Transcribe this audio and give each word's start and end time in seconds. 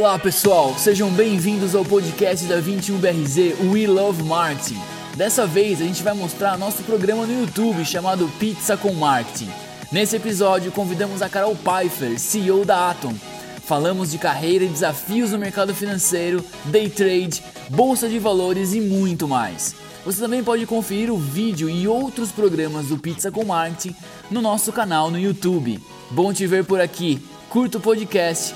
Olá 0.00 0.18
pessoal, 0.18 0.74
sejam 0.78 1.10
bem-vindos 1.10 1.74
ao 1.74 1.84
podcast 1.84 2.46
da 2.46 2.58
21BRZ 2.58 3.70
We 3.70 3.86
Love 3.86 4.22
Marketing. 4.22 4.80
Dessa 5.14 5.46
vez 5.46 5.78
a 5.78 5.84
gente 5.84 6.02
vai 6.02 6.14
mostrar 6.14 6.56
nosso 6.56 6.82
programa 6.84 7.26
no 7.26 7.42
YouTube 7.42 7.84
chamado 7.84 8.26
Pizza 8.38 8.78
com 8.78 8.94
Marketing. 8.94 9.50
Nesse 9.92 10.16
episódio 10.16 10.72
convidamos 10.72 11.20
a 11.20 11.28
Carol 11.28 11.54
Pfeiffer, 11.54 12.18
CEO 12.18 12.64
da 12.64 12.88
Atom. 12.88 13.12
Falamos 13.66 14.10
de 14.10 14.16
carreira 14.16 14.64
e 14.64 14.68
desafios 14.68 15.32
no 15.32 15.38
mercado 15.38 15.74
financeiro, 15.74 16.42
day 16.64 16.88
trade, 16.88 17.42
bolsa 17.68 18.08
de 18.08 18.18
valores 18.18 18.72
e 18.72 18.80
muito 18.80 19.28
mais. 19.28 19.74
Você 20.02 20.18
também 20.18 20.42
pode 20.42 20.64
conferir 20.64 21.12
o 21.12 21.18
vídeo 21.18 21.68
e 21.68 21.86
outros 21.86 22.32
programas 22.32 22.86
do 22.86 22.96
Pizza 22.96 23.30
com 23.30 23.44
Marketing 23.44 23.94
no 24.30 24.40
nosso 24.40 24.72
canal 24.72 25.10
no 25.10 25.20
YouTube. 25.20 25.78
Bom 26.10 26.32
te 26.32 26.46
ver 26.46 26.64
por 26.64 26.80
aqui. 26.80 27.22
Curta 27.50 27.76
o 27.76 27.80
podcast 27.82 28.54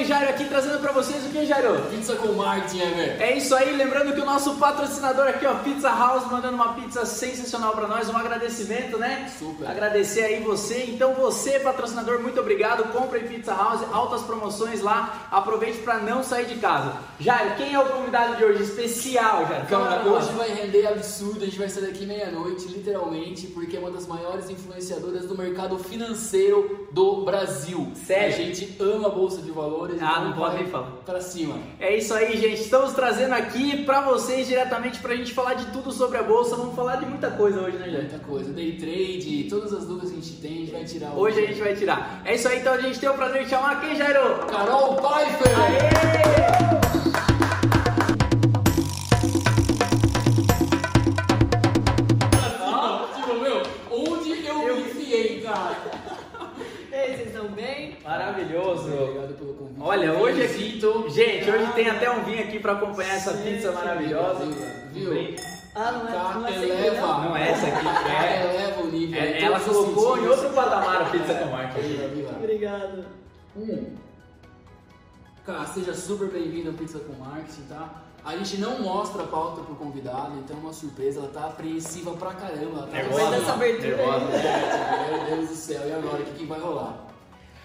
e 0.00 0.04
Jairo 0.04 0.30
aqui 0.30 0.44
trazendo 0.44 0.78
pra 0.78 0.92
vocês 0.92 1.26
o 1.26 1.30
que, 1.30 1.44
Jairo? 1.44 1.80
Pizza 1.90 2.14
com 2.16 2.32
marketing, 2.32 2.80
Eber. 2.82 3.20
É 3.20 3.36
isso 3.36 3.54
aí, 3.54 3.74
lembrando 3.76 4.12
que 4.12 4.20
o 4.20 4.24
nosso 4.24 4.54
patrocinador 4.54 5.26
aqui, 5.26 5.44
ó, 5.44 5.54
Pizza 5.56 5.88
House, 5.88 6.30
mandando 6.30 6.54
uma 6.54 6.74
pizza 6.74 7.04
sensacional 7.04 7.72
pra 7.72 7.88
nós, 7.88 8.08
um 8.08 8.16
agradecimento, 8.16 8.96
né? 8.96 9.30
Super. 9.36 9.68
Agradecer 9.68 10.22
aí 10.22 10.40
você. 10.40 10.84
Então 10.88 11.14
você, 11.14 11.58
patrocinador, 11.58 12.20
muito 12.20 12.38
obrigado. 12.38 12.92
Compre 12.92 13.20
Pizza 13.20 13.52
House, 13.52 13.82
altas 13.92 14.22
promoções 14.22 14.80
lá. 14.80 15.28
Aproveite 15.32 15.78
pra 15.78 15.98
não 15.98 16.22
sair 16.22 16.46
de 16.46 16.56
casa. 16.56 16.92
Jairo, 17.18 17.56
quem 17.56 17.74
é 17.74 17.78
o 17.80 17.86
convidado 17.86 18.36
de 18.36 18.44
hoje? 18.44 18.62
Especial, 18.62 19.46
Jairo. 19.46 19.66
Cara, 19.66 20.02
hoje 20.08 20.30
vai 20.32 20.50
render 20.50 20.86
absurdo, 20.86 21.42
a 21.42 21.46
gente 21.46 21.58
vai 21.58 21.68
sair 21.68 21.86
daqui 21.86 22.06
meia-noite, 22.06 22.68
literalmente, 22.68 23.48
porque 23.48 23.76
é 23.76 23.80
uma 23.80 23.90
das 23.90 24.06
maiores 24.06 24.48
influenciadoras 24.48 25.26
do 25.26 25.36
mercado 25.36 25.76
financeiro 25.78 26.88
do 26.92 27.24
Brasil. 27.24 27.90
Sério? 28.06 28.28
A 28.28 28.30
gente 28.30 28.76
ama 28.80 29.08
a 29.08 29.10
bolsa 29.10 29.42
de 29.42 29.50
valores. 29.50 29.87
Ah, 30.00 30.20
não 30.20 30.32
pode 30.32 30.56
nem 30.56 30.66
falar. 30.66 30.90
Pra 31.04 31.20
cima. 31.20 31.56
É 31.80 31.96
isso 31.96 32.12
aí, 32.14 32.36
gente. 32.36 32.60
Estamos 32.62 32.92
trazendo 32.92 33.32
aqui 33.32 33.84
pra 33.84 34.00
vocês 34.00 34.46
diretamente 34.46 34.98
pra 34.98 35.14
gente 35.14 35.32
falar 35.32 35.54
de 35.54 35.66
tudo 35.66 35.90
sobre 35.92 36.18
a 36.18 36.22
bolsa. 36.22 36.56
Vamos 36.56 36.74
falar 36.74 36.96
de 36.96 37.06
muita 37.06 37.30
coisa 37.30 37.60
hoje, 37.60 37.76
né, 37.76 37.86
gente? 37.86 38.10
Muita 38.10 38.18
coisa. 38.18 38.52
Day 38.52 38.72
trade, 38.72 39.46
todas 39.48 39.72
as 39.72 39.84
dúvidas 39.86 40.10
que 40.10 40.18
a 40.18 40.20
gente 40.20 40.36
tem, 40.40 40.52
a 40.52 40.60
gente 40.60 40.72
vai 40.72 40.84
tirar 40.84 41.10
hoje. 41.10 41.18
Hoje 41.18 41.38
a 41.38 41.46
gente 41.46 41.60
vai 41.60 41.74
tirar. 41.74 42.22
É 42.24 42.34
isso 42.34 42.48
aí, 42.48 42.60
então 42.60 42.72
a 42.72 42.80
gente 42.80 42.98
tem 42.98 43.08
o 43.08 43.14
prazer 43.14 43.44
de 43.44 43.50
chamar 43.50 43.80
quem, 43.80 43.96
Jairo? 43.96 44.46
Carol 44.46 44.96
Pfeiffer! 44.96 45.58
Aê! 45.58 46.87
Olha, 59.88 60.12
hoje 60.12 60.42
aqui, 60.42 60.78
gente, 61.08 61.50
hoje 61.50 61.72
tem 61.72 61.88
até 61.88 62.10
um 62.10 62.22
vinho 62.22 62.44
aqui 62.44 62.58
para 62.58 62.72
acompanhar 62.72 63.14
essa 63.14 63.32
pizza 63.32 63.72
maravilhosa. 63.72 64.44
Viu? 64.92 65.34
Ah, 65.74 65.92
não 65.92 66.06
é, 66.06 66.34
não 66.34 66.46
é 66.46 66.62
eleva, 66.62 67.06
não 67.06 67.34
é 67.34 67.48
essa 67.48 67.66
aqui. 67.68 67.86
É, 68.12 68.54
eleva 68.54 68.82
o 68.82 68.86
nível. 68.88 69.18
É, 69.18 69.42
ela 69.42 69.58
colocou 69.58 70.18
em 70.18 70.28
outro 70.28 70.50
patamar 70.50 71.00
a 71.00 71.04
pizza 71.06 71.34
com 71.36 71.46
marketing. 71.46 72.26
Obrigado. 72.36 73.04
Um. 73.56 73.96
Cara, 75.46 75.64
seja 75.64 75.94
super 75.94 76.28
bem-vindo 76.28 76.68
ao 76.68 76.74
Pizza 76.74 76.98
com 76.98 77.14
Marketing, 77.24 77.62
tá? 77.70 78.02
A 78.22 78.36
gente 78.36 78.58
não 78.58 78.80
mostra 78.82 79.22
a 79.22 79.26
pauta 79.26 79.62
pro 79.62 79.74
convidado, 79.74 80.32
então 80.36 80.54
é 80.54 80.60
uma 80.60 80.72
surpresa. 80.74 81.20
Ela 81.20 81.28
tá 81.30 81.46
apreensiva 81.46 82.10
pra 82.10 82.34
caramba. 82.34 82.80
Ela 82.80 82.86
tá 82.88 82.92
Nervosa. 82.92 83.30
dessa 83.30 83.52
abertura 83.54 83.96
Nervosa. 83.96 84.26
Meu 84.26 85.36
Deus 85.36 85.48
do 85.48 85.56
céu, 85.56 85.88
e 85.88 85.92
agora? 85.92 86.20
O 86.20 86.24
que, 86.26 86.32
que 86.32 86.44
vai 86.44 86.60
rolar? 86.60 87.07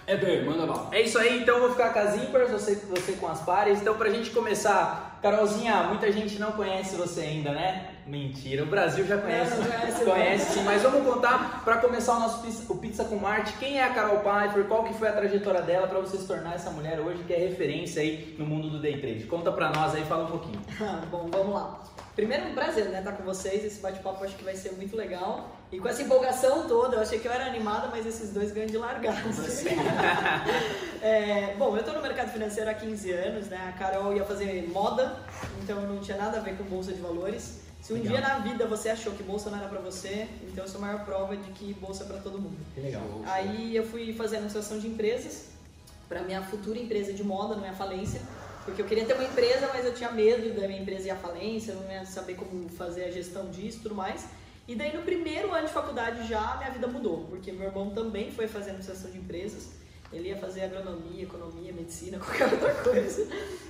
É 0.05 0.17
bem, 0.17 0.43
manda 0.43 0.65
mal. 0.65 0.89
É 0.91 1.01
isso 1.01 1.17
aí, 1.17 1.41
então 1.41 1.55
eu 1.55 1.61
vou 1.61 1.71
ficar 1.71 1.93
com 1.93 1.99
as 1.99 2.15
ímpares, 2.15 2.51
você, 2.51 2.75
você 2.75 3.13
com 3.13 3.27
as 3.27 3.41
pares. 3.41 3.79
Então, 3.81 3.95
pra 3.95 4.09
gente 4.09 4.31
começar, 4.31 5.19
Carolzinha, 5.21 5.83
muita 5.83 6.11
gente 6.11 6.37
não 6.39 6.51
conhece 6.51 6.95
você 6.95 7.21
ainda, 7.21 7.51
né? 7.51 7.89
Mentira, 8.05 8.63
o 8.63 8.65
Brasil 8.65 9.05
já 9.05 9.17
conhece. 9.17 9.51
Não, 9.51 9.63
não 9.63 9.71
conhece, 9.71 10.05
conhece 10.05 10.53
sim, 10.53 10.63
mas 10.63 10.81
vamos 10.81 11.07
contar 11.07 11.61
para 11.63 11.77
começar 11.77 12.17
o 12.17 12.19
nosso 12.19 12.41
pizza, 12.41 12.73
o 12.73 12.77
Pizza 12.77 13.05
com 13.05 13.15
Marte. 13.15 13.53
Quem 13.53 13.79
é 13.79 13.83
a 13.83 13.93
Carol 13.93 14.19
Pfeiffer? 14.19 14.65
Qual 14.65 14.83
que 14.83 14.93
foi 14.93 15.07
a 15.07 15.13
trajetória 15.13 15.61
dela 15.61 15.87
para 15.87 15.99
você 15.99 16.17
se 16.17 16.27
tornar 16.27 16.55
essa 16.55 16.69
mulher 16.69 16.99
hoje 16.99 17.23
que 17.23 17.33
é 17.33 17.37
referência 17.37 18.01
aí 18.01 18.35
no 18.37 18.45
mundo 18.45 18.69
do 18.69 18.81
day 18.81 18.99
trade? 18.99 19.23
Conta 19.23 19.53
pra 19.53 19.71
nós 19.71 19.95
aí, 19.95 20.03
fala 20.03 20.25
um 20.25 20.31
pouquinho. 20.31 20.59
Bom, 21.09 21.29
vamos 21.31 21.53
lá. 21.53 21.79
Primeiro, 22.13 22.47
um 22.47 22.53
prazer, 22.53 22.89
né, 22.89 22.99
estar 22.99 23.11
tá 23.11 23.17
com 23.17 23.23
vocês. 23.23 23.63
Esse 23.63 23.79
bate-papo 23.79 24.21
acho 24.25 24.35
que 24.35 24.43
vai 24.43 24.55
ser 24.55 24.73
muito 24.73 24.97
legal. 24.97 25.49
E 25.73 25.79
com 25.79 25.87
essa 25.87 26.03
empolgação 26.03 26.67
toda, 26.67 26.97
eu 26.97 27.01
achei 27.01 27.17
que 27.17 27.27
eu 27.27 27.31
era 27.31 27.47
animada, 27.47 27.87
mas 27.87 28.05
esses 28.05 28.29
dois 28.29 28.51
ganham 28.51 28.67
de 28.67 28.77
largada. 28.77 29.17
é, 31.01 31.55
bom, 31.57 31.75
eu 31.75 31.79
estou 31.79 31.95
no 31.95 32.01
mercado 32.01 32.31
financeiro 32.31 32.69
há 32.69 32.75
15 32.75 33.11
anos, 33.11 33.47
né? 33.47 33.73
A 33.73 33.77
Carol 33.79 34.13
ia 34.13 34.23
fazer 34.23 34.69
moda, 34.71 35.17
então 35.63 35.81
não 35.81 35.99
tinha 35.99 36.15
nada 36.15 36.37
a 36.37 36.41
ver 36.41 36.55
com 36.57 36.63
bolsa 36.65 36.93
de 36.93 37.01
valores. 37.01 37.59
Se 37.81 37.91
um 37.91 37.95
legal. 37.95 38.11
dia 38.11 38.21
na 38.21 38.37
vida 38.37 38.67
você 38.67 38.89
achou 38.89 39.13
que 39.13 39.23
bolsa 39.23 39.49
não 39.49 39.57
era 39.57 39.67
para 39.67 39.79
você, 39.79 40.27
então 40.43 40.63
eu 40.63 40.69
sou 40.69 40.77
a 40.77 40.85
maior 40.85 41.03
prova 41.03 41.35
de 41.35 41.51
que 41.53 41.73
bolsa 41.73 42.03
é 42.03 42.07
para 42.07 42.17
todo 42.17 42.37
mundo. 42.37 42.57
Que 42.75 42.79
legal. 42.79 43.01
Aí 43.25 43.75
eu 43.75 43.83
fui 43.83 44.13
fazer 44.13 44.37
a 44.37 44.39
associação 44.41 44.77
de 44.77 44.87
empresas 44.87 45.49
para 46.07 46.21
minha 46.21 46.43
futura 46.43 46.77
empresa 46.77 47.11
de 47.13 47.23
moda, 47.23 47.55
não 47.55 47.65
é 47.65 47.73
falência. 47.73 48.21
Porque 48.63 48.79
eu 48.79 48.85
queria 48.85 49.05
ter 49.05 49.15
uma 49.15 49.23
empresa, 49.25 49.67
mas 49.73 49.83
eu 49.85 49.93
tinha 49.95 50.11
medo 50.11 50.53
da 50.53 50.67
minha 50.67 50.79
empresa 50.79 51.07
ir 51.07 51.11
à 51.11 51.15
falência, 51.15 51.73
não 51.73 51.91
ia 51.91 52.05
saber 52.05 52.35
como 52.35 52.69
fazer 52.69 53.05
a 53.05 53.11
gestão 53.11 53.49
disso 53.49 53.79
e 53.79 53.81
tudo 53.81 53.95
mais. 53.95 54.23
E 54.67 54.75
daí 54.75 54.95
no 54.95 55.03
primeiro 55.03 55.53
ano 55.53 55.67
de 55.67 55.73
faculdade 55.73 56.27
já 56.27 56.57
minha 56.57 56.71
vida 56.71 56.87
mudou, 56.87 57.25
porque 57.29 57.51
meu 57.51 57.67
irmão 57.67 57.89
também 57.89 58.31
foi 58.31 58.47
fazer 58.47 58.71
administração 58.71 59.11
de 59.11 59.17
empresas. 59.17 59.69
Ele 60.11 60.29
ia 60.29 60.37
fazer 60.37 60.61
agronomia, 60.61 61.23
economia, 61.23 61.73
medicina, 61.73 62.19
qualquer 62.23 62.51
outra 62.53 62.73
coisa. 62.75 63.27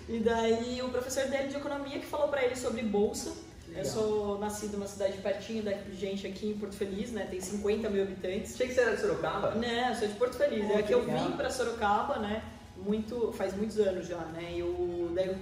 E 0.09 0.19
daí 0.19 0.81
o 0.81 0.89
professor 0.89 1.25
dele 1.27 1.47
de 1.47 1.55
economia 1.55 1.99
que 1.99 2.05
falou 2.05 2.27
para 2.27 2.43
ele 2.43 2.55
sobre 2.55 2.83
bolsa. 2.83 3.33
Legal. 3.67 3.83
Eu 3.83 3.89
sou 3.89 4.39
nascido 4.39 4.73
numa 4.73 4.87
cidade 4.87 5.17
pertinho 5.19 5.63
da 5.63 5.71
gente 5.93 6.27
aqui 6.27 6.47
em 6.49 6.57
Porto 6.57 6.75
Feliz, 6.75 7.11
né? 7.11 7.25
Tem 7.31 7.39
50 7.39 7.89
mil 7.89 8.03
habitantes. 8.03 8.53
Achei 8.53 8.67
que 8.67 8.73
você 8.73 8.81
era 8.81 8.95
de 8.95 9.01
Sorocaba? 9.01 9.55
Não, 9.55 9.89
eu 9.89 9.95
sou 9.95 10.07
de 10.07 10.13
Porto 10.15 10.35
Feliz. 10.35 10.65
Oh, 10.69 10.77
é 10.77 10.83
que 10.83 10.93
eu 10.93 11.05
vim 11.05 11.31
para 11.31 11.49
Sorocaba, 11.49 12.19
né? 12.19 12.43
muito, 12.77 13.31
faz 13.33 13.55
muitos 13.55 13.79
anos 13.79 14.07
já, 14.07 14.17
né? 14.17 14.53
Eu, 14.55 15.11
daí, 15.13 15.35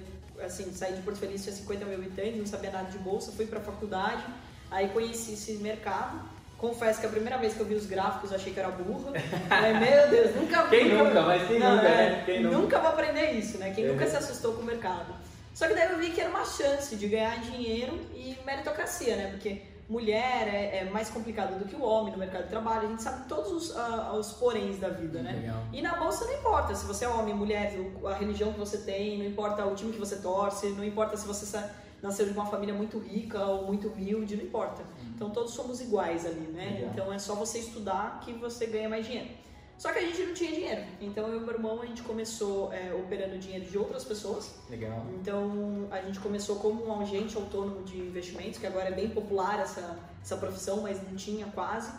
assim, 0.44 0.72
saí 0.74 0.94
de 0.94 1.02
Porto 1.02 1.20
Feliz, 1.20 1.44
tinha 1.44 1.56
50 1.56 1.86
mil 1.86 1.96
habitantes, 1.96 2.38
não 2.38 2.46
sabia 2.46 2.72
nada 2.72 2.90
de 2.90 2.98
bolsa, 3.00 3.32
fui 3.32 3.46
para 3.46 3.60
faculdade, 3.60 4.24
aí 4.72 4.88
conheci 4.90 5.34
esse 5.34 5.54
mercado. 5.56 6.20
Confesso 6.58 7.00
que 7.02 7.08
a 7.08 7.10
primeira 7.10 7.38
vez 7.38 7.54
que 7.54 7.60
eu 7.60 7.66
vi 7.66 7.76
os 7.76 7.86
gráficos 7.86 8.32
achei 8.32 8.54
que 8.54 8.60
era 8.60 8.70
burra. 8.70 9.12
Falei, 9.50 9.74
meu 9.74 10.10
Deus, 10.10 10.36
nunca 10.36 10.64
Quem 10.70 10.90
nunca, 10.90 11.04
nunca 11.04 11.22
mas 11.24 11.48
quem 11.48 11.60
não, 11.60 11.76
nunca, 11.76 11.88
é, 11.88 12.10
né? 12.10 12.24
Quem 12.26 12.44
nunca? 12.44 12.58
nunca 12.58 12.80
vou 12.80 12.90
aprender 12.90 13.32
isso, 13.32 13.58
né? 13.58 13.74
Quem 13.76 13.88
nunca 13.88 14.08
se 14.08 14.16
assustou 14.16 14.54
com 14.54 14.62
o 14.62 14.66
mercado. 14.66 15.14
Só 15.54 15.68
que 15.68 15.74
daí 15.74 15.92
eu 15.92 15.98
vi 15.98 16.12
que 16.12 16.22
era 16.22 16.30
uma 16.30 16.46
chance 16.46 16.96
de 16.96 17.08
ganhar 17.08 17.40
dinheiro 17.42 18.00
e 18.14 18.38
meritocracia, 18.46 19.16
né? 19.16 19.32
Porque 19.32 19.64
mulher 19.90 20.48
é, 20.48 20.78
é, 20.78 20.86
mais 20.86 21.10
complicado 21.10 21.60
do 21.60 21.66
que 21.66 21.76
o 21.76 21.82
homem 21.82 22.14
no 22.14 22.18
mercado 22.18 22.44
de 22.44 22.50
trabalho, 22.50 22.88
a 22.88 22.92
gente 22.92 23.04
sabe 23.04 23.28
todos 23.28 23.52
os, 23.52 23.70
uh, 23.72 24.14
os 24.18 24.32
poréns 24.32 24.80
da 24.80 24.88
vida, 24.88 25.22
né? 25.22 25.34
Legal. 25.34 25.64
E 25.74 25.82
na 25.82 25.96
bolsa 25.98 26.24
não 26.24 26.34
importa 26.34 26.74
se 26.74 26.86
você 26.86 27.04
é 27.04 27.10
homem, 27.10 27.34
mulher, 27.34 27.74
a 28.06 28.14
religião 28.14 28.54
que 28.54 28.60
você 28.60 28.78
tem, 28.78 29.18
não 29.18 29.26
importa 29.26 29.66
o 29.66 29.76
time 29.76 29.92
que 29.92 30.00
você 30.00 30.16
torce, 30.18 30.70
não 30.70 30.86
importa 30.86 31.18
se 31.18 31.28
você 31.28 31.46
nasceu 32.02 32.26
de 32.26 32.32
uma 32.32 32.46
família 32.46 32.74
muito 32.74 32.98
rica 32.98 33.44
ou 33.46 33.68
muito 33.68 33.88
humilde, 33.88 34.36
não 34.36 34.44
importa. 34.44 34.82
Uhum. 34.82 35.12
Então 35.16 35.30
todos 35.30 35.54
somos 35.54 35.80
iguais 35.82 36.26
ali, 36.26 36.48
né? 36.48 36.72
Legal. 36.74 36.90
Então 36.92 37.14
é 37.14 37.20
só 37.20 37.36
você 37.36 37.60
estudar 37.60 38.20
que 38.22 38.34
você 38.34 38.66
ganha 38.66 38.90
mais 38.90 39.06
dinheiro. 39.06 39.30
Só 39.78 39.92
que 39.92 39.98
a 39.98 40.02
gente 40.04 40.22
não 40.22 40.34
tinha 40.36 40.52
dinheiro. 40.52 40.84
Então 41.02 41.28
eu 41.28 41.38
e 41.38 41.40
meu 41.40 41.56
irmão 41.56 41.82
a 41.82 41.86
gente 41.88 42.04
começou 42.04 42.72
é, 42.72 42.94
operando 42.94 43.40
dinheiro 43.40 43.66
de 43.66 43.78
outras 43.80 44.04
pessoas. 44.04 44.54
Legal. 44.70 45.06
Então 45.20 45.88
a 45.90 46.00
gente 46.02 46.20
começou 46.20 46.58
como 46.58 46.86
um 46.86 47.02
agente 47.02 47.36
autônomo 47.36 47.82
de 47.84 47.98
investimentos, 47.98 48.60
que 48.60 48.68
agora 48.68 48.90
é 48.90 48.92
bem 48.92 49.10
popular 49.10 49.60
essa, 49.60 49.98
essa 50.22 50.38
profissão, 50.38 50.82
mas 50.82 51.02
não 51.02 51.16
tinha 51.16 51.48
quase. 51.48 51.92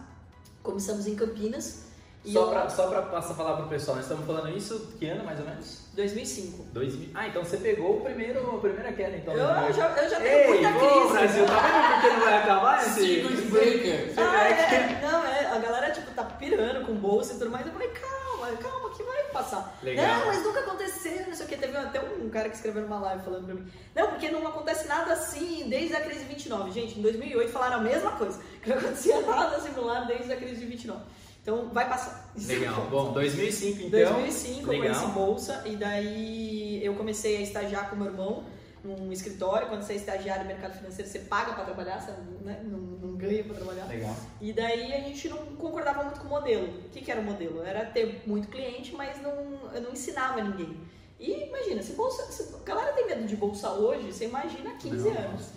Começamos 0.63 1.09
em 1.09 1.17
Campinas. 1.17 1.87
Só, 2.25 2.45
eu... 2.45 2.51
pra 2.51 3.03
passar 3.03 3.33
a 3.33 3.35
falar 3.35 3.57
pro 3.57 3.67
pessoal, 3.67 3.97
nós 3.97 4.05
estamos 4.05 4.25
falando 4.27 4.57
isso 4.57 4.93
que 4.97 5.07
ano 5.07 5.25
mais 5.25 5.41
ou 5.41 5.47
menos? 5.47 5.82
2005. 5.95 6.65
2000. 6.73 7.11
Ah, 7.15 7.29
então 7.29 7.45
você 7.45 7.59
pegou 7.59 7.99
o 7.99 8.01
primeiro, 8.01 8.57
a 8.57 8.59
primeira 8.59 8.93
queda, 8.93 9.17
então. 9.17 9.35
Eu, 9.35 9.67
eu 9.67 9.73
já, 9.73 9.89
eu 9.91 10.11
já 10.11 10.21
tenho 10.21 10.39
Ei, 10.39 10.49
muita 10.49 10.73
crise. 10.73 11.13
Brasil, 11.13 11.47
tá 11.47 11.61
vendo 11.61 11.93
porque 11.93 12.09
não 12.09 12.25
vai 12.25 12.39
acabar 12.39 12.83
esse... 12.83 13.01
Circuit 13.01 13.43
breaker. 13.51 14.13
Ah, 14.17 14.49
é, 14.49 15.01
não, 15.03 15.27
é, 15.27 15.47
a 15.47 15.59
galera, 15.59 15.91
tipo, 15.91 16.11
tá 16.13 16.25
pirando 16.25 16.87
com 16.87 16.95
bolsa 16.95 17.35
e 17.35 17.39
tudo 17.39 17.51
mais. 17.51 17.67
Eu 17.67 17.73
falei, 17.73 17.89
calma, 17.89 18.57
calma, 18.57 18.91
que 18.91 19.03
vai 19.03 19.25
passar. 19.25 19.79
Legal. 19.83 20.07
Não, 20.07 20.27
mas 20.27 20.43
nunca 20.43 20.61
aconteceu, 20.61 21.27
não 21.27 21.35
sei 21.35 21.47
o 21.47 21.49
que. 21.49 21.57
Teve 21.57 21.77
até 21.77 22.01
um 22.01 22.31
cara 22.31 22.49
que 22.49 22.57
escreveu 22.57 22.83
numa 22.83 22.99
live 22.99 23.23
falando 23.23 23.45
pra 23.45 23.55
mim. 23.55 23.71
Não, 23.95 24.09
porque 24.09 24.31
não 24.31 24.47
acontece 24.47 24.89
nada 24.89 25.13
assim 25.13 25.69
desde 25.69 25.95
a 25.95 26.01
crise 26.01 26.21
de 26.21 26.27
29. 26.27 26.71
Gente, 26.73 26.99
em 26.99 27.03
2008 27.03 27.53
falaram 27.53 27.77
a 27.77 27.81
mesma 27.81 28.13
coisa. 28.13 28.41
Que 28.63 28.71
não 28.71 28.79
acontecia 28.79 29.21
nada 29.27 29.61
similar 29.61 30.07
desde 30.07 30.33
a 30.33 30.37
crise 30.37 30.57
de 30.57 30.67
29. 30.67 31.03
Então 31.43 31.69
vai 31.71 31.89
passar. 31.89 32.33
Legal. 32.47 32.87
Bom, 32.91 33.13
2005 33.13 33.83
então. 33.83 33.91
2005 33.91 34.71
Legal. 34.71 34.75
eu 34.75 34.81
conheci 34.81 35.07
bolsa 35.13 35.63
e 35.67 35.77
daí 35.77 36.85
eu 36.85 36.95
comecei 36.95 37.37
a 37.39 37.41
estagiar 37.41 37.91
com 37.91 37.97
meu 37.97 38.07
irmão 38.07 38.45
num 38.85 39.13
escritório, 39.13 39.69
quando 39.69 39.83
você 39.83 39.93
é 39.93 39.97
estagiário 39.97 40.43
no 40.43 40.49
mercado 40.49 40.77
financeiro, 40.77 41.09
você 41.09 41.21
paga 41.21 41.53
para 41.53 41.65
trabalhar, 41.65 42.01
você 42.01 42.11
né, 42.45 42.61
não, 42.65 42.79
não 42.79 43.17
ganha 43.17 43.45
para 43.45 43.55
trabalhar. 43.55 43.87
Legal. 43.87 44.17
E 44.41 44.53
daí 44.53 44.93
a 44.93 45.01
gente 45.01 45.29
não 45.29 45.39
concordava 45.57 46.03
muito 46.03 46.21
com 46.21 46.27
o 46.27 46.31
modelo. 46.31 46.67
O 46.87 46.91
que, 46.91 47.01
que 47.01 47.11
era 47.11 47.21
o 47.21 47.25
modelo? 47.25 47.63
Era 47.63 47.85
ter 47.85 48.23
muito 48.27 48.49
cliente, 48.49 48.93
mas 48.95 49.23
não, 49.23 49.71
eu 49.73 49.83
não 49.83 49.93
ensinava 49.93 50.43
ninguém. 50.43 50.77
E 51.21 51.45
imagina, 51.47 51.81
se, 51.81 51.93
bolsa, 51.93 52.25
se 52.33 52.53
a 52.53 52.59
galera 52.65 52.93
tem 52.93 53.07
medo 53.07 53.25
de 53.25 53.37
bolsa 53.37 53.71
hoje, 53.71 54.13
você 54.13 54.25
imagina 54.25 54.71
há 54.71 54.75
15 54.75 54.97
Não. 54.97 55.17
anos. 55.17 55.51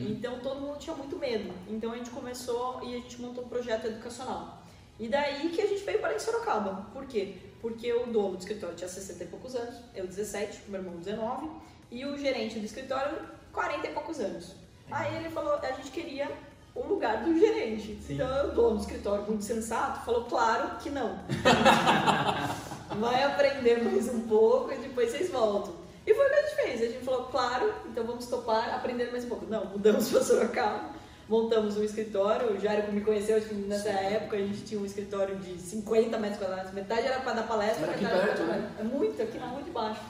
Então 0.00 0.40
todo 0.40 0.60
mundo 0.60 0.78
tinha 0.78 0.96
muito 0.96 1.16
medo. 1.16 1.52
Então 1.68 1.92
a 1.92 1.96
gente 1.96 2.10
começou 2.10 2.80
e 2.82 2.96
a 2.96 2.98
gente 2.98 3.20
montou 3.20 3.44
um 3.44 3.48
projeto 3.48 3.86
educacional. 3.86 4.61
E 4.98 5.08
daí 5.08 5.48
que 5.50 5.60
a 5.60 5.66
gente 5.66 5.84
veio 5.84 6.00
para 6.00 6.18
Sorocaba. 6.18 6.86
Por 6.92 7.06
quê? 7.06 7.36
Porque 7.60 7.92
o 7.92 8.06
dono 8.06 8.36
do 8.36 8.38
escritório 8.38 8.76
tinha 8.76 8.88
60 8.88 9.24
e 9.24 9.26
poucos 9.28 9.54
anos, 9.54 9.76
eu 9.94 10.06
17, 10.06 10.62
meu 10.68 10.80
irmão 10.80 10.96
19, 10.96 11.48
e 11.90 12.04
o 12.04 12.16
gerente 12.18 12.58
do 12.58 12.66
escritório 12.66 13.18
40 13.52 13.86
e 13.86 13.92
poucos 13.92 14.18
anos. 14.18 14.54
Aí 14.90 15.16
ele 15.16 15.30
falou, 15.30 15.54
a 15.54 15.72
gente 15.72 15.90
queria 15.90 16.30
o 16.74 16.86
lugar 16.86 17.22
do 17.22 17.38
gerente. 17.38 17.98
Sim. 18.02 18.14
Então 18.14 18.48
o 18.48 18.52
dono 18.52 18.76
do 18.76 18.80
escritório, 18.80 19.24
muito 19.26 19.44
sensato, 19.44 20.04
falou, 20.04 20.24
claro 20.24 20.76
que 20.78 20.90
não. 20.90 21.20
Vai 22.98 23.22
aprender 23.22 23.82
mais 23.82 24.08
um 24.08 24.20
pouco 24.22 24.72
e 24.72 24.78
depois 24.78 25.10
vocês 25.10 25.30
voltam. 25.30 25.74
E 26.06 26.14
foi 26.14 26.26
o 26.26 26.28
que 26.28 26.34
a 26.34 26.42
gente 26.42 26.56
fez. 26.56 26.82
A 26.82 26.92
gente 26.92 27.04
falou, 27.04 27.24
claro, 27.24 27.72
então 27.86 28.04
vamos 28.04 28.26
topar, 28.26 28.74
aprender 28.74 29.10
mais 29.10 29.24
um 29.24 29.28
pouco. 29.28 29.46
Não, 29.46 29.66
mudamos 29.66 30.08
para 30.10 30.22
Sorocaba, 30.22 30.90
montamos 31.28 31.76
um 31.76 31.84
escritório. 31.84 32.52
O 32.52 32.60
Jário 32.60 32.92
me 32.92 33.00
conheceu, 33.00 33.36
acho 33.36 33.48
que 33.48 33.54
nessa 33.54 33.90
época 33.90 34.36
a 34.36 34.40
gente 34.40 34.62
tinha 34.62 34.80
um 34.80 34.86
escritório 34.86 35.36
de 35.36 35.58
50 35.58 36.18
metros 36.18 36.38
quadrados. 36.38 36.72
Metade 36.72 37.06
era 37.06 37.20
para 37.20 37.34
dar 37.34 37.46
palestra, 37.46 37.84
Era 37.84 37.92
aqui 37.92 38.04
perto, 38.04 38.42
né? 38.42 38.70
É 38.78 38.82
muito, 38.82 39.22
aqui 39.22 39.38
na 39.38 39.46
rua 39.46 39.62
de 39.62 39.70
baixo. 39.70 40.00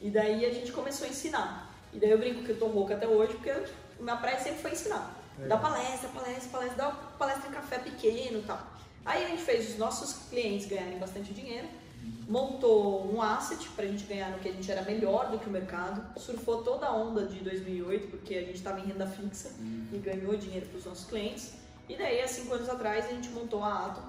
E 0.00 0.10
daí 0.10 0.44
a 0.44 0.52
gente 0.52 0.72
começou 0.72 1.06
a 1.06 1.10
ensinar. 1.10 1.72
E 1.92 1.98
daí 1.98 2.10
eu 2.10 2.18
brinco 2.18 2.42
que 2.42 2.50
eu 2.50 2.58
tô 2.58 2.66
rouca 2.66 2.94
até 2.94 3.06
hoje, 3.06 3.34
porque 3.34 3.50
a 3.50 3.62
minha 4.00 4.16
praia 4.16 4.38
sempre 4.38 4.60
foi 4.60 4.72
ensinar. 4.72 5.18
Dar 5.48 5.58
palestra, 5.58 6.08
palestra, 6.10 6.50
palestra, 6.50 6.76
dar 6.76 7.16
palestra 7.18 7.48
em 7.48 7.52
café 7.52 7.78
pequeno 7.78 8.38
e 8.38 8.42
tal. 8.42 8.60
Aí 9.04 9.24
a 9.24 9.28
gente 9.28 9.42
fez 9.42 9.70
os 9.70 9.78
nossos 9.78 10.28
clientes 10.28 10.66
ganharem 10.66 10.98
bastante 10.98 11.32
dinheiro, 11.32 11.66
montou 12.28 13.12
um 13.12 13.20
asset 13.20 13.68
pra 13.70 13.84
gente 13.86 14.04
ganhar 14.04 14.30
no 14.30 14.38
que 14.38 14.48
a 14.48 14.52
gente 14.52 14.70
era 14.70 14.82
melhor 14.82 15.30
do 15.30 15.38
que 15.38 15.48
o 15.48 15.50
mercado, 15.50 16.18
surfou 16.18 16.62
toda 16.62 16.86
a 16.86 16.94
onda 16.94 17.26
de 17.26 17.40
2008, 17.40 18.08
porque 18.08 18.34
a 18.34 18.40
gente 18.40 18.54
estava 18.54 18.80
em 18.80 18.84
renda 18.84 19.06
fixa 19.06 19.50
e 19.92 19.98
ganhou 19.98 20.36
dinheiro 20.36 20.66
para 20.66 20.78
os 20.78 20.84
nossos 20.84 21.04
clientes. 21.04 21.52
E 21.88 21.96
daí, 21.96 22.20
há 22.20 22.28
cinco 22.28 22.54
anos 22.54 22.68
atrás, 22.68 23.06
a 23.06 23.08
gente 23.08 23.28
montou 23.30 23.62
a 23.62 23.86
Atom, 23.86 24.02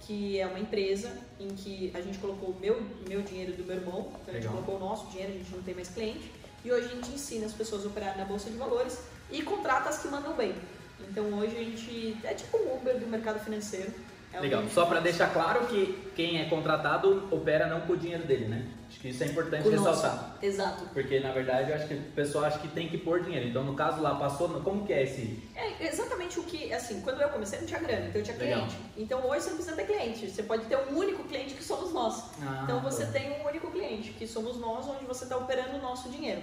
que 0.00 0.38
é 0.38 0.46
uma 0.46 0.58
empresa 0.58 1.12
em 1.40 1.48
que 1.48 1.90
a 1.94 2.00
gente 2.00 2.18
colocou 2.18 2.50
o 2.50 2.60
meu, 2.60 2.80
meu 3.08 3.22
dinheiro 3.22 3.52
do 3.52 3.64
meu 3.64 3.76
irmão, 3.76 4.12
então 4.22 4.34
a 4.34 4.38
gente 4.38 4.48
colocou 4.48 4.76
o 4.76 4.78
nosso 4.78 5.06
dinheiro, 5.10 5.32
a 5.32 5.36
gente 5.36 5.54
não 5.54 5.62
tem 5.62 5.74
mais 5.74 5.88
cliente, 5.88 6.30
e 6.64 6.72
hoje 6.72 6.86
a 6.86 6.94
gente 6.94 7.10
ensina 7.10 7.46
as 7.46 7.52
pessoas 7.52 7.84
a 7.84 7.88
operarem 7.88 8.18
na 8.18 8.24
Bolsa 8.24 8.48
de 8.48 8.56
Valores 8.56 8.98
e 9.30 9.42
contrata 9.42 9.88
as 9.88 9.98
que 9.98 10.08
mandam 10.08 10.34
bem. 10.34 10.54
Então 11.00 11.24
hoje 11.38 11.56
a 11.56 11.62
gente 11.62 12.16
é 12.24 12.34
tipo 12.34 12.56
um 12.56 12.76
Uber 12.76 12.98
do 12.98 13.06
mercado 13.06 13.38
financeiro. 13.38 13.92
É 14.36 14.40
Legal. 14.40 14.64
Só 14.72 14.84
para 14.86 15.00
deixar 15.00 15.32
claro 15.32 15.66
que 15.66 16.10
quem 16.14 16.40
é 16.40 16.44
contratado 16.44 17.26
opera 17.30 17.66
não 17.66 17.80
com 17.82 17.94
o 17.94 17.96
dinheiro 17.96 18.24
dele, 18.24 18.46
né? 18.46 18.66
Acho 18.88 19.00
que 19.00 19.08
isso 19.08 19.24
é 19.24 19.26
importante 19.26 19.62
com 19.64 19.70
nosso. 19.70 19.88
ressaltar. 20.02 20.36
Exato. 20.42 20.84
Porque 20.92 21.20
na 21.20 21.32
verdade 21.32 21.70
eu 21.70 21.76
acho 21.76 21.88
que 21.88 21.94
o 21.94 22.02
pessoal 22.14 22.44
acha 22.44 22.58
que 22.58 22.68
tem 22.68 22.88
que 22.88 22.98
pôr 22.98 23.22
dinheiro. 23.22 23.48
Então 23.48 23.64
no 23.64 23.74
caso 23.74 24.00
lá 24.00 24.14
passou, 24.14 24.48
como 24.60 24.86
que 24.86 24.92
é 24.92 25.02
esse? 25.02 25.42
É 25.54 25.86
exatamente 25.86 26.38
o 26.38 26.42
que, 26.42 26.72
assim, 26.72 27.00
quando 27.00 27.20
eu 27.20 27.28
comecei 27.30 27.58
não 27.58 27.66
tinha 27.66 27.80
grana, 27.80 28.06
então 28.06 28.20
eu 28.20 28.24
tinha 28.24 28.36
Legal. 28.36 28.60
cliente. 28.60 28.76
Então 28.96 29.26
hoje 29.26 29.40
você 29.42 29.48
não 29.50 29.56
precisa 29.56 29.76
ter 29.76 29.86
cliente, 29.86 30.30
você 30.30 30.42
pode 30.42 30.64
ter 30.66 30.76
um 30.76 30.96
único 30.96 31.24
cliente 31.24 31.54
que 31.54 31.64
somos 31.64 31.92
nós. 31.92 32.24
Ah, 32.42 32.60
Então 32.64 32.80
você 32.80 33.06
tá. 33.06 33.12
tem 33.12 33.32
um 33.40 33.46
único 33.46 33.70
cliente, 33.70 34.10
que 34.12 34.26
somos 34.26 34.58
nós, 34.58 34.86
onde 34.86 35.04
você 35.04 35.24
está 35.24 35.36
operando 35.36 35.76
o 35.76 35.82
nosso 35.82 36.08
dinheiro. 36.10 36.42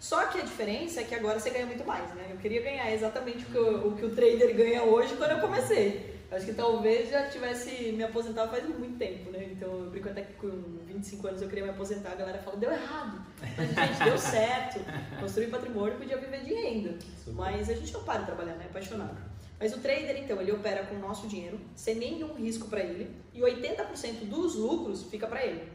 Só 0.00 0.24
que 0.26 0.38
a 0.38 0.42
diferença 0.42 1.00
é 1.00 1.04
que 1.04 1.14
agora 1.14 1.38
você 1.38 1.50
ganha 1.50 1.66
muito 1.66 1.84
mais, 1.86 2.08
né? 2.14 2.26
Eu 2.30 2.36
queria 2.38 2.60
ganhar 2.62 2.92
exatamente 2.92 3.44
o 3.44 3.46
que 3.46 3.58
o, 3.58 3.88
o 3.88 3.96
que 3.96 4.04
o 4.04 4.10
trader 4.14 4.52
ganha 4.56 4.82
hoje 4.82 5.14
quando 5.16 5.30
eu 5.30 5.38
comecei. 5.40 6.11
Acho 6.32 6.46
que 6.46 6.54
talvez 6.54 7.10
já 7.10 7.28
tivesse 7.28 7.92
me 7.92 8.02
aposentado 8.02 8.50
faz 8.50 8.64
muito 8.66 8.96
tempo, 8.98 9.30
né? 9.30 9.50
Então 9.52 9.68
eu 9.70 9.90
brinco 9.90 10.08
até 10.08 10.22
que 10.22 10.32
com 10.34 10.48
25 10.86 11.26
anos 11.28 11.42
eu 11.42 11.48
queria 11.48 11.64
me 11.64 11.70
aposentar, 11.70 12.12
a 12.12 12.14
galera 12.14 12.38
fala, 12.38 12.56
deu 12.56 12.72
errado. 12.72 13.20
Mas, 13.56 13.68
gente, 13.74 14.04
deu 14.04 14.16
certo. 14.18 14.80
Construir 15.20 15.48
patrimônio 15.48 15.98
podia 15.98 16.16
viver 16.16 16.42
de 16.42 16.54
renda. 16.54 16.98
Super. 17.22 17.34
Mas 17.34 17.68
a 17.68 17.74
gente 17.74 17.92
não 17.92 18.02
para 18.02 18.20
de 18.20 18.26
trabalhar, 18.26 18.54
né? 18.54 18.64
É 18.64 18.70
apaixonado. 18.70 19.16
Mas 19.60 19.72
o 19.76 19.78
trader, 19.78 20.16
então, 20.16 20.40
ele 20.40 20.50
opera 20.52 20.84
com 20.86 20.96
o 20.96 20.98
nosso 20.98 21.28
dinheiro, 21.28 21.60
sem 21.76 21.94
nenhum 21.94 22.34
risco 22.34 22.66
para 22.68 22.80
ele, 22.80 23.14
e 23.32 23.40
80% 23.40 24.24
dos 24.24 24.56
lucros 24.56 25.04
fica 25.04 25.26
para 25.28 25.44
ele. 25.46 25.70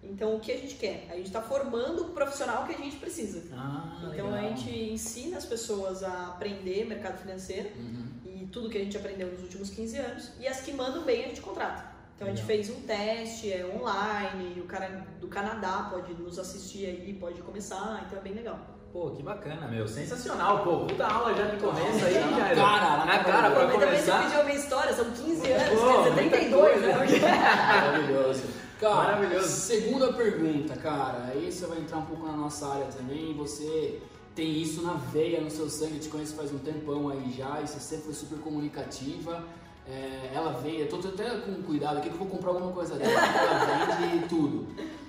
Então, 0.00 0.36
o 0.36 0.40
que 0.40 0.52
a 0.52 0.56
gente 0.56 0.74
quer? 0.76 1.06
A 1.10 1.16
gente 1.16 1.26
está 1.26 1.40
formando 1.42 2.02
o 2.02 2.08
profissional 2.10 2.66
que 2.66 2.74
a 2.74 2.78
gente 2.78 2.96
precisa. 2.96 3.42
Ah, 3.52 3.98
Então, 4.12 4.30
legal. 4.30 4.34
a 4.34 4.40
gente 4.48 4.70
ensina 4.92 5.38
as 5.38 5.44
pessoas 5.44 6.02
a 6.04 6.28
aprender 6.28 6.84
mercado 6.86 7.18
financeiro 7.18 7.68
Uhum. 7.76 8.06
Tudo 8.52 8.68
que 8.68 8.78
a 8.78 8.84
gente 8.84 8.96
aprendeu 8.96 9.28
nos 9.28 9.40
últimos 9.42 9.70
15 9.70 9.96
anos, 9.98 10.30
e 10.38 10.46
as 10.46 10.60
que 10.60 10.72
mandam 10.72 11.02
bem 11.02 11.24
a 11.24 11.28
gente 11.28 11.40
contrata. 11.40 11.90
Então, 12.14 12.28
a 12.28 12.30
gente 12.30 12.44
fez 12.46 12.70
um 12.70 12.82
teste 12.82 13.52
é 13.52 13.66
online, 13.66 14.60
o 14.60 14.64
cara 14.64 15.04
do 15.20 15.26
Canadá 15.26 15.88
pode 15.90 16.12
nos 16.14 16.38
assistir 16.38 16.86
aí, 16.86 17.16
pode 17.18 17.40
começar, 17.42 18.04
então 18.06 18.18
é 18.18 18.22
bem 18.22 18.34
legal. 18.34 18.58
Pô, 18.92 19.10
que 19.10 19.22
bacana, 19.22 19.66
meu. 19.68 19.88
Sensacional, 19.88 20.62
pô. 20.62 20.80
Puta 20.80 21.06
aula 21.06 21.34
já 21.34 21.46
de 21.46 21.56
começo 21.56 22.04
aí, 22.04 22.12
Já 22.12 22.28
cara, 22.54 22.96
na 22.98 23.06
Na 23.06 23.18
cara. 23.18 23.24
cara 23.24 23.50
pra 23.50 23.64
Mas 23.66 23.72
também 23.72 23.88
você 23.98 24.10
começar. 24.10 24.22
pediu 24.24 24.40
a 24.40 24.44
minha 24.44 24.58
história, 24.58 24.92
são 24.92 25.10
15 25.10 25.50
anos, 25.50 25.80
Pô, 25.80 25.86
você 25.86 26.10
muita 26.10 26.14
tem 26.14 26.30
32, 26.30 26.82
né? 26.82 26.92
Maravilhoso. 27.72 28.42
Cara, 28.78 28.94
Maravilhoso. 29.16 29.48
segunda 29.48 30.12
pergunta, 30.12 30.76
cara. 30.76 31.24
Aí 31.32 31.50
você 31.50 31.66
vai 31.66 31.78
entrar 31.78 31.98
um 31.98 32.04
pouco 32.06 32.26
na 32.26 32.36
nossa 32.36 32.68
área 32.68 32.86
também. 32.86 33.32
Você 33.34 34.00
tem 34.34 34.60
isso 34.60 34.82
na 34.82 34.94
veia, 34.94 35.40
no 35.40 35.50
seu 35.50 35.68
sangue. 35.68 35.94
Eu 35.94 36.00
te 36.00 36.08
conheço 36.08 36.34
faz 36.34 36.52
um 36.52 36.58
tempão 36.58 37.08
aí 37.08 37.32
já. 37.36 37.60
E 37.60 37.66
você 37.66 37.80
sempre 37.80 38.04
foi 38.06 38.14
super 38.14 38.38
comunicativa. 38.38 39.44
É, 39.86 40.30
ela 40.32 40.52
veio, 40.52 40.82
eu 40.82 40.88
tô 40.88 40.96
até 41.08 41.28
com 41.40 41.62
cuidado 41.62 41.98
aqui 41.98 42.08
que 42.08 42.14
eu 42.14 42.18
vou 42.18 42.28
comprar 42.28 42.50
alguma 42.50 42.72
coisa 42.72 42.94
dela. 42.94 43.12
Ela 43.12 43.96
vende 43.96 44.26
tudo. 44.30 44.66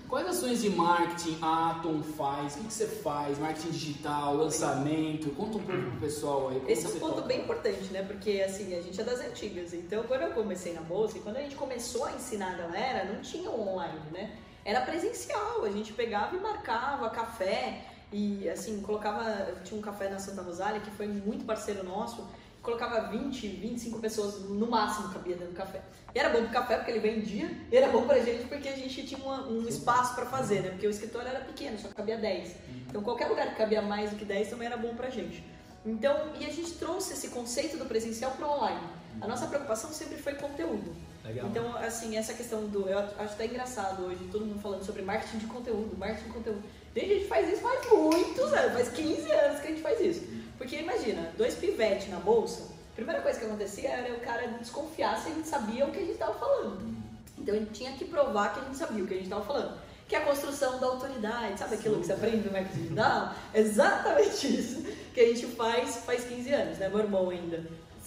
Quais 0.10 0.28
ações 0.28 0.62
de 0.62 0.70
marketing 0.70 1.40
a 1.42 1.72
Atom 1.72 2.04
faz? 2.04 2.54
O 2.54 2.60
que, 2.60 2.64
que 2.66 2.74
você 2.74 2.86
faz? 2.86 3.40
Marketing 3.40 3.72
digital, 3.72 4.36
lançamento? 4.36 5.32
Conta 5.32 5.58
um 5.58 5.64
pouco 5.64 5.82
pro 5.90 6.00
pessoal 6.00 6.50
aí. 6.50 6.62
Esse 6.68 6.86
é 6.86 6.90
um 6.90 7.00
ponto 7.00 7.16
toca. 7.16 7.28
bem 7.28 7.42
importante, 7.42 7.92
né? 7.92 8.04
Porque 8.04 8.44
assim, 8.46 8.76
a 8.76 8.82
gente 8.82 9.00
é 9.00 9.04
das 9.04 9.22
antigas. 9.22 9.74
Então, 9.74 10.04
quando 10.04 10.22
eu 10.22 10.32
comecei 10.32 10.74
na 10.74 10.82
bolsa 10.82 11.18
e 11.18 11.22
quando 11.22 11.38
a 11.38 11.42
gente 11.42 11.56
começou 11.56 12.06
a 12.06 12.12
ensinar 12.12 12.54
a 12.54 12.58
galera, 12.58 13.12
não 13.12 13.22
tinha 13.22 13.50
online, 13.50 14.00
né? 14.12 14.38
Era 14.64 14.82
presencial. 14.82 15.64
A 15.64 15.72
gente 15.72 15.94
pegava 15.94 16.36
e 16.36 16.40
marcava 16.40 17.10
café 17.10 17.93
e 18.14 18.48
assim, 18.50 18.80
colocava. 18.82 19.24
Tinha 19.64 19.78
um 19.78 19.82
café 19.82 20.08
na 20.10 20.20
Santa 20.20 20.42
Rosália 20.42 20.80
que 20.80 20.92
foi 20.92 21.08
muito 21.08 21.44
parceiro 21.46 21.84
nosso. 21.84 22.26
Colocava 22.62 23.10
20, 23.10 23.46
25 23.48 24.00
pessoas 24.00 24.40
no 24.50 24.68
máximo 24.68 25.10
cabia 25.12 25.36
dentro 25.36 25.54
do 25.54 25.58
café. 25.58 25.82
E 26.16 26.20
era 26.20 26.30
bom 26.30 26.44
pro 26.44 26.50
café 26.54 26.78
porque 26.78 26.92
ele 26.92 27.00
vendia, 27.02 27.52
e 27.70 27.76
era 27.76 27.90
bom 27.92 28.06
pra 28.08 28.20
gente 28.20 28.46
porque 28.48 28.70
a 28.70 28.76
gente 28.76 29.06
tinha 29.06 29.20
uma- 29.22 29.46
um 29.50 29.68
espaço 29.68 30.16
pra 30.16 30.26
fazer, 30.28 30.62
né? 30.62 30.70
Porque 30.70 30.88
o 30.88 30.90
escritório 30.90 31.28
era 31.28 31.42
pequeno, 31.42 31.78
só 31.78 31.90
cabia 31.90 32.18
10. 32.18 32.56
Então 32.88 33.02
qualquer 33.04 33.28
lugar 33.28 33.50
que 33.50 33.56
cabia 33.56 33.82
mais 33.82 34.12
do 34.12 34.16
que 34.16 34.24
10 34.24 34.50
também 34.50 34.68
era 34.68 34.78
bom 34.78 34.96
pra 34.96 35.10
gente. 35.10 35.44
Então, 35.86 36.16
e 36.40 36.46
a 36.46 36.50
gente 36.50 36.72
trouxe 36.76 37.12
esse 37.14 37.28
conceito 37.30 37.76
do 37.78 37.86
presencial 37.86 38.32
para 38.32 38.48
online. 38.48 38.88
A 39.20 39.28
nossa 39.28 39.48
preocupação 39.48 39.92
sempre 39.92 40.16
foi 40.18 40.36
conteúdo. 40.36 40.96
Legal. 41.26 41.48
Então, 41.48 41.76
assim, 41.78 42.16
essa 42.16 42.34
questão 42.34 42.66
do. 42.68 42.88
Eu 42.88 43.00
acho 43.00 43.14
até 43.34 43.46
engraçado 43.46 44.04
hoje, 44.06 44.28
todo 44.32 44.46
mundo 44.46 44.62
falando 44.62 44.84
sobre 44.86 45.02
marketing 45.02 45.40
de 45.40 45.48
conteúdo, 45.48 45.98
marketing 45.98 46.28
de 46.28 46.34
conteúdo. 46.34 46.64
Gente, 46.96 47.12
a 47.12 47.16
gente 47.16 47.28
faz 47.28 47.52
isso 47.52 47.62
faz 47.62 47.92
muitos 47.92 48.54
anos, 48.54 48.74
faz 48.74 48.90
15 48.90 49.32
anos 49.32 49.60
que 49.62 49.68
a 49.68 49.72
gente 49.72 49.82
faz 49.82 50.00
isso. 50.00 50.22
Porque 50.58 50.78
imagina, 50.78 51.32
dois 51.38 51.56
pivetes 51.56 52.10
na 52.10 52.20
bolsa, 52.20 52.64
a 52.92 52.96
primeira 52.96 53.22
coisa 53.22 53.40
que 53.40 53.46
acontecia 53.46 53.90
era 53.90 54.14
o 54.14 54.20
cara 54.20 54.48
desconfiar 54.60 55.20
se 55.20 55.30
a 55.30 55.34
gente 55.34 55.48
sabia 55.48 55.86
o 55.86 55.92
que 55.92 55.98
a 55.98 56.02
gente 56.02 56.14
estava 56.14 56.34
falando. 56.36 56.96
Então 57.38 57.56
a 57.56 57.58
gente 57.58 57.72
tinha 57.72 57.92
que 57.94 58.06
provar 58.06 58.54
que 58.54 58.60
a 58.60 58.64
gente 58.64 58.78
sabia 58.78 59.04
o 59.04 59.08
que 59.08 59.14
a 59.14 59.18
gente 59.18 59.26
estava 59.26 59.44
falando. 59.44 59.78
Que 60.08 60.16
é 60.16 60.20
a 60.20 60.26
construção 60.26 60.80
da 60.80 60.88
autoridade, 60.88 61.58
sabe 61.58 61.76
aquilo 61.76 62.00
que 62.00 62.06
você 62.06 62.14
aprende 62.14 62.46
no 62.46 62.52
marketing 62.52 62.82
digital? 62.84 63.34
Exatamente 63.54 64.60
isso 64.60 64.84
que 65.14 65.20
a 65.20 65.26
gente 65.26 65.48
faz 65.48 65.98
faz 65.98 66.26
15 66.26 66.54
anos, 66.54 66.78
né? 66.78 66.90
Meu 66.90 67.00
irmão 67.00 67.30
ainda 67.30 67.64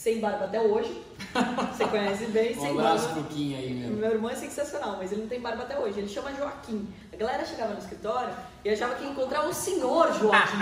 sem 0.07 0.21
barba 0.21 0.45
até 0.45 0.61
hoje. 0.61 1.03
Você 1.73 1.85
conhece 1.85 2.27
bem, 2.27 2.55
sem 2.55 2.73
Um 2.73 2.79
abraço 2.79 3.07
barba. 3.07 3.23
pro 3.23 3.35
Kim 3.35 3.57
aí, 3.57 3.75
meu. 3.75 3.91
Meu 3.91 4.11
irmão 4.13 4.31
é 4.31 4.37
sensacional, 4.37 4.99
mas 4.99 5.11
ele 5.11 5.23
não 5.23 5.29
tem 5.29 5.41
barba 5.41 5.65
até 5.65 5.77
hoje. 5.77 5.99
Ele 5.99 6.07
chama 6.07 6.33
Joaquim. 6.33 6.87
A 7.13 7.17
galera 7.17 7.45
chegava 7.45 7.73
no 7.73 7.81
escritório 7.81 8.33
e 8.65 8.71
achava 8.71 8.95
que 8.95 9.03
ia 9.03 9.11
encontrar 9.11 9.49
o 9.49 9.53
senhor 9.53 10.13
Joaquim. 10.13 10.59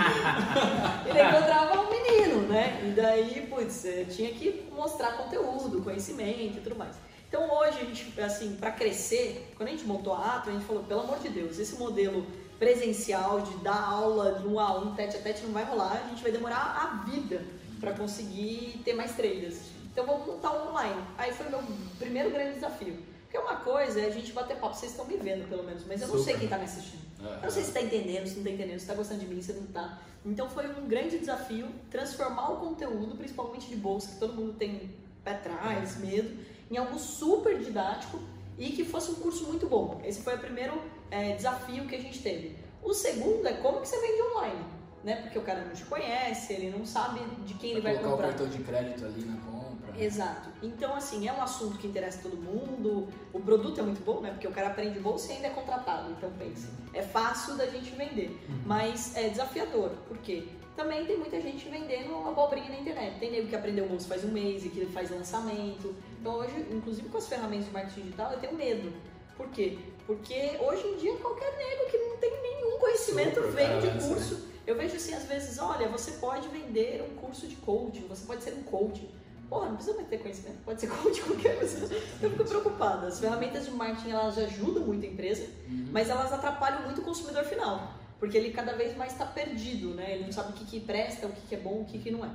ele 1.05 1.21
encontrava 1.21 1.79
um 1.79 1.89
menino, 1.91 2.41
né? 2.47 2.81
E 2.83 2.99
daí, 2.99 3.45
putz, 3.47 3.85
eh, 3.85 4.05
tinha 4.09 4.31
que 4.31 4.67
mostrar 4.75 5.11
conteúdo, 5.11 5.83
conhecimento 5.83 6.57
e 6.57 6.61
tudo 6.61 6.75
mais. 6.75 6.95
Então 7.29 7.47
hoje, 7.55 7.77
a 7.81 7.85
gente, 7.85 8.19
assim, 8.21 8.55
para 8.55 8.71
crescer, 8.71 9.53
quando 9.55 9.69
a 9.69 9.71
gente 9.73 9.85
montou 9.85 10.13
a 10.15 10.37
Ato, 10.37 10.49
a 10.49 10.53
gente 10.53 10.65
falou, 10.65 10.81
pelo 10.85 11.01
amor 11.01 11.19
de 11.19 11.29
Deus, 11.29 11.59
esse 11.59 11.75
modelo 11.75 12.25
presencial 12.57 13.41
de 13.41 13.55
dar 13.57 13.79
aula 13.79 14.39
de 14.39 14.47
um 14.47 14.59
a 14.59 14.75
um, 14.79 14.95
tete 14.95 15.17
a 15.17 15.19
tete, 15.19 15.43
não 15.43 15.51
vai 15.51 15.65
rolar, 15.65 16.01
a 16.03 16.09
gente 16.09 16.23
vai 16.23 16.31
demorar 16.31 16.57
a 16.57 17.11
vida 17.11 17.43
para 17.79 17.93
conseguir 17.93 18.81
ter 18.83 18.93
mais 18.93 19.15
traders. 19.15 19.59
Então 19.91 20.05
vamos 20.05 20.27
montar 20.27 20.51
um 20.51 20.69
online. 20.69 21.01
Aí 21.17 21.31
foi 21.31 21.47
o 21.47 21.49
meu 21.49 21.63
primeiro 21.97 22.31
grande 22.31 22.55
desafio. 22.55 22.97
Porque 23.23 23.37
uma 23.37 23.57
coisa 23.57 23.99
é 23.99 24.05
a 24.05 24.09
gente 24.09 24.31
bater 24.31 24.57
papo, 24.57 24.75
vocês 24.75 24.91
estão 24.91 25.05
me 25.05 25.17
vendo 25.17 25.47
pelo 25.49 25.63
menos, 25.63 25.83
mas 25.85 26.01
eu 26.01 26.07
não 26.07 26.17
Super. 26.17 26.31
sei 26.31 26.39
quem 26.39 26.47
tá 26.47 26.57
me 26.57 26.65
assistindo. 26.65 27.05
Eu 27.19 27.41
não 27.41 27.51
sei 27.51 27.63
se 27.63 27.71
tá 27.71 27.81
entendendo, 27.81 28.27
se 28.27 28.35
não 28.35 28.43
tá 28.43 28.49
entendendo, 28.49 28.79
se 28.79 28.85
tá 28.85 28.93
gostando 28.93 29.19
de 29.21 29.27
mim, 29.27 29.41
se 29.41 29.53
não 29.53 29.67
tá. 29.67 30.01
Então 30.25 30.49
foi 30.49 30.67
um 30.67 30.87
grande 30.87 31.17
desafio 31.17 31.67
transformar 31.89 32.51
o 32.51 32.57
conteúdo, 32.57 33.15
principalmente 33.15 33.67
de 33.67 33.75
bolsa, 33.75 34.09
que 34.13 34.19
todo 34.19 34.33
mundo 34.33 34.53
tem 34.53 34.93
pé 35.23 35.31
atrás, 35.31 35.97
medo, 35.97 36.37
em 36.69 36.77
algo 36.77 36.97
super 36.97 37.57
didático 37.57 38.19
e 38.57 38.69
que 38.71 38.85
fosse 38.85 39.11
um 39.11 39.15
curso 39.15 39.45
muito 39.45 39.67
bom. 39.67 40.01
Esse 40.03 40.21
foi 40.21 40.35
o 40.35 40.39
primeiro 40.39 40.81
é, 41.11 41.35
desafio 41.35 41.85
que 41.87 41.95
a 41.95 41.99
gente 41.99 42.21
teve. 42.21 42.55
O 42.83 42.93
segundo 42.93 43.47
é 43.47 43.53
como 43.53 43.81
que 43.81 43.87
você 43.87 43.99
vende 43.99 44.21
online, 44.21 44.65
né? 45.05 45.17
Porque 45.21 45.37
o 45.37 45.43
cara 45.43 45.63
não 45.63 45.71
te 45.71 45.85
conhece, 45.85 46.51
ele 46.51 46.75
não 46.75 46.83
sabe 46.83 47.19
de 47.45 47.53
quem 47.53 47.71
ele 47.73 47.81
vai 47.81 47.93
colocar 47.93 48.09
comprar. 48.09 48.25
o 48.25 48.29
cartão 48.29 48.47
de 48.47 48.57
crédito 48.63 49.05
ali 49.05 49.23
na 49.23 49.37
compra. 49.37 50.03
Exato. 50.03 50.49
Então, 50.63 50.95
assim, 50.95 51.27
é 51.27 51.31
um 51.31 51.41
assunto 51.41 51.77
que 51.77 51.87
interessa 51.87 52.23
todo 52.23 52.35
mundo. 52.35 53.07
O 53.31 53.39
produto 53.39 53.79
é 53.79 53.83
muito 53.83 54.03
bom, 54.03 54.19
né? 54.19 54.31
Porque 54.31 54.47
o 54.47 54.51
cara 54.51 54.69
aprende 54.69 54.99
bolsa 54.99 55.31
e 55.31 55.35
ainda 55.35 55.47
é 55.47 55.51
contratado. 55.51 56.11
Então, 56.11 56.29
pensa. 56.39 56.69
É 56.91 57.03
fácil 57.03 57.55
da 57.55 57.67
gente 57.67 57.91
vender, 57.91 58.35
mas 58.65 59.15
é 59.15 59.29
desafiador. 59.29 59.91
Por 60.07 60.17
quê? 60.17 60.47
Também 60.75 61.05
tem 61.05 61.17
muita 61.17 61.39
gente 61.39 61.69
vendendo 61.69 62.09
uma 62.09 62.31
abobrinha 62.31 62.67
na 62.67 62.79
internet. 62.79 63.19
Tem 63.19 63.31
nego 63.31 63.47
que 63.47 63.55
aprendeu 63.55 63.87
bolsa 63.87 64.07
faz 64.07 64.25
um 64.25 64.31
mês 64.31 64.65
e 64.65 64.69
que 64.69 64.87
faz 64.87 65.11
lançamento. 65.11 65.95
Então, 66.19 66.33
hoje, 66.33 66.65
inclusive 66.71 67.07
com 67.07 67.17
as 67.19 67.27
ferramentas 67.27 67.67
de 67.67 67.71
marketing 67.71 68.01
digital, 68.01 68.31
eu 68.33 68.39
tenho 68.39 68.55
medo. 68.55 68.91
Por 69.37 69.47
quê? 69.49 69.77
Porque 70.07 70.57
hoje 70.59 70.85
em 70.87 70.97
dia 70.97 71.15
qualquer 71.17 71.55
nego 71.57 71.91
que 71.91 71.97
não 71.97 72.17
tem 72.17 72.41
nenhum 72.41 72.79
conhecimento 72.79 73.35
Super, 73.35 73.51
vende 73.51 73.87
cara, 73.87 74.01
curso. 74.01 74.54
Eu 74.65 74.75
vejo 74.75 74.95
assim, 74.95 75.13
às 75.13 75.25
vezes, 75.25 75.59
olha, 75.59 75.87
você 75.87 76.11
pode 76.13 76.47
vender 76.49 77.03
um 77.03 77.15
curso 77.15 77.47
de 77.47 77.55
coaching, 77.57 78.07
você 78.07 78.25
pode 78.25 78.43
ser 78.43 78.53
um 78.53 78.63
coach. 78.63 79.07
Porra, 79.47 79.67
não 79.67 79.75
precisa 79.75 80.03
ter 80.03 80.17
conhecimento, 80.17 80.57
pode 80.65 80.81
ser 80.81 80.87
coach 80.89 81.21
qualquer 81.21 81.57
coisa. 81.57 81.95
Eu 82.21 82.31
fico 82.31 82.45
preocupada. 82.45 83.07
As 83.07 83.19
ferramentas 83.19 83.65
de 83.65 83.71
marketing, 83.71 84.11
elas 84.11 84.37
ajudam 84.37 84.83
muito 84.83 85.05
a 85.05 85.09
empresa, 85.09 85.47
mas 85.91 86.09
elas 86.09 86.33
atrapalham 86.33 86.81
muito 86.83 87.01
o 87.01 87.03
consumidor 87.03 87.43
final. 87.43 87.93
Porque 88.19 88.37
ele 88.37 88.51
cada 88.51 88.73
vez 88.73 88.95
mais 88.97 89.11
está 89.11 89.25
perdido, 89.25 89.93
né? 89.93 90.15
Ele 90.15 90.25
não 90.25 90.31
sabe 90.31 90.51
o 90.51 90.53
que, 90.53 90.65
que 90.65 90.79
presta, 90.79 91.27
o 91.27 91.31
que, 91.31 91.41
que 91.41 91.55
é 91.55 91.59
bom, 91.59 91.81
o 91.81 91.85
que, 91.85 91.99
que 91.99 92.09
não 92.09 92.25
é. 92.25 92.29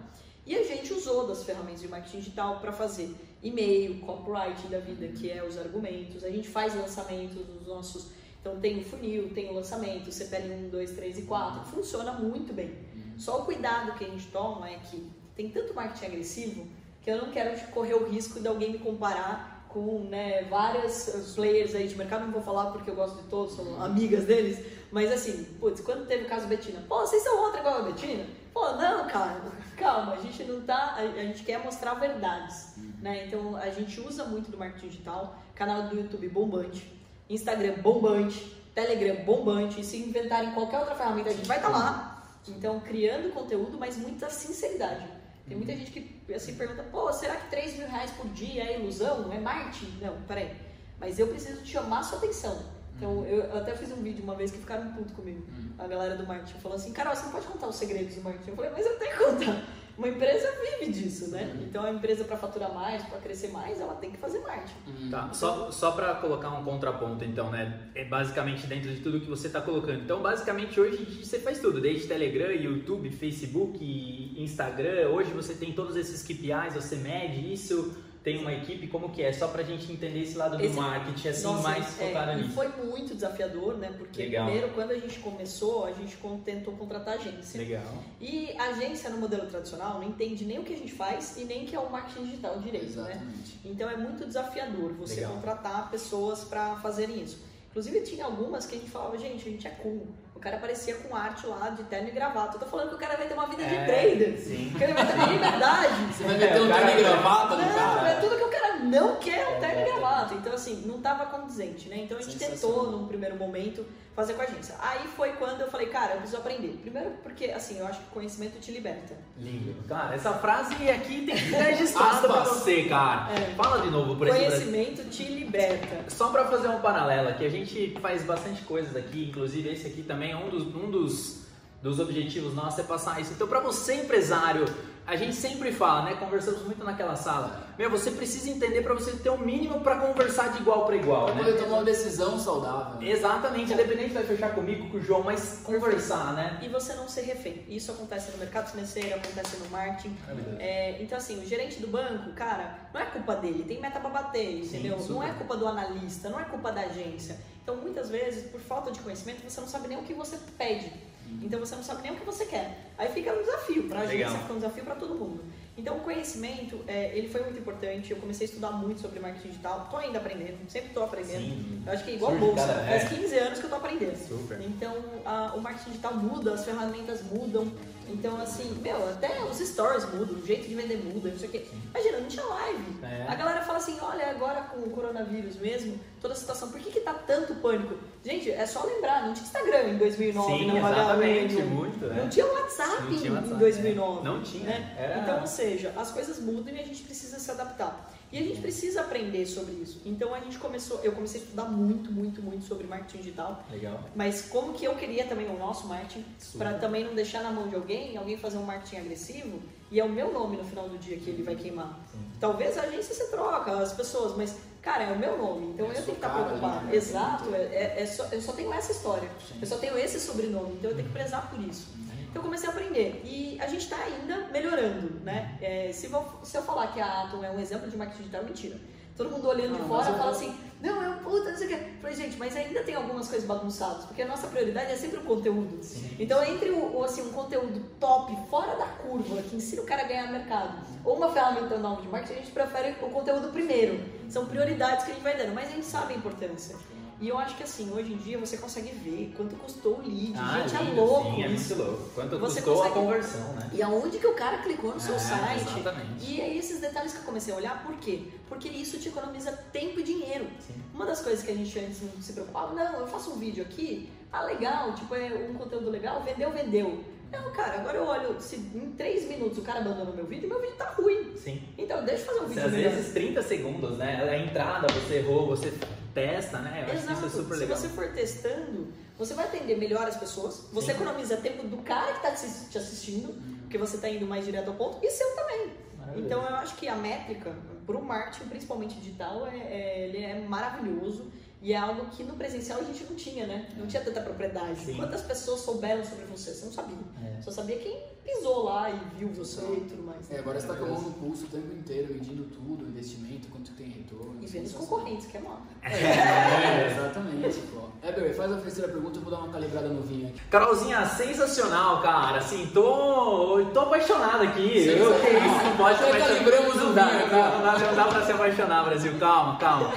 E 0.47 0.57
a 0.57 0.63
gente 0.63 0.93
usou 0.93 1.27
das 1.27 1.43
ferramentas 1.43 1.81
de 1.81 1.89
marketing 1.89 2.19
digital 2.19 2.61
para 2.61 2.73
fazer 2.73 3.15
e-mail, 3.43 4.01
copywriting 4.01 4.69
da 4.69 4.79
vida, 4.79 5.09
que 5.09 5.31
é 5.31 5.43
os 5.45 5.59
argumentos. 5.59 6.25
A 6.25 6.31
gente 6.31 6.49
faz 6.49 6.75
lançamentos 6.75 7.45
dos 7.45 7.67
nossos. 7.67 8.09
Então 8.41 8.59
tem 8.59 8.79
o 8.79 8.85
funil, 8.85 9.31
tem 9.35 9.51
o 9.51 9.55
lançamento, 9.55 10.11
CPL 10.11 10.67
1, 10.67 10.69
2, 10.71 10.91
3 10.93 11.19
e 11.19 11.23
4. 11.23 11.71
Funciona 11.71 12.13
muito 12.13 12.53
bem. 12.53 12.75
Só 13.19 13.43
o 13.43 13.45
cuidado 13.45 13.93
que 13.99 14.05
a 14.05 14.09
gente 14.09 14.27
toma 14.29 14.69
é 14.69 14.79
que 14.79 15.11
tem 15.37 15.51
tanto 15.51 15.75
marketing 15.75 16.07
agressivo 16.07 16.67
que 17.03 17.11
eu 17.11 17.19
não 17.19 17.31
quero 17.31 17.59
correr 17.71 17.95
o 17.95 18.09
risco 18.09 18.41
de 18.41 18.49
alguém 18.49 18.73
me 18.73 18.79
comparar 18.79 19.67
com 19.69 20.01
né, 20.05 20.43
várias 20.45 21.33
players 21.35 21.75
aí 21.75 21.87
de 21.87 21.97
mercado, 21.97 22.25
não 22.25 22.33
vou 22.33 22.43
falar 22.43 22.73
porque 22.73 22.91
eu 22.91 22.95
gosto 22.95 23.23
de 23.23 23.29
todos, 23.29 23.55
sou 23.55 23.81
amigas 23.81 24.25
deles, 24.25 24.65
mas 24.91 25.13
assim, 25.13 25.45
putz, 25.61 25.81
quando 25.81 26.07
teve 26.07 26.25
o 26.25 26.29
caso 26.29 26.49
Betina, 26.49 26.83
pô, 26.89 27.01
vocês 27.01 27.23
são 27.23 27.41
outra 27.45 27.61
igual 27.61 27.77
a 27.79 27.83
Betina? 27.83 28.27
Pô, 28.53 28.73
não, 28.73 29.07
cara, 29.07 29.41
calma, 29.79 30.15
a 30.15 30.21
gente 30.21 30.43
não 30.43 30.61
tá, 30.63 30.97
a, 30.97 31.01
a 31.01 31.23
gente 31.23 31.45
quer 31.45 31.63
mostrar 31.65 31.95
verdades, 31.95 32.75
né? 33.01 33.27
Então 33.27 33.57
a 33.57 33.71
gente 33.71 34.01
usa 34.01 34.25
muito 34.25 34.51
do 34.51 34.59
marketing 34.59 34.89
digital, 34.89 35.39
canal 35.55 35.85
do 35.85 35.97
YouTube 35.97 36.29
bombante, 36.29 37.00
Instagram 37.31 37.75
bombante, 37.81 38.57
Telegram 38.75 39.25
bombante, 39.25 39.81
e 39.81 39.85
se 39.85 39.97
inventarem 39.97 40.53
qualquer 40.53 40.81
outra 40.81 40.95
ferramenta 40.95 41.31
a 41.31 41.33
gente 41.33 41.47
vai 41.47 41.57
estar 41.57 41.69
lá. 41.69 42.25
Então 42.49 42.81
criando 42.81 43.33
conteúdo, 43.33 43.79
mas 43.79 43.97
muita 43.97 44.29
sinceridade. 44.29 45.07
Tem 45.47 45.57
muita 45.57 45.75
gente 45.75 45.91
que 45.91 46.35
assim 46.35 46.55
pergunta, 46.55 46.83
pô, 46.85 47.13
será 47.13 47.37
que 47.37 47.51
3 47.51 47.79
mil 47.79 47.89
reais 47.89 48.11
por 48.13 48.29
dia 48.29 48.65
é 48.65 48.79
ilusão? 48.79 49.33
É 49.33 49.39
marketing? 49.39 49.99
Não, 50.01 50.21
peraí. 50.23 50.55
Mas 50.99 51.19
eu 51.19 51.27
preciso 51.27 51.63
te 51.63 51.73
chamar 51.73 52.01
a 52.01 52.03
sua 52.03 52.19
atenção. 52.19 52.63
Então, 52.97 53.25
eu 53.27 53.41
eu 53.45 53.59
até 53.59 53.75
fiz 53.75 53.91
um 53.91 54.03
vídeo 54.03 54.23
uma 54.23 54.35
vez 54.35 54.51
que 54.51 54.59
ficaram 54.59 54.93
puto 54.93 55.13
comigo. 55.15 55.43
A 55.79 55.87
galera 55.87 56.17
do 56.17 56.27
marketing 56.27 56.61
falou 56.61 56.77
assim, 56.77 56.93
Carol, 56.93 57.15
você 57.15 57.25
não 57.25 57.33
pode 57.33 57.47
contar 57.47 57.67
os 57.69 57.77
segredos 57.77 58.15
do 58.15 58.23
marketing. 58.23 58.51
Eu 58.51 58.57
falei, 58.57 58.71
mas 58.71 58.87
eu 58.87 58.99
tenho 58.99 59.11
que 59.11 59.25
contar. 59.25 59.65
Uma 60.01 60.09
empresa 60.09 60.51
vive 60.63 60.93
disso, 60.93 61.31
né? 61.31 61.55
Então, 61.61 61.85
a 61.85 61.91
empresa 61.91 62.25
para 62.25 62.35
faturar 62.35 62.73
mais, 62.73 63.03
para 63.03 63.19
crescer 63.19 63.49
mais, 63.49 63.79
ela 63.79 63.95
tem 63.97 64.11
que 64.11 64.17
fazer 64.17 64.39
marketing. 64.39 65.11
Tá, 65.11 65.31
só, 65.35 65.71
só 65.71 65.91
para 65.91 66.15
colocar 66.15 66.49
um 66.49 66.65
contraponto, 66.65 67.23
então, 67.23 67.51
né? 67.51 67.79
É 67.95 68.03
basicamente 68.03 68.67
dentro 68.67 68.91
de 68.91 69.03
tudo 69.03 69.21
que 69.21 69.29
você 69.29 69.49
está 69.49 69.61
colocando. 69.61 70.03
Então, 70.03 70.23
basicamente, 70.23 70.81
hoje 70.81 71.23
você 71.23 71.39
faz 71.39 71.61
tudo, 71.61 71.83
desde 71.83 72.09
Telegram, 72.09 72.51
YouTube, 72.51 73.11
Facebook, 73.11 74.35
Instagram. 74.39 75.11
Hoje 75.11 75.33
você 75.33 75.53
tem 75.53 75.75
todos 75.75 75.95
esses 75.95 76.23
KPIs, 76.23 76.73
você 76.77 76.97
mede 76.97 77.53
isso, 77.53 77.95
tem 78.23 78.39
uma 78.39 78.53
equipe, 78.53 78.87
como 78.89 79.09
que 79.11 79.23
é? 79.23 79.33
Só 79.33 79.49
pra 79.49 79.63
gente 79.63 79.91
entender 79.91 80.21
esse 80.23 80.37
lado 80.37 80.59
do 80.59 80.65
Esse- 80.65 80.75
marketing, 80.77 81.29
assim, 81.29 81.43
Nossa, 81.45 81.63
mais 81.63 82.01
é, 82.01 82.07
focado 82.09 82.33
e 82.33 82.43
nisso. 82.43 82.55
foi 82.55 82.69
muito 82.69 83.15
desafiador, 83.15 83.79
né? 83.79 83.95
Porque 83.97 84.23
Legal. 84.25 84.45
primeiro, 84.47 84.73
quando 84.75 84.91
a 84.91 84.99
gente 84.99 85.19
começou, 85.21 85.87
a 85.87 85.93
gente 85.93 86.17
tentou 86.45 86.75
contratar 86.75 87.15
agência. 87.15 87.59
Legal. 87.59 87.83
E 88.21 88.53
a 88.59 88.65
agência 88.71 89.09
no 89.09 89.17
modelo 89.17 89.47
tradicional 89.47 89.95
não 89.95 90.05
entende 90.05 90.45
nem 90.45 90.59
o 90.59 90.63
que 90.65 90.75
a 90.75 90.77
gente 90.77 90.93
faz 90.93 91.37
e 91.39 91.45
nem 91.45 91.65
que 91.65 91.75
é 91.75 91.81
o 91.81 91.91
marketing 91.91 92.25
digital 92.27 92.59
direito, 92.59 92.85
né? 93.01 93.11
Exatamente. 93.13 93.59
Então 93.65 93.89
é 93.89 93.97
muito 93.97 94.27
desafiador 94.27 94.93
você 94.93 95.17
Legal. 95.17 95.33
contratar 95.35 95.91
pessoas 95.91 96.45
para 96.45 96.77
fazerem 96.77 97.23
isso. 97.23 97.39
Inclusive 97.71 98.01
tinha 98.03 98.25
algumas 98.25 98.67
que 98.67 98.75
a 98.75 98.79
gente 98.79 98.91
falava, 98.91 99.17
gente, 99.17 99.49
a 99.49 99.51
gente 99.53 99.67
é 99.67 99.71
cool. 99.71 100.07
O 100.41 100.43
cara 100.43 100.57
aparecia 100.57 100.95
com 100.95 101.15
arte 101.15 101.47
lá 101.47 101.69
de 101.69 101.83
terno 101.85 102.09
e 102.09 102.13
gravata. 102.13 102.57
Eu 102.57 102.61
tô 102.61 102.65
falando 102.65 102.89
que 102.89 102.95
o 102.95 102.99
cara 102.99 103.15
vai 103.15 103.27
ter 103.29 103.35
uma 103.35 103.47
vida 103.47 103.63
de 103.63 103.75
É, 103.75 103.85
trader. 103.85 104.39
sim. 104.41 104.73
Que 104.75 104.85
ele 104.85 104.95
vai 104.95 105.07
ter 105.07 105.13
uma 105.13 105.27
liberdade. 105.27 105.95
Você 106.15 106.25
vai 106.25 106.33
meter 106.39 106.57
É, 106.57 106.61
um 106.63 106.65
o 106.65 106.73
terno 106.73 106.91
e 106.91 106.95
gravata 107.03 107.57
no 107.57 107.63
Não, 107.63 107.75
cara? 107.75 108.09
é 108.09 108.21
tudo 108.21 108.37
que 108.37 108.45
o 108.45 108.49
cara 108.49 108.77
não 108.79 109.17
quer 109.17 109.47
um 109.49 109.61
terno 109.61 109.83
e 109.83 109.85
gravata. 109.85 110.35
Então, 110.35 110.55
assim, 110.55 110.83
não 110.87 110.99
tava 111.03 111.27
condizente, 111.27 111.91
né? 111.91 111.99
Então 111.99 112.17
a 112.17 112.23
gente 112.23 112.39
tentou, 112.39 112.91
num 112.91 113.07
primeiro 113.07 113.37
momento, 113.37 113.85
fazer 114.17 114.33
com 114.33 114.41
a 114.41 114.45
agência. 114.47 114.75
Aí 114.81 115.07
foi 115.15 115.33
quando 115.33 115.61
eu 115.61 115.71
falei, 115.71 115.89
cara, 115.89 116.13
eu 116.15 116.17
preciso 116.21 116.39
aprender. 116.41 116.79
Primeiro 116.81 117.11
porque, 117.23 117.45
assim, 117.51 117.79
eu 117.79 117.87
acho 117.87 117.99
que 118.01 118.07
conhecimento 118.07 118.59
te 118.59 118.73
liberta. 118.73 119.15
Lindo. 119.37 119.75
Cara, 119.87 120.15
essa 120.15 120.33
frase 120.33 120.73
aqui 120.89 121.27
tem 121.27 121.37
que 121.37 121.51
ser 121.51 121.57
registrada 121.63 122.27
pra 122.27 122.45
você, 122.45 122.85
cara. 122.85 123.31
É. 123.33 123.55
Fala 123.55 123.83
de 123.83 123.91
novo 123.91 124.17
por 124.17 124.27
esse 124.27 124.39
Brasil. 124.39 124.57
Conhecimento 124.71 125.05
te 125.11 125.25
liberta. 125.25 126.05
Só 126.09 126.31
para 126.31 126.47
fazer 126.47 126.69
um 126.69 126.81
paralelo 126.81 127.29
aqui, 127.29 127.45
a 127.45 127.51
gente 127.51 127.95
faz 128.01 128.23
bastante 128.25 128.63
coisas 128.63 128.97
aqui, 128.97 129.29
inclusive 129.29 129.69
esse 129.71 129.87
aqui 129.87 130.03
também 130.03 130.30
é 130.31 130.37
um 130.37 130.49
dos, 130.49 130.63
um 130.75 130.91
dos, 130.91 131.47
dos 131.83 131.99
objetivos 132.01 132.55
nossos 132.55 132.79
é 132.79 132.83
passar 132.83 133.21
isso. 133.21 133.33
Então, 133.33 133.47
para 133.49 133.61
você 133.61 133.95
empresário, 133.95 134.65
a 135.07 135.17
gente 135.17 135.35
sempre 135.35 135.73
fala, 135.73 136.03
né? 136.03 136.15
Conversamos 136.15 136.63
muito 136.63 136.85
naquela 136.85 137.17
sala. 137.17 137.67
Meu, 137.77 137.91
você 137.91 138.11
precisa 138.13 138.49
entender 138.51 138.83
para 138.83 138.95
você 138.95 139.13
ter 139.13 139.31
o 139.31 139.39
mínimo 139.39 139.81
para 139.81 139.97
conversar 139.97 140.53
de 140.53 140.59
igual 140.61 140.85
para 140.87 140.95
igual, 140.95 141.25
Pra 141.27 141.35
né? 141.35 141.43
poder 141.43 141.59
tomar 141.59 141.79
uma 141.79 141.85
decisão 141.85 142.39
saudável. 142.39 143.03
Exatamente, 143.03 143.73
independente 143.73 144.13
vai 144.13 144.23
fechar 144.23 144.55
comigo, 144.55 144.89
com 144.91 144.99
o 144.99 145.01
João, 145.01 145.23
mas 145.25 145.63
conversar, 145.65 146.35
né? 146.35 146.61
E 146.63 146.69
você 146.69 146.93
não 146.95 147.09
ser 147.09 147.23
refém. 147.23 147.65
Isso 147.69 147.91
acontece 147.91 148.31
no 148.31 148.39
mercado 148.39 148.71
financeiro, 148.71 149.17
acontece 149.17 149.57
no 149.57 149.69
marketing. 149.71 150.17
É. 150.59 150.65
É, 150.99 151.03
então, 151.03 151.19
assim, 151.19 151.43
o 151.43 151.47
gerente 151.47 151.81
do 151.81 151.89
banco, 151.89 152.33
cara, 152.35 152.79
não 152.95 153.01
é 153.01 153.07
culpa 153.07 153.35
dele, 153.35 153.65
tem 153.67 153.81
meta 153.81 153.99
pra 153.99 154.11
bater, 154.11 154.63
Sim, 154.63 154.77
entendeu? 154.79 154.99
super. 155.01 155.15
não 155.15 155.23
é 155.25 155.33
culpa 155.33 155.57
do 155.57 155.67
analista, 155.67 156.29
não 156.29 156.39
é 156.39 156.45
culpa 156.45 156.71
da 156.71 156.83
agência. 156.83 157.37
Então, 157.71 157.83
muitas 157.83 158.11
vezes, 158.11 158.51
por 158.51 158.61
falta 158.61 158.91
de 158.91 158.99
conhecimento, 158.99 159.43
você 159.49 159.61
não 159.61 159.69
sabe 159.69 159.87
nem 159.87 159.97
o 159.97 160.03
que 160.03 160.13
você 160.13 160.37
pede. 160.59 160.93
Então, 161.41 161.61
você 161.61 161.77
não 161.77 161.85
sabe 161.85 162.03
nem 162.03 162.11
o 162.11 162.17
que 162.17 162.27
você 162.27 162.45
quer. 162.45 162.91
Aí 162.99 163.09
fica 163.13 163.33
um 163.33 163.41
desafio 163.41 163.85
pra 163.89 164.01
agência, 164.01 164.27
Legal. 164.27 164.39
fica 164.43 164.53
um 164.53 164.57
desafio 164.57 164.85
pra 164.85 164.97
todo 164.97 165.15
mundo. 165.15 165.45
Então, 165.79 165.97
o 165.99 166.01
conhecimento, 166.01 166.81
é, 166.89 167.17
ele 167.17 167.29
foi 167.29 167.43
muito 167.45 167.61
importante. 167.61 168.11
Eu 168.11 168.17
comecei 168.17 168.45
a 168.47 168.49
estudar 168.51 168.73
muito 168.73 169.01
sobre 169.01 169.21
marketing 169.21 169.49
digital. 169.51 169.87
Tô 169.89 169.97
ainda 169.99 170.19
aprendendo, 170.19 170.59
sempre 170.69 170.91
tô 170.91 171.05
aprendendo. 171.05 171.39
Sim. 171.41 171.83
Eu 171.87 171.93
acho 171.93 172.05
que 172.05 172.11
é 172.11 172.15
igual 172.15 172.33
Surge 172.33 172.45
bolsa. 172.47 172.67
cada- 172.67 172.85
Faz 172.85 173.03
é. 173.05 173.15
15 173.15 173.39
anos 173.39 173.59
que 173.61 173.65
eu 173.67 173.71
tô 173.71 173.77
aprendendo. 173.77 174.17
Super. 174.29 174.61
Então, 174.61 174.97
a- 175.25 175.53
o 175.55 175.61
marketing 175.61 175.91
digital 175.91 176.15
muda, 176.17 176.55
as 176.55 176.65
ferramentas 176.65 177.23
mudam. 177.23 177.73
Então, 178.13 178.41
assim, 178.41 178.77
meu, 178.83 179.09
até 179.11 179.43
os 179.45 179.59
stories 179.59 180.05
mudam, 180.13 180.37
o 180.37 180.47
jeito 180.47 180.69
de 180.69 180.75
vender 180.75 180.97
muda, 180.99 181.31
não 181.31 181.39
sei 181.39 181.49
o 181.49 181.53
quê. 181.53 181.67
Imagina, 181.95 182.19
não 182.19 182.29
tinha 182.29 182.45
live. 182.45 182.85
É. 183.03 183.25
A 183.29 183.35
galera 183.35 183.63
fala 183.63 183.79
assim, 183.79 183.97
olha, 184.01 184.31
agora 184.31 184.63
com 184.63 184.81
o 184.81 184.91
coronavírus 184.91 185.57
mesmo, 185.57 185.99
toda 186.21 186.35
a 186.35 186.37
situação, 186.37 186.71
por 186.71 186.81
que 186.81 186.91
que 186.91 187.01
tá 187.01 187.15
tanto 187.15 187.55
pânico? 187.57 187.95
Gente, 188.25 188.51
é 188.51 188.67
só 188.67 188.85
lembrar, 188.85 189.27
não 189.27 189.33
tinha 189.33 189.45
Instagram 189.47 189.83
em 189.91 189.99
2009, 189.99 190.53
Sim, 190.59 190.67
não 190.67 190.77
exatamente, 190.77 191.55
Magalu, 191.55 191.71
muito, 191.75 192.07
né? 192.07 192.21
Não 192.23 192.29
tinha 192.29 192.47
WhatsApp, 192.47 193.03
Não 193.05 193.19
tinha 193.19 193.33
WhatsApp, 193.33 193.55
em 193.55 193.59
2009. 193.59 194.21
é. 194.21 194.25
Não 194.25 194.43
tinha, 194.43 194.65
né? 194.65 194.97
era- 194.99 195.19
Então, 195.21 195.41
ou 195.41 195.47
seja, 195.47 195.93
as 195.97 196.11
coisas 196.11 196.39
mudam 196.41 196.75
e 196.75 196.81
a 196.81 196.85
gente 196.85 197.03
precisa 197.03 197.39
se 197.39 197.51
adaptar. 197.51 198.13
E 198.33 198.39
a 198.39 198.43
gente 198.43 198.61
precisa 198.61 199.01
aprender 199.01 199.45
sobre 199.45 199.73
isso. 199.73 200.01
Então 200.07 200.33
a 200.33 200.39
gente 200.41 200.57
começou, 200.59 201.01
eu 201.03 201.11
comecei 201.13 201.41
a 201.41 201.45
estudar 201.45 201.65
muito, 201.65 202.13
muito, 202.13 202.41
muito 202.41 202.65
sobre 202.65 202.87
marketing 202.87 203.19
digital. 203.19 203.65
Legal. 203.71 204.05
Mas 204.15 204.43
como 204.43 204.73
que 204.73 204.85
eu 204.85 204.95
queria 204.95 205.25
também 205.25 205.49
o 205.49 205.59
nosso 205.59 205.87
marketing, 205.89 206.25
para 206.57 206.75
também 206.75 207.05
não 207.05 207.15
deixar 207.15 207.43
na 207.43 207.51
mão 207.51 207.67
de 207.69 207.75
alguém, 207.75 208.17
alguém 208.17 208.37
fazer 208.39 208.59
um 208.59 208.63
marketing 208.63 208.99
agressivo, 208.99 209.61
e 209.91 209.99
é 209.99 210.05
o 210.05 210.09
meu 210.09 210.33
nome 210.33 210.57
no 210.57 210.65
final 210.65 210.89
do 210.89 210.97
dia 210.97 211.17
que 211.17 211.29
ele 211.31 211.43
vai 211.43 211.57
queimar. 211.57 211.99
Talvez 212.39 212.79
a 212.79 212.83
agência 212.83 213.15
se 213.15 213.31
troca, 213.33 213.73
as 213.79 213.93
pessoas, 213.93 214.37
mas, 214.37 214.55
cara, 214.81 215.03
é 215.05 215.13
o 215.13 215.19
meu 215.19 215.37
nome, 215.37 215.73
então 215.75 215.87
É 215.87 215.89
eu 215.91 215.95
tenho 215.95 216.05
que 216.07 216.13
estar 216.13 216.31
preocupado. 216.33 216.87
né? 216.87 216.95
Exato, 216.95 217.53
é, 217.55 217.59
é- 217.59 217.95
é 218.03 218.07
só, 218.07 218.25
eu 218.31 218.41
só 218.41 218.53
tenho 218.53 218.73
essa 218.73 218.93
história, 218.93 219.29
eu 219.61 219.67
só 219.67 219.77
tenho 219.79 219.99
esse 219.99 220.21
sobrenome, 220.21 220.75
então 220.75 220.91
eu 220.91 220.97
tenho 220.97 221.09
que 221.09 221.15
prezar 221.15 221.51
por 221.51 221.59
isso. 221.61 221.89
Então 222.31 222.41
eu 222.41 222.43
comecei 222.43 222.69
a 222.69 222.73
aprender 222.73 223.21
e 223.25 223.59
a 223.61 223.67
gente 223.67 223.83
está 223.83 223.97
ainda 223.97 224.49
melhorando, 224.53 225.21
né? 225.25 225.59
É, 225.61 225.91
se, 225.93 226.07
vou- 226.07 226.27
se 226.43 226.57
eu 226.57 226.63
falar 226.63 226.89
que 226.89 227.01
a 227.01 227.25
Atom 227.25 227.43
é 227.45 227.51
um 227.51 227.59
exemplo 227.61 227.91
de 227.91 227.97
marketing 227.97 228.23
digital, 228.23 228.45
mentira. 228.45 228.77
Todo 229.17 229.31
mundo 229.31 229.49
olhando 229.49 229.75
de 229.75 229.81
Não, 229.83 229.89
fora 229.89 230.09
eu- 230.09 230.17
fala 230.17 230.31
assim, 230.31 230.57
não, 230.81 231.03
é 231.03 231.09
um 231.11 231.19
puta, 231.19 231.51
não 231.51 231.59
sei 231.59 231.67
o 231.67 231.71
quê. 231.71 231.85
Falei, 232.01 232.17
gente, 232.17 232.39
mas 232.39 232.57
ainda 232.57 232.83
tem 232.85 232.95
algumas 232.95 233.29
coisas 233.29 233.47
bagunçadas, 233.47 234.05
porque 234.07 234.23
a 234.23 234.27
nossa 234.29 234.47
prioridade 234.47 234.93
é 234.93 234.97
sempre 234.97 235.19
o 235.19 235.25
conteúdo. 235.25 235.83
Sim. 235.83 236.17
Então, 236.19 236.43
entre 236.43 236.71
o, 236.71 236.97
o, 236.97 237.05
assim, 237.05 237.21
um 237.23 237.33
conteúdo 237.33 237.81
top, 237.99 238.35
fora 238.49 238.77
da 238.77 238.87
curva, 238.87 239.43
que 239.43 239.57
ensina 239.57 239.83
o 239.83 239.85
cara 239.85 240.03
a 240.05 240.07
ganhar 240.07 240.31
mercado, 240.33 240.79
ou 241.05 241.17
uma 241.17 241.31
ferramenta 241.33 241.77
nova 241.77 242.01
de 242.01 242.09
marketing, 242.09 242.33
a 242.33 242.37
gente 242.43 242.53
prefere 242.53 242.93
o 243.05 243.11
conteúdo 243.11 243.49
primeiro. 243.53 244.01
São 244.31 244.47
prioridades 244.47 245.05
que 245.05 245.11
a 245.11 245.15
gente 245.15 245.23
vai 245.25 245.37
dando, 245.37 245.53
mas 245.53 245.69
a 245.69 245.73
gente 245.73 245.85
sabe 245.85 246.15
a 246.15 246.17
importância. 246.17 246.77
E 247.21 247.29
eu 247.29 247.37
acho 247.39 247.55
que 247.57 247.63
assim, 247.63 247.91
hoje 247.93 248.15
em 248.15 248.17
dia 248.17 248.39
você 248.39 248.57
consegue 248.57 248.91
ver 248.93 249.35
quanto 249.37 249.55
custou 249.57 249.99
o 249.99 250.01
lead. 250.01 250.33
Ah, 250.37 250.67
Gente, 250.67 250.89
é 250.89 250.95
louco 250.95 251.31
sim, 251.37 251.43
é 251.43 251.49
isso. 251.49 251.77
muito 251.77 251.87
louco. 251.91 252.11
Quanto 252.15 252.39
Você 252.39 252.63
custou 252.63 252.77
consegue- 252.77 252.99
a 252.99 253.03
conversão, 253.03 253.53
né? 253.53 253.71
E 253.75 253.83
aonde 253.83 254.19
que 254.19 254.27
o 254.27 254.35
cara 254.35 254.59
clicou 254.59 254.95
no 254.95 255.01
seu 255.01 255.15
É, 255.17 255.19
site. 255.19 255.61
exatamente. 255.79 256.25
E 256.25 256.41
é 256.41 256.57
esses 256.57 256.81
detalhes 256.81 257.13
que 257.13 257.19
eu 257.19 257.25
comecei 257.25 257.53
a 257.53 257.57
olhar, 257.59 257.83
por 257.85 257.95
quê? 257.97 258.23
Porque 258.49 258.69
isso 258.69 258.99
te 258.99 259.09
economiza 259.09 259.53
tempo 259.71 260.01
e 260.01 260.03
dinheiro. 260.03 260.47
Sim. 260.67 260.75
Uma 260.95 261.05
das 261.05 261.21
coisas 261.21 261.45
que 261.45 261.51
a 261.51 261.55
gente 261.55 261.79
antes 261.79 262.01
não 262.03 262.23
se 262.23 262.33
preocupava, 262.33 262.73
não, 262.75 263.01
eu 263.01 263.07
faço 263.07 263.31
um 263.33 263.37
vídeo 263.39 263.63
aqui, 263.65 264.09
ah, 264.33 264.43
legal, 264.45 264.95
tipo, 264.95 265.15
é 265.15 265.47
um 265.51 265.55
conteúdo 265.55 265.91
legal, 265.91 266.23
vendeu, 266.23 266.51
vendeu. 266.51 267.05
Não, 267.31 267.53
cara, 267.53 267.81
agora 267.81 267.97
eu 267.99 268.05
olho, 268.07 268.41
se 268.41 268.57
em 268.57 268.93
3 268.97 269.29
minutos 269.29 269.59
o 269.59 269.63
cara 269.63 269.81
abandonou 269.81 270.15
meu 270.15 270.25
vídeo, 270.27 270.49
meu 270.49 270.61
vídeo 270.61 270.75
tá 270.77 270.87
ruim. 270.97 271.33
Sim. 271.37 271.63
Então, 271.79 272.03
deixa 272.05 272.23
eu 272.23 272.27
fazer 272.27 272.41
um 272.41 272.49
vídeo 272.49 272.65
às 272.65 272.73
melhor. 272.73 272.93
vezes 272.93 273.13
30 273.13 273.43
segundos, 273.43 273.99
né? 273.99 274.27
A 274.29 274.37
entrada, 274.39 274.87
você 274.93 275.17
errou, 275.19 275.47
você 275.47 275.73
testa, 276.15 276.59
né? 276.59 276.81
Eu 276.87 276.93
acho 276.95 277.07
que 277.07 277.13
Exato. 277.13 277.27
isso 277.27 277.39
é 277.39 277.43
super 277.43 277.55
Se 277.55 277.61
legal. 277.61 277.77
você 277.77 277.89
for 277.89 278.09
testando, 278.13 278.93
você 279.19 279.35
vai 279.35 279.45
atender 279.47 279.77
melhor 279.79 280.07
as 280.07 280.17
pessoas, 280.17 280.69
você 280.73 280.87
Sim. 280.93 280.93
economiza 280.93 281.37
tempo 281.37 281.67
do 281.67 281.79
cara 281.79 282.13
que 282.15 282.23
tá 282.23 282.31
te 282.33 282.79
assistindo, 282.79 283.33
porque 283.63 283.79
você 283.79 283.99
tá 283.99 284.09
indo 284.09 284.27
mais 284.27 284.45
direto 284.45 284.69
ao 284.69 284.75
ponto, 284.75 284.99
e 285.05 285.11
seu 285.11 285.35
também. 285.37 285.73
Maravilhoso. 285.99 286.27
Então 286.27 286.43
eu 286.43 286.55
acho 286.57 286.75
que 286.77 286.89
a 286.89 286.97
métrica, 286.97 287.55
para 287.87 287.97
o 287.97 288.05
marketing, 288.05 288.49
principalmente 288.49 288.95
digital, 288.97 289.47
é, 289.47 289.57
é- 289.57 290.09
ele 290.09 290.19
é 290.25 290.41
maravilhoso 290.41 291.31
e 291.63 291.73
é 291.75 291.77
algo 291.77 292.07
que 292.07 292.25
no 292.25 292.35
presencial 292.35 292.81
a 292.81 292.85
gente 292.85 293.05
não 293.05 293.15
tinha, 293.15 293.47
né? 293.47 293.69
Não 293.77 293.87
tinha 293.87 294.03
tanta 294.03 294.23
propriedade. 294.23 294.81
Sim. 294.81 294.97
Quantas 294.97 295.21
pessoas 295.21 295.61
souberam 295.61 296.03
sobre 296.03 296.25
você? 296.25 296.55
Você 296.55 296.65
não 296.65 296.73
sabia. 296.73 296.97
É. 297.23 297.43
Só 297.43 297.51
sabia 297.51 297.77
quem 297.77 297.99
pisou 298.25 298.65
lá 298.65 298.89
e 298.91 298.99
viu 299.19 299.29
você 299.29 299.61
e 299.61 299.81
tudo 299.81 300.03
mais. 300.03 300.31
É, 300.31 300.39
agora 300.39 300.59
você 300.59 300.67
tá 300.67 300.75
com 300.75 300.85
a 300.85 300.89
mão 300.89 301.01
no 301.03 301.13
pulso 301.13 301.45
o 301.45 301.49
tempo 301.49 301.75
inteiro, 301.75 302.15
medindo 302.15 302.45
tudo, 302.45 302.87
investimento, 302.89 303.49
quanto 303.49 303.73
tem 303.73 303.89
retorno. 303.89 304.37
E 304.41 304.47
vendo 304.47 304.67
os 304.67 304.73
concorrentes, 304.73 305.27
que 305.27 305.37
é 305.37 305.41
mal. 305.41 305.61
É, 305.83 306.93
exatamente, 306.93 307.61
pô. 307.73 307.81
É, 308.03 308.13
Bebê, 308.13 308.33
faz 308.33 308.53
a 308.53 308.57
terceira 308.57 308.91
pergunta, 308.91 309.19
eu 309.19 309.23
vou 309.23 309.31
dar 309.31 309.41
uma 309.41 309.53
calibrada 309.53 309.89
no 309.89 310.01
vinho 310.01 310.29
aqui. 310.29 310.41
Carolzinha, 310.49 311.05
sensacional, 311.07 312.01
cara. 312.01 312.39
Assim, 312.39 312.71
tô, 312.73 313.63
tô 313.75 313.81
apaixonado 313.81 314.45
aqui. 314.45 314.87
Eu, 314.87 315.13
que 315.21 315.27
isso, 315.29 315.65
não 315.65 315.77
pode 315.77 316.03
apaixonar. 316.03 316.29
calibramos 316.29 316.83
o 316.83 316.93
dá, 316.95 317.05
vinho, 317.05 317.21
não, 317.21 317.29
cara. 317.29 317.59
não, 317.59 317.63
dá, 317.65 317.79
não 317.79 317.95
dá 317.97 318.05
pra 318.05 318.25
se 318.25 318.33
apaixonar, 318.33 318.85
Brasil. 318.85 319.19
Calma, 319.19 319.59
calma. 319.59 319.93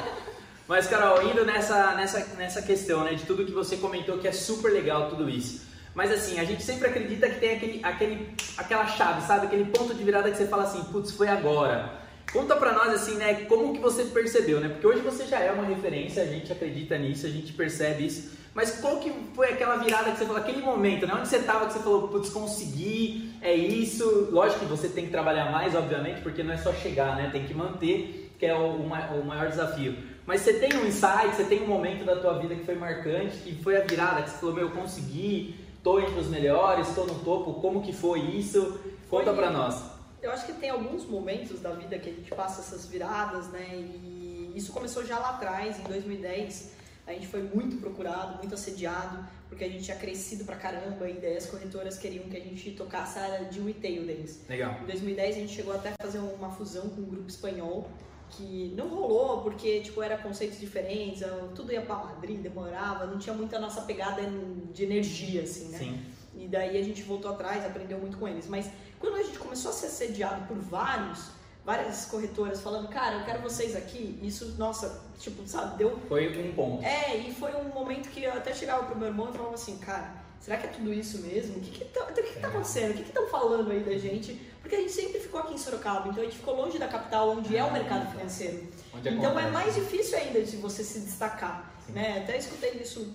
Mas, 0.67 0.87
Carol, 0.87 1.21
indo 1.29 1.45
nessa, 1.45 1.93
nessa, 1.93 2.19
nessa 2.37 2.61
questão, 2.61 3.03
né, 3.03 3.13
de 3.15 3.25
tudo 3.25 3.45
que 3.45 3.51
você 3.51 3.77
comentou, 3.77 4.17
que 4.17 4.27
é 4.27 4.31
super 4.31 4.71
legal 4.71 5.09
tudo 5.09 5.29
isso. 5.29 5.71
Mas 5.93 6.11
assim, 6.11 6.39
a 6.39 6.43
gente 6.43 6.63
sempre 6.63 6.87
acredita 6.87 7.29
que 7.29 7.39
tem 7.39 7.55
aquele, 7.55 7.79
aquele, 7.83 8.27
aquela 8.57 8.87
chave, 8.87 9.21
sabe? 9.27 9.45
Aquele 9.45 9.65
ponto 9.65 9.93
de 9.93 10.03
virada 10.03 10.31
que 10.31 10.37
você 10.37 10.47
fala 10.47 10.63
assim, 10.63 10.83
putz, 10.85 11.11
foi 11.11 11.27
agora. 11.27 12.01
Conta 12.31 12.55
pra 12.55 12.71
nós 12.71 12.93
assim, 12.93 13.15
né, 13.15 13.45
como 13.47 13.73
que 13.73 13.79
você 13.79 14.05
percebeu, 14.05 14.59
né? 14.59 14.69
Porque 14.69 14.87
hoje 14.87 15.01
você 15.01 15.25
já 15.27 15.39
é 15.39 15.51
uma 15.51 15.65
referência, 15.65 16.23
a 16.23 16.25
gente 16.25 16.51
acredita 16.51 16.97
nisso, 16.97 17.27
a 17.27 17.29
gente 17.29 17.53
percebe 17.53 18.05
isso. 18.07 18.31
Mas 18.55 18.79
qual 18.79 18.99
que 18.99 19.11
foi 19.35 19.49
aquela 19.49 19.75
virada 19.77 20.11
que 20.11 20.17
você 20.17 20.25
falou, 20.25 20.39
aquele 20.41 20.61
momento, 20.61 21.05
né? 21.05 21.13
Onde 21.15 21.27
você 21.27 21.39
tava 21.39 21.65
que 21.67 21.73
você 21.73 21.79
falou, 21.79 22.07
putz, 22.07 22.29
consegui, 22.29 23.31
é 23.41 23.53
isso. 23.53 24.29
Lógico 24.31 24.61
que 24.61 24.65
você 24.65 24.87
tem 24.87 25.05
que 25.05 25.11
trabalhar 25.11 25.51
mais, 25.51 25.75
obviamente, 25.75 26.21
porque 26.21 26.41
não 26.41 26.53
é 26.53 26.57
só 26.57 26.71
chegar, 26.73 27.15
né? 27.15 27.29
Tem 27.31 27.45
que 27.45 27.53
manter, 27.53 28.31
que 28.39 28.45
é 28.45 28.53
o, 28.55 28.77
o 28.77 28.87
ma- 28.87 29.09
o 29.11 29.23
maior 29.25 29.49
desafio. 29.49 29.95
Mas 30.25 30.41
você 30.41 30.53
tem 30.53 30.73
um 30.77 30.85
insight, 30.85 31.35
você 31.35 31.43
tem 31.43 31.61
um 31.63 31.67
momento 31.67 32.05
da 32.05 32.15
tua 32.15 32.39
vida 32.39 32.55
que 32.55 32.63
foi 32.63 32.75
marcante, 32.75 33.37
que 33.37 33.61
foi 33.61 33.75
a 33.77 33.81
virada, 33.83 34.21
que 34.23 34.29
você 34.29 34.37
falou, 34.37 34.55
meu, 34.55 34.71
consegui, 34.71 35.55
tô 35.83 35.99
entre 35.99 36.17
os 36.19 36.27
melhores, 36.27 36.87
tô 36.95 37.03
no 37.05 37.15
topo, 37.19 37.55
como 37.55 37.81
que 37.81 37.91
foi 37.91 38.19
isso? 38.19 38.79
Conta 39.09 39.25
Foi- 39.25 39.35
pra 39.35 39.51
nós. 39.51 39.83
Eu 40.21 40.31
acho 40.31 40.45
que 40.45 40.53
tem 40.53 40.69
alguns 40.69 41.05
momentos 41.05 41.59
da 41.59 41.71
vida 41.71 41.99
que 41.99 42.09
a 42.09 42.13
gente 42.13 42.33
passa 42.33 42.61
essas 42.61 42.85
viradas, 42.85 43.49
né? 43.49 43.67
E 43.75 44.53
isso 44.55 44.71
começou 44.71 45.05
já 45.05 45.19
lá 45.19 45.31
atrás, 45.31 45.77
em 45.77 45.83
2010. 45.83 46.71
A 47.05 47.11
gente 47.11 47.27
foi 47.27 47.43
muito 47.43 47.75
procurado, 47.81 48.37
muito 48.37 48.53
assediado, 48.55 49.19
porque 49.49 49.65
a 49.65 49.67
gente 49.69 49.83
tinha 49.83 49.97
crescido 49.97 50.45
pra 50.45 50.55
caramba 50.55 51.09
e 51.09 51.15
daí 51.15 51.35
as 51.35 51.45
corretoras 51.47 51.97
queriam 51.97 52.23
que 52.29 52.37
a 52.37 52.39
gente 52.39 52.71
tocasse 52.71 53.19
a 53.19 53.23
área 53.23 53.45
de 53.49 53.59
retail 53.59 54.05
deles. 54.05 54.39
Legal. 54.47 54.77
Em 54.81 54.85
2010 54.85 55.35
a 55.35 55.39
gente 55.39 55.53
chegou 55.53 55.73
até 55.73 55.89
a 55.89 56.01
fazer 56.01 56.19
uma 56.19 56.49
fusão 56.51 56.87
com 56.87 57.01
um 57.01 57.05
grupo 57.05 57.27
espanhol 57.27 57.89
que 58.35 58.73
não 58.75 58.87
rolou 58.87 59.41
porque 59.41 59.81
tipo 59.81 60.01
era 60.01 60.17
conceitos 60.17 60.59
diferentes, 60.59 61.23
tudo 61.55 61.71
ia 61.71 61.81
pra 61.81 61.95
Madrid, 61.95 62.39
demorava, 62.39 63.05
não 63.05 63.17
tinha 63.17 63.35
muita 63.35 63.59
nossa 63.59 63.81
pegada 63.81 64.21
de 64.73 64.83
energia 64.83 65.43
assim, 65.43 65.69
né? 65.69 65.77
Sim. 65.77 66.05
E 66.35 66.47
daí 66.47 66.77
a 66.77 66.83
gente 66.83 67.03
voltou 67.03 67.31
atrás, 67.31 67.63
aprendeu 67.65 67.97
muito 67.99 68.17
com 68.17 68.27
eles. 68.27 68.47
Mas 68.47 68.69
quando 68.99 69.15
a 69.15 69.23
gente 69.23 69.37
começou 69.37 69.71
a 69.71 69.73
ser 69.73 69.87
assediado 69.87 70.47
por 70.47 70.57
vários, 70.57 71.29
várias 71.63 72.05
corretoras 72.05 72.61
falando, 72.61 72.87
cara, 72.87 73.17
eu 73.17 73.25
quero 73.25 73.41
vocês 73.41 73.75
aqui, 73.75 74.19
isso, 74.21 74.55
nossa, 74.57 75.03
tipo, 75.19 75.47
sabe, 75.47 75.77
deu. 75.77 75.99
Foi 76.07 76.27
um 76.41 76.53
ponto. 76.53 76.83
É, 76.83 77.15
e 77.17 77.33
foi 77.33 77.53
um 77.55 77.69
momento 77.69 78.09
que 78.09 78.23
eu 78.23 78.33
até 78.33 78.53
chegava 78.53 78.85
pro 78.85 78.97
meu 78.97 79.09
irmão 79.09 79.29
e 79.29 79.33
falava 79.33 79.53
assim, 79.53 79.77
cara, 79.77 80.15
será 80.39 80.57
que 80.57 80.67
é 80.67 80.69
tudo 80.69 80.93
isso 80.93 81.19
mesmo? 81.21 81.57
O 81.57 81.59
que 81.61 81.71
que 81.71 81.85
tá, 81.85 82.03
o 82.03 82.13
que 82.13 82.23
que 82.23 82.39
tá 82.39 82.47
acontecendo? 82.47 82.91
O 82.91 82.93
que 82.95 83.03
que 83.03 83.09
estão 83.09 83.27
falando 83.27 83.71
aí 83.71 83.83
da 83.83 83.97
gente? 83.97 84.39
Porque 84.63 84.77
a 84.77 84.79
gente 84.79 84.93
sempre 84.93 85.19
ficou 85.19 85.41
aqui 85.41 85.53
em 85.53 85.57
Sorocaba, 85.57 86.07
então 86.07 86.21
a 86.21 86.25
gente 86.25 86.37
ficou 86.37 86.55
longe 86.55 86.79
da 86.79 86.87
capital, 86.87 87.31
onde 87.31 87.55
é 87.55 87.61
o 87.63 87.71
mercado 87.71 88.09
financeiro. 88.11 88.65
Onde 88.95 89.09
Então 89.09 89.37
é 89.37 89.51
mais 89.51 89.75
difícil 89.75 90.17
ainda 90.17 90.41
de 90.41 90.55
você 90.55 90.85
se 90.85 91.01
destacar, 91.01 91.69
Sim. 91.85 91.91
né? 91.91 92.19
Até 92.23 92.37
escutei 92.37 92.71
isso 92.81 93.13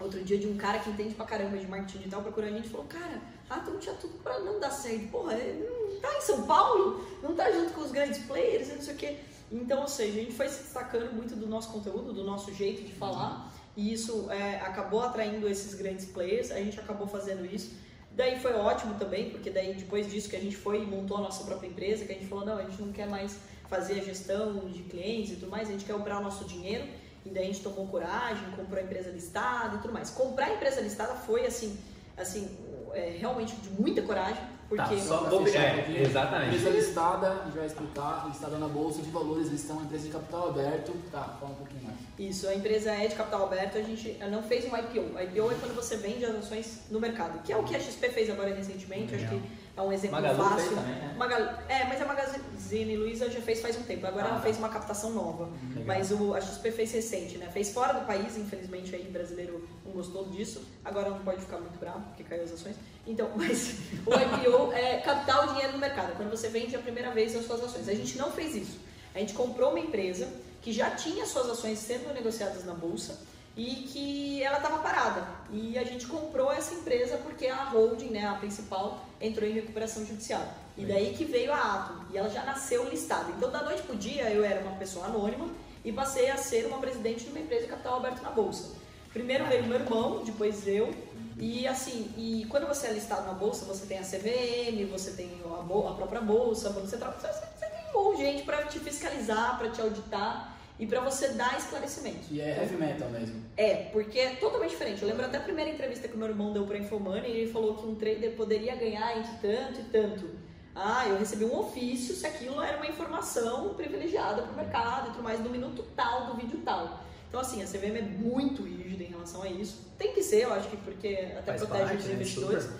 outro 0.00 0.24
dia 0.24 0.38
de 0.38 0.46
um 0.46 0.56
cara 0.56 0.78
que 0.78 0.88
entende 0.88 1.14
pra 1.14 1.26
caramba 1.26 1.58
de 1.58 1.66
marketing 1.66 1.98
digital 1.98 2.22
procurando 2.22 2.54
a 2.54 2.56
gente 2.56 2.66
e 2.66 2.70
falou, 2.70 2.86
cara, 2.86 3.20
ah, 3.48 3.62
não 3.66 3.78
tinha 3.78 3.94
tudo 3.94 4.18
pra 4.22 4.38
não 4.40 4.58
dar 4.58 4.70
certo. 4.70 5.08
Porra, 5.10 5.34
é, 5.34 5.68
não 5.68 6.00
tá 6.00 6.16
em 6.16 6.20
São 6.22 6.42
Paulo, 6.46 7.06
não 7.22 7.34
tá 7.34 7.52
junto 7.52 7.74
com 7.74 7.82
os 7.82 7.90
grandes 7.90 8.18
players, 8.20 8.68
não 8.68 8.80
sei 8.80 8.94
o 8.94 8.96
quê. 8.96 9.18
Então, 9.52 9.82
ou 9.82 9.88
seja, 9.88 10.18
a 10.18 10.22
gente 10.22 10.32
foi 10.32 10.48
se 10.48 10.62
destacando 10.62 11.12
muito 11.12 11.36
do 11.36 11.46
nosso 11.46 11.70
conteúdo, 11.70 12.12
do 12.12 12.24
nosso 12.24 12.52
jeito 12.54 12.82
de 12.82 12.92
falar, 12.92 13.52
e 13.76 13.92
isso 13.92 14.30
é, 14.30 14.56
acabou 14.60 15.02
atraindo 15.02 15.46
esses 15.46 15.74
grandes 15.74 16.06
players, 16.06 16.50
a 16.50 16.56
gente 16.56 16.80
acabou 16.80 17.06
fazendo 17.06 17.44
isso. 17.46 17.74
Daí 18.16 18.40
foi 18.40 18.54
ótimo 18.54 18.94
também, 18.94 19.28
porque 19.28 19.50
daí 19.50 19.74
depois 19.74 20.10
disso 20.10 20.30
que 20.30 20.36
a 20.36 20.40
gente 20.40 20.56
foi 20.56 20.82
e 20.82 20.86
montou 20.86 21.18
a 21.18 21.20
nossa 21.20 21.44
própria 21.44 21.68
empresa, 21.68 22.06
que 22.06 22.12
a 22.12 22.14
gente 22.14 22.26
falou, 22.26 22.46
não, 22.46 22.56
a 22.56 22.62
gente 22.62 22.80
não 22.80 22.90
quer 22.90 23.06
mais 23.06 23.36
fazer 23.68 24.00
a 24.00 24.02
gestão 24.02 24.70
de 24.70 24.82
clientes 24.84 25.32
e 25.32 25.36
tudo 25.36 25.50
mais, 25.50 25.68
a 25.68 25.72
gente 25.72 25.84
quer 25.84 25.94
operar 25.94 26.20
o 26.20 26.24
nosso 26.24 26.46
dinheiro. 26.46 26.88
E 27.26 27.28
daí 27.28 27.42
a 27.42 27.46
gente 27.46 27.60
tomou 27.60 27.86
coragem, 27.88 28.50
comprou 28.52 28.80
a 28.80 28.82
empresa 28.82 29.10
listada 29.10 29.76
e 29.76 29.78
tudo 29.80 29.92
mais. 29.92 30.08
Comprar 30.10 30.46
a 30.46 30.54
empresa 30.54 30.80
listada 30.80 31.14
foi 31.14 31.44
assim, 31.44 31.76
assim, 32.16 32.56
é, 32.94 33.16
realmente 33.18 33.54
de 33.56 33.68
muita 33.70 34.00
coragem, 34.00 34.42
porque 34.68 34.96
Tá, 34.96 35.00
só 35.00 35.24
vou 35.24 35.44
fechar 35.44 35.78
é, 35.78 36.02
exatamente. 36.02 36.56
Empresa 36.56 36.70
listada, 36.70 37.30
a 37.30 37.44
gente 37.44 37.56
vai 37.56 37.66
explicar, 37.66 38.26
listada 38.28 38.58
na 38.58 38.68
Bolsa 38.68 39.02
de 39.02 39.10
Valores, 39.10 39.48
eles 39.48 39.60
são 39.60 39.76
uma 39.76 39.84
empresa 39.84 40.04
de 40.06 40.10
capital 40.10 40.48
aberto. 40.48 40.92
Tá, 41.10 41.36
fala 41.40 41.52
um 41.52 41.56
pouquinho 41.56 41.84
mais. 41.84 41.96
Isso, 42.18 42.48
a 42.48 42.54
empresa 42.54 42.90
é 42.90 43.06
de 43.06 43.14
capital 43.14 43.44
aberto, 43.44 43.78
a 43.78 43.82
gente 43.82 44.18
não 44.30 44.42
fez 44.42 44.64
um 44.64 44.76
IPO. 44.76 45.20
IPO 45.20 45.52
é 45.52 45.54
quando 45.60 45.74
você 45.74 45.96
vende 45.96 46.24
as 46.24 46.34
ações 46.34 46.80
no 46.90 47.00
mercado, 47.00 47.42
que 47.42 47.52
é 47.52 47.56
o 47.56 47.62
que 47.62 47.76
a 47.76 47.80
XP 47.80 48.08
fez 48.08 48.28
agora 48.30 48.54
recentemente, 48.54 49.14
acho 49.14 49.24
Legal. 49.24 49.40
que 49.40 49.65
é 49.76 49.82
um 49.82 49.92
exemplo 49.92 50.16
Magalu 50.16 50.42
fácil. 50.42 50.56
fez 50.56 50.68
também, 50.70 50.94
né? 50.94 51.14
Magalu- 51.18 51.50
é, 51.68 51.84
mas 51.84 52.00
a 52.00 52.04
Magazine 52.06 52.96
Luiza 52.96 53.30
já 53.30 53.40
fez 53.40 53.60
faz 53.60 53.76
um 53.76 53.82
tempo, 53.82 54.06
agora 54.06 54.24
Ah, 54.24 54.28
ela 54.28 54.36
tá. 54.36 54.42
fez 54.42 54.56
uma 54.58 54.68
captação 54.68 55.10
nova. 55.12 55.50
Legal. 55.68 55.84
Mas 55.86 56.10
o, 56.10 56.34
a 56.34 56.40
XP 56.40 56.70
fez 56.72 56.92
recente, 56.92 57.36
né? 57.38 57.48
Fez 57.52 57.70
fora 57.72 57.92
do 57.92 58.06
país, 58.06 58.36
infelizmente 58.36 58.94
aí 58.94 59.02
brasileiro 59.04 59.68
não 59.84 59.92
gostou 59.92 60.26
disso. 60.28 60.62
Agora 60.84 61.10
não 61.10 61.18
pode 61.20 61.40
ficar 61.42 61.58
muito 61.58 61.78
bravo 61.78 62.00
porque 62.08 62.24
caiu 62.24 62.42
as 62.44 62.52
ações. 62.52 62.76
Então, 63.06 63.30
mas 63.36 63.76
o 64.06 64.12
IPO 64.14 64.72
é 64.72 64.98
captar 64.98 65.44
o 65.44 65.52
dinheiro 65.52 65.72
no 65.72 65.78
mercado, 65.78 66.16
quando 66.16 66.30
você 66.30 66.48
vende 66.48 66.74
a 66.74 66.78
primeira 66.78 67.10
vez 67.10 67.36
as 67.36 67.44
suas 67.46 67.62
ações. 67.62 67.88
A 67.88 67.94
gente 67.94 68.16
não 68.16 68.30
fez 68.32 68.54
isso. 68.54 68.78
A 69.14 69.18
gente 69.18 69.34
comprou 69.34 69.70
uma 69.70 69.80
empresa 69.80 70.28
que 70.62 70.72
já 70.72 70.90
tinha 70.90 71.24
suas 71.26 71.48
ações 71.48 71.78
sendo 71.78 72.12
negociadas 72.12 72.64
na 72.64 72.74
bolsa 72.74 73.18
e 73.56 73.74
que 73.90 74.42
ela 74.42 74.58
estava 74.58 74.78
parada. 74.78 75.26
E 75.50 75.78
a 75.78 75.84
gente 75.84 76.06
comprou 76.06 76.52
essa 76.52 76.74
empresa 76.74 77.16
porque 77.18 77.46
a 77.46 77.64
holding, 77.64 78.10
né, 78.10 78.26
a 78.26 78.34
principal, 78.34 79.06
entrou 79.20 79.48
em 79.48 79.52
recuperação 79.52 80.04
judicial. 80.04 80.46
E 80.76 80.84
daí 80.84 81.14
que 81.14 81.24
veio 81.24 81.52
a 81.52 81.56
Atom. 81.56 82.04
E 82.12 82.18
ela 82.18 82.28
já 82.28 82.44
nasceu 82.44 82.86
listada. 82.88 83.32
Então, 83.34 83.50
da 83.50 83.62
noite 83.62 83.82
pro 83.82 83.96
dia, 83.96 84.30
eu 84.30 84.44
era 84.44 84.60
uma 84.60 84.76
pessoa 84.76 85.06
anônima 85.06 85.48
e 85.82 85.90
passei 85.90 86.30
a 86.30 86.36
ser 86.36 86.66
uma 86.66 86.78
presidente 86.78 87.24
de 87.24 87.30
uma 87.30 87.40
empresa 87.40 87.62
de 87.62 87.70
capital 87.70 87.96
aberto 87.96 88.22
na 88.22 88.30
bolsa. 88.30 88.74
Primeiro 89.10 89.46
veio 89.46 89.64
meu 89.64 89.80
irmão, 89.80 90.22
depois 90.22 90.66
eu. 90.66 90.92
E 91.38 91.66
assim, 91.66 92.12
e 92.16 92.46
quando 92.50 92.66
você 92.66 92.88
é 92.88 92.92
listado 92.92 93.26
na 93.26 93.32
bolsa, 93.32 93.64
você 93.64 93.86
tem 93.86 93.98
a 93.98 94.02
CVM, 94.02 94.90
você 94.90 95.12
tem 95.12 95.30
a, 95.44 95.90
a 95.90 95.94
própria 95.94 96.20
bolsa, 96.20 96.70
você, 96.70 96.96
você, 96.96 97.28
você 97.28 97.66
tem 97.66 97.90
um 97.94 98.04
monte 98.04 98.16
de 98.18 98.22
gente 98.24 98.42
para 98.42 98.64
te 98.64 98.78
fiscalizar, 98.78 99.58
para 99.58 99.70
te 99.70 99.80
auditar 99.80 100.55
e 100.78 100.86
para 100.86 101.00
você 101.00 101.28
dar 101.28 101.56
esclarecimento. 101.58 102.26
E 102.30 102.40
é 102.40 102.58
heavy 102.60 102.76
metal 102.76 103.08
mesmo. 103.08 103.42
É, 103.56 103.74
porque 103.92 104.18
é 104.18 104.30
totalmente 104.36 104.70
diferente. 104.70 105.02
Eu 105.02 105.08
lembro 105.08 105.24
até 105.24 105.38
a 105.38 105.40
primeira 105.40 105.70
entrevista 105.70 106.06
que 106.06 106.14
o 106.14 106.18
meu 106.18 106.28
irmão 106.28 106.52
deu 106.52 106.64
pra 106.66 106.76
Infomoney, 106.76 107.30
ele 107.30 107.50
falou 107.50 107.74
que 107.76 107.86
um 107.86 107.94
trader 107.94 108.32
poderia 108.36 108.76
ganhar 108.76 109.16
entre 109.18 109.32
tanto 109.40 109.80
e 109.80 109.84
tanto. 109.84 110.30
Ah, 110.74 111.06
eu 111.08 111.16
recebi 111.18 111.44
um 111.44 111.58
ofício 111.58 112.14
se 112.14 112.26
aquilo 112.26 112.60
era 112.60 112.76
uma 112.76 112.86
informação 112.86 113.72
privilegiada 113.74 114.42
para 114.42 114.52
o 114.52 114.56
mercado 114.56 115.08
e 115.08 115.10
tudo 115.12 115.22
mais, 115.22 115.40
no 115.40 115.48
minuto 115.48 115.82
tal 115.96 116.26
do 116.26 116.34
vídeo 116.34 116.60
tal. 116.62 117.00
Então, 117.28 117.40
assim, 117.40 117.62
a 117.62 117.66
CVM 117.66 117.96
é 117.96 118.02
muito 118.02 118.62
rígida 118.62 119.02
em 119.02 119.06
relação 119.06 119.42
a 119.42 119.48
isso. 119.48 119.80
Tem 119.96 120.12
que 120.12 120.22
ser, 120.22 120.42
eu 120.42 120.52
acho 120.52 120.68
que 120.68 120.76
porque 120.76 121.08
até 121.38 121.42
Faz 121.42 121.62
protege 121.62 121.84
parte, 121.84 121.96
os 121.98 122.04
né? 122.06 122.14
investidores. 122.14 122.62
Super. 122.64 122.78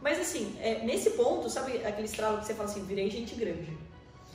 Mas, 0.00 0.20
assim, 0.20 0.56
é, 0.60 0.84
nesse 0.84 1.10
ponto, 1.10 1.50
sabe 1.50 1.84
aquele 1.84 2.06
estralo 2.06 2.38
que 2.38 2.46
você 2.46 2.54
fala 2.54 2.68
assim, 2.68 2.84
virei 2.84 3.10
gente 3.10 3.34
grande? 3.34 3.76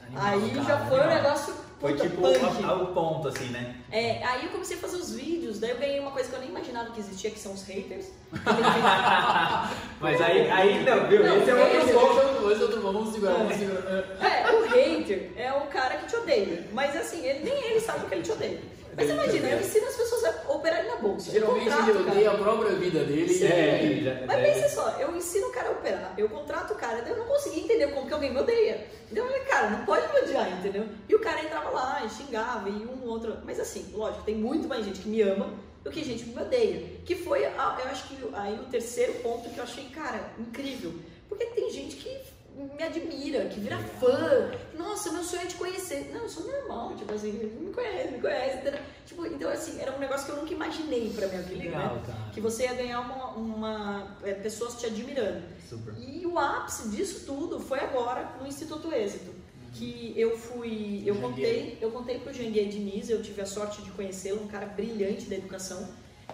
Animal, 0.06 0.26
aí 0.26 0.50
cara, 0.52 0.64
já 0.64 0.86
foi 0.86 0.98
um 1.00 1.02
animal. 1.04 1.24
negócio 1.24 1.54
Foi 1.80 1.94
tipo 1.94 2.26
o 2.28 2.88
ponto, 2.88 3.28
assim, 3.28 3.46
né? 3.50 3.76
É, 3.92 4.24
aí 4.26 4.46
eu 4.46 4.52
comecei 4.52 4.78
a 4.78 4.80
fazer 4.80 4.98
os 4.98 5.14
vídeos, 5.14 5.60
daí 5.60 5.70
eu 5.72 5.78
ganhei 5.78 6.00
uma 6.00 6.10
coisa 6.10 6.28
que 6.28 6.36
eu 6.36 6.40
nem 6.40 6.50
imaginava 6.50 6.90
que 6.92 7.00
existia, 7.00 7.30
que 7.30 7.38
são 7.40 7.54
os 7.54 7.64
haters. 7.68 8.08
Mas 10.02 10.20
aí, 10.22 10.50
aí 10.50 10.84
não, 10.84 11.08
viu? 11.08 11.24
Não, 11.24 11.38
Esse 11.38 11.50
é 11.52 11.54
outro 11.56 11.78
esse- 11.78 11.94
ponto. 11.94 12.27
É 12.52 12.64
outro, 12.64 12.82
vamos 12.82 13.14
segurar, 13.14 13.34
vamos 13.34 13.56
segurar. 13.58 14.04
É, 14.22 14.52
o 14.52 14.62
hater 14.70 15.32
é 15.36 15.54
o 15.54 15.62
cara 15.68 15.98
que 15.98 16.08
te 16.08 16.16
odeia. 16.16 16.68
Mas 16.72 16.96
assim, 16.96 17.26
ele, 17.26 17.40
nem 17.44 17.54
ele 17.72 17.80
sabe 17.80 18.08
que 18.08 18.14
ele 18.16 18.24
te 18.24 18.32
odeia. 18.32 18.60
Mas 18.96 19.10
imagina, 19.12 19.48
eu 19.50 19.60
ensino 19.60 19.86
as 19.88 19.96
pessoas 19.96 20.24
a 20.26 20.52
operarem 20.52 20.90
na 20.90 20.96
bolsa. 20.96 21.32
Geralmente 21.32 21.66
contrato 21.66 21.90
ele 21.92 22.00
cara. 22.00 22.12
odeia 22.12 22.32
a 22.32 22.38
própria 22.38 22.72
vida 22.72 23.04
dele. 23.04 23.46
É, 23.46 23.84
e- 23.86 24.04
já- 24.04 24.14
Mas 24.26 24.38
deve- 24.38 24.42
pensa 24.54 24.70
só, 24.70 24.90
eu 25.00 25.16
ensino 25.16 25.48
o 25.48 25.52
cara 25.52 25.68
a 25.70 25.72
operar, 25.74 26.14
eu 26.18 26.28
contrato 26.28 26.72
o 26.74 26.76
cara, 26.76 27.02
daí 27.04 27.12
eu 27.12 27.18
não 27.18 27.26
consegui 27.26 27.60
entender 27.60 27.88
como 27.94 28.08
que 28.08 28.14
alguém 28.14 28.34
me 28.34 28.40
odeia. 28.40 28.88
Então 29.12 29.24
eu 29.24 29.32
falei, 29.32 29.46
cara, 29.46 29.70
não 29.70 29.86
pode 29.86 30.12
me 30.12 30.20
odiar, 30.22 30.52
entendeu? 30.60 30.88
E 31.08 31.14
o 31.14 31.20
cara 31.20 31.44
entrava 31.44 31.70
lá 31.70 32.02
e 32.06 32.10
xingava, 32.10 32.68
e 32.70 32.72
um 32.88 33.08
outro. 33.08 33.38
Mas 33.46 33.60
assim, 33.60 33.86
lógico, 33.94 34.24
tem 34.24 34.34
muito 34.34 34.68
mais 34.68 34.84
gente 34.84 35.00
que 35.02 35.10
me 35.10 35.22
ama 35.22 35.54
do 35.84 35.92
que 35.92 36.04
gente 36.04 36.24
que 36.24 36.32
me 36.32 36.42
odeia. 36.42 36.84
Que 37.06 37.14
foi, 37.16 37.46
a- 37.46 37.78
eu 37.86 37.92
acho 37.92 38.08
que 38.08 38.18
aí 38.34 38.56
o 38.56 38.64
terceiro 38.66 39.14
ponto 39.22 39.48
que 39.48 39.60
eu 39.60 39.64
achei, 39.64 39.84
cara, 39.90 40.32
incrível. 40.40 40.92
Porque 41.30 41.46
tem 41.46 41.70
gente 41.70 41.98
que 41.98 42.18
me 42.64 42.84
admira, 42.84 43.46
que 43.46 43.60
vira 43.60 43.78
fã. 43.78 44.52
Nossa, 44.76 45.12
meu 45.12 45.24
sonho 45.24 45.44
é 45.44 45.46
te 45.46 45.56
conhecer. 45.56 46.10
Não, 46.14 46.22
eu 46.22 46.30
sou 46.30 46.46
normal, 46.46 46.96
tipo 46.96 47.14
assim, 47.14 47.32
me 47.32 47.72
conhece, 47.72 48.12
me 48.12 48.20
conhece? 48.20 48.74
Tipo, 49.06 49.26
então 49.26 49.50
assim, 49.50 49.80
era 49.80 49.96
um 49.96 50.00
negócio 50.00 50.26
que 50.26 50.32
eu 50.32 50.38
nunca 50.38 50.54
imaginei 50.54 51.12
pra 51.16 51.28
minha 51.28 51.42
vida, 51.42 51.64
Legal, 51.64 51.96
né? 51.96 52.04
cara. 52.06 52.30
Que 52.34 52.42
você 52.42 52.64
ia 52.64 52.74
ganhar 52.74 53.00
uma, 53.02 53.28
uma 53.32 54.18
é, 54.24 54.34
pessoas 54.34 54.80
te 54.80 54.86
admirando. 54.86 55.44
Super. 55.70 55.94
E 55.98 56.26
o 56.26 56.38
ápice 56.38 56.90
disso 56.90 57.26
tudo 57.26 57.60
foi 57.60 57.80
agora 57.80 58.36
no 58.40 58.48
Instituto 58.48 58.92
Êxito. 58.94 59.36
Que 59.74 60.14
eu 60.18 60.36
fui, 60.38 61.04
eu 61.06 61.16
contei, 61.18 61.78
eu 61.80 61.92
contei 61.92 62.20
pro 62.20 62.34
Janguier 62.34 62.68
Diniz, 62.68 63.10
eu 63.10 63.22
tive 63.22 63.42
a 63.42 63.46
sorte 63.46 63.82
de 63.84 63.92
conhecê-lo, 63.92 64.42
um 64.44 64.48
cara 64.48 64.66
brilhante 64.66 65.26
da 65.26 65.36
educação, 65.36 65.88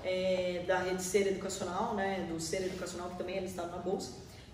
é, 0.03 0.63
da 0.65 0.79
rede 0.79 1.03
Ser 1.03 1.27
Educacional, 1.27 1.93
né, 1.93 2.25
do 2.31 2.39
Ser 2.39 2.61
Educacional, 2.63 3.09
que 3.09 3.17
também 3.17 3.37
é 3.37 3.41
listado 3.41 3.71
na 3.71 3.77
Bolsa. 3.79 4.13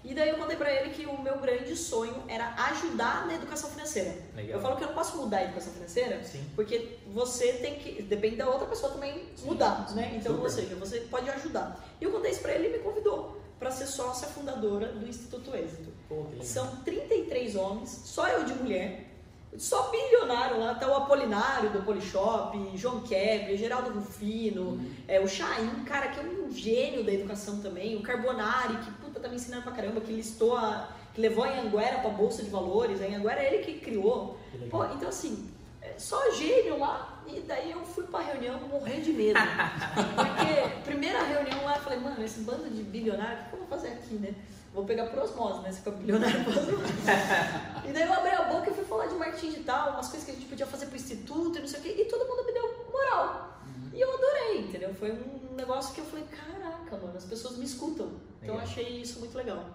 E 0.10 0.15
daí 0.15 0.30
eu 0.30 0.38
contei 0.38 0.58
pra 0.58 0.74
ele 0.74 0.89
que 0.89 1.06
o 1.06 1.22
meu 1.22 1.38
grande 1.38 1.76
sonho 1.76 2.24
era 2.28 2.56
ajudar 2.72 3.28
na 3.28 3.36
educação 3.36 3.69
financeira. 3.69 4.17
Legal. 4.36 4.58
Eu 4.58 4.60
falo 4.60 4.76
que 4.76 4.84
eu 4.84 4.88
não 4.88 4.95
posso 4.95 5.15
mudar 5.17 5.38
a 5.38 5.43
educação 5.43 5.72
financeira, 5.72 6.24
Sim. 6.24 6.43
porque 6.56 6.98
você 7.13 7.54
tem 7.54 7.76
que. 7.76 8.02
Depende 8.02 8.38
da 8.38 8.50
outra 8.50 8.65
pessoa 8.65 8.91
também 8.91 9.30
mudar, 9.43 9.93
né? 9.93 10.13
Então, 10.15 10.32
Super. 10.32 10.43
ou 10.43 10.50
seja, 10.50 10.76
você 10.78 11.02
pode 11.02 11.30
ajudar. 11.30 11.80
E 12.02 12.04
eu 12.04 12.12
contei 12.12 12.32
isso 12.32 12.41
pra 12.41 12.54
ele 12.54 12.63
e 12.63 12.67
ele 12.69 12.78
me 12.80 12.84
convidou 12.84 13.39
para 13.60 13.69
ser 13.69 13.86
sócia 13.86 14.28
fundadora 14.30 14.88
do 14.88 15.08
Instituto 15.08 15.56
Êxito. 15.56 15.93
Pô. 16.08 16.26
São 16.41 16.78
33 16.78 17.56
homens, 17.56 18.02
só 18.06 18.28
eu 18.30 18.45
de 18.45 18.54
mulher. 18.56 19.09
Só 19.57 19.89
bilionário 19.89 20.59
lá, 20.59 20.75
tá 20.75 20.88
o 20.88 20.95
Apolinário 20.95 21.71
do 21.71 21.81
Polishop, 21.81 22.55
João 22.75 23.01
Kebre, 23.01 23.57
Geraldo 23.57 23.89
Rufino, 23.91 24.79
é, 25.07 25.19
o 25.19 25.27
Chaim, 25.27 25.83
cara, 25.85 26.09
que 26.09 26.19
é 26.19 26.23
um 26.23 26.51
gênio 26.51 27.03
da 27.03 27.12
educação 27.12 27.59
também, 27.59 27.97
o 27.97 28.03
Carbonari, 28.03 28.77
que 28.77 28.91
puta 28.91 29.19
tá 29.19 29.27
me 29.27 29.35
ensinando 29.35 29.63
pra 29.63 29.71
caramba, 29.71 30.01
que 30.01 30.12
listou 30.12 30.55
a. 30.55 30.89
que 31.15 31.21
levou 31.21 31.43
a 31.43 31.59
Anguera 31.59 31.99
pra 31.99 32.12
Bolsa 32.12 32.43
de 32.43 32.49
Valores, 32.49 33.01
a 33.01 33.05
Anguera 33.05 33.41
é 33.41 33.53
ele 33.53 33.63
que 33.63 33.79
criou. 33.79 34.38
Que. 34.51 34.69
Pô, 34.69 34.85
então 34.85 35.09
assim, 35.09 35.49
é 35.81 35.93
só 35.97 36.31
gênio 36.31 36.77
lá, 36.77 37.23
e 37.27 37.39
daí 37.41 37.71
eu 37.71 37.83
fui 37.83 38.03
pra 38.05 38.19
reunião 38.19 38.59
morrendo 38.67 39.01
de 39.01 39.13
medo. 39.13 39.39
Porque 40.15 40.81
primeira 40.85 41.23
reunião 41.23 41.65
lá, 41.65 41.75
eu 41.75 41.81
falei, 41.81 41.99
mano, 41.99 42.23
esse 42.23 42.41
bando 42.41 42.69
de 42.69 42.83
bilionário, 42.83 43.45
o 43.45 43.49
que 43.49 43.53
eu 43.53 43.59
vou 43.59 43.67
fazer 43.67 43.89
aqui, 43.89 44.13
né? 44.13 44.33
Vou 44.80 44.88
pegar 44.88 45.08
por 45.08 45.20
osmose, 45.20 45.62
né? 45.62 45.74
Se 45.74 45.82
for 45.82 45.92
bilionário 45.92 46.42
por 46.46 46.56
osmose. 46.56 46.72
e 47.86 47.92
daí 47.92 48.04
eu 48.04 48.13
abri 48.13 48.30
a 48.30 48.44
boca 48.44 48.70
e 48.70 48.74
fui 48.74 48.86
falar 48.86 49.08
de 49.08 49.15
marketing 49.15 49.50
digital, 49.50 49.92
umas 49.92 50.08
coisas 50.08 50.24
que 50.24 50.32
a 50.32 50.34
gente 50.36 50.48
podia 50.48 50.65
fazer 50.65 50.86
pro 50.86 50.96
instituto 50.96 51.58
e 51.58 51.62
não 51.62 51.68
sei 51.68 51.80
o 51.82 51.84
quê, 51.84 51.96
e 52.00 52.06
todo 52.06 52.26
mundo 52.26 52.46
me 52.46 52.54
deu 52.54 52.88
moral. 52.89 53.60
E 53.94 54.00
eu 54.00 54.13
adorei, 54.13 54.62
entendeu? 54.62 54.94
Foi 54.94 55.12
um 55.12 55.54
negócio 55.58 55.94
que 55.94 56.00
eu 56.00 56.06
falei, 56.06 56.24
caraca, 56.32 56.96
mano, 56.96 57.18
as 57.18 57.26
pessoas 57.26 57.58
me 57.58 57.65
escutam. 57.65 58.08
Então 58.42 58.56
eu 58.56 58.62
Legal. 58.62 58.62
achei 58.62 59.02
isso 59.02 59.20
muito 59.20 59.38
legal. 59.38 59.65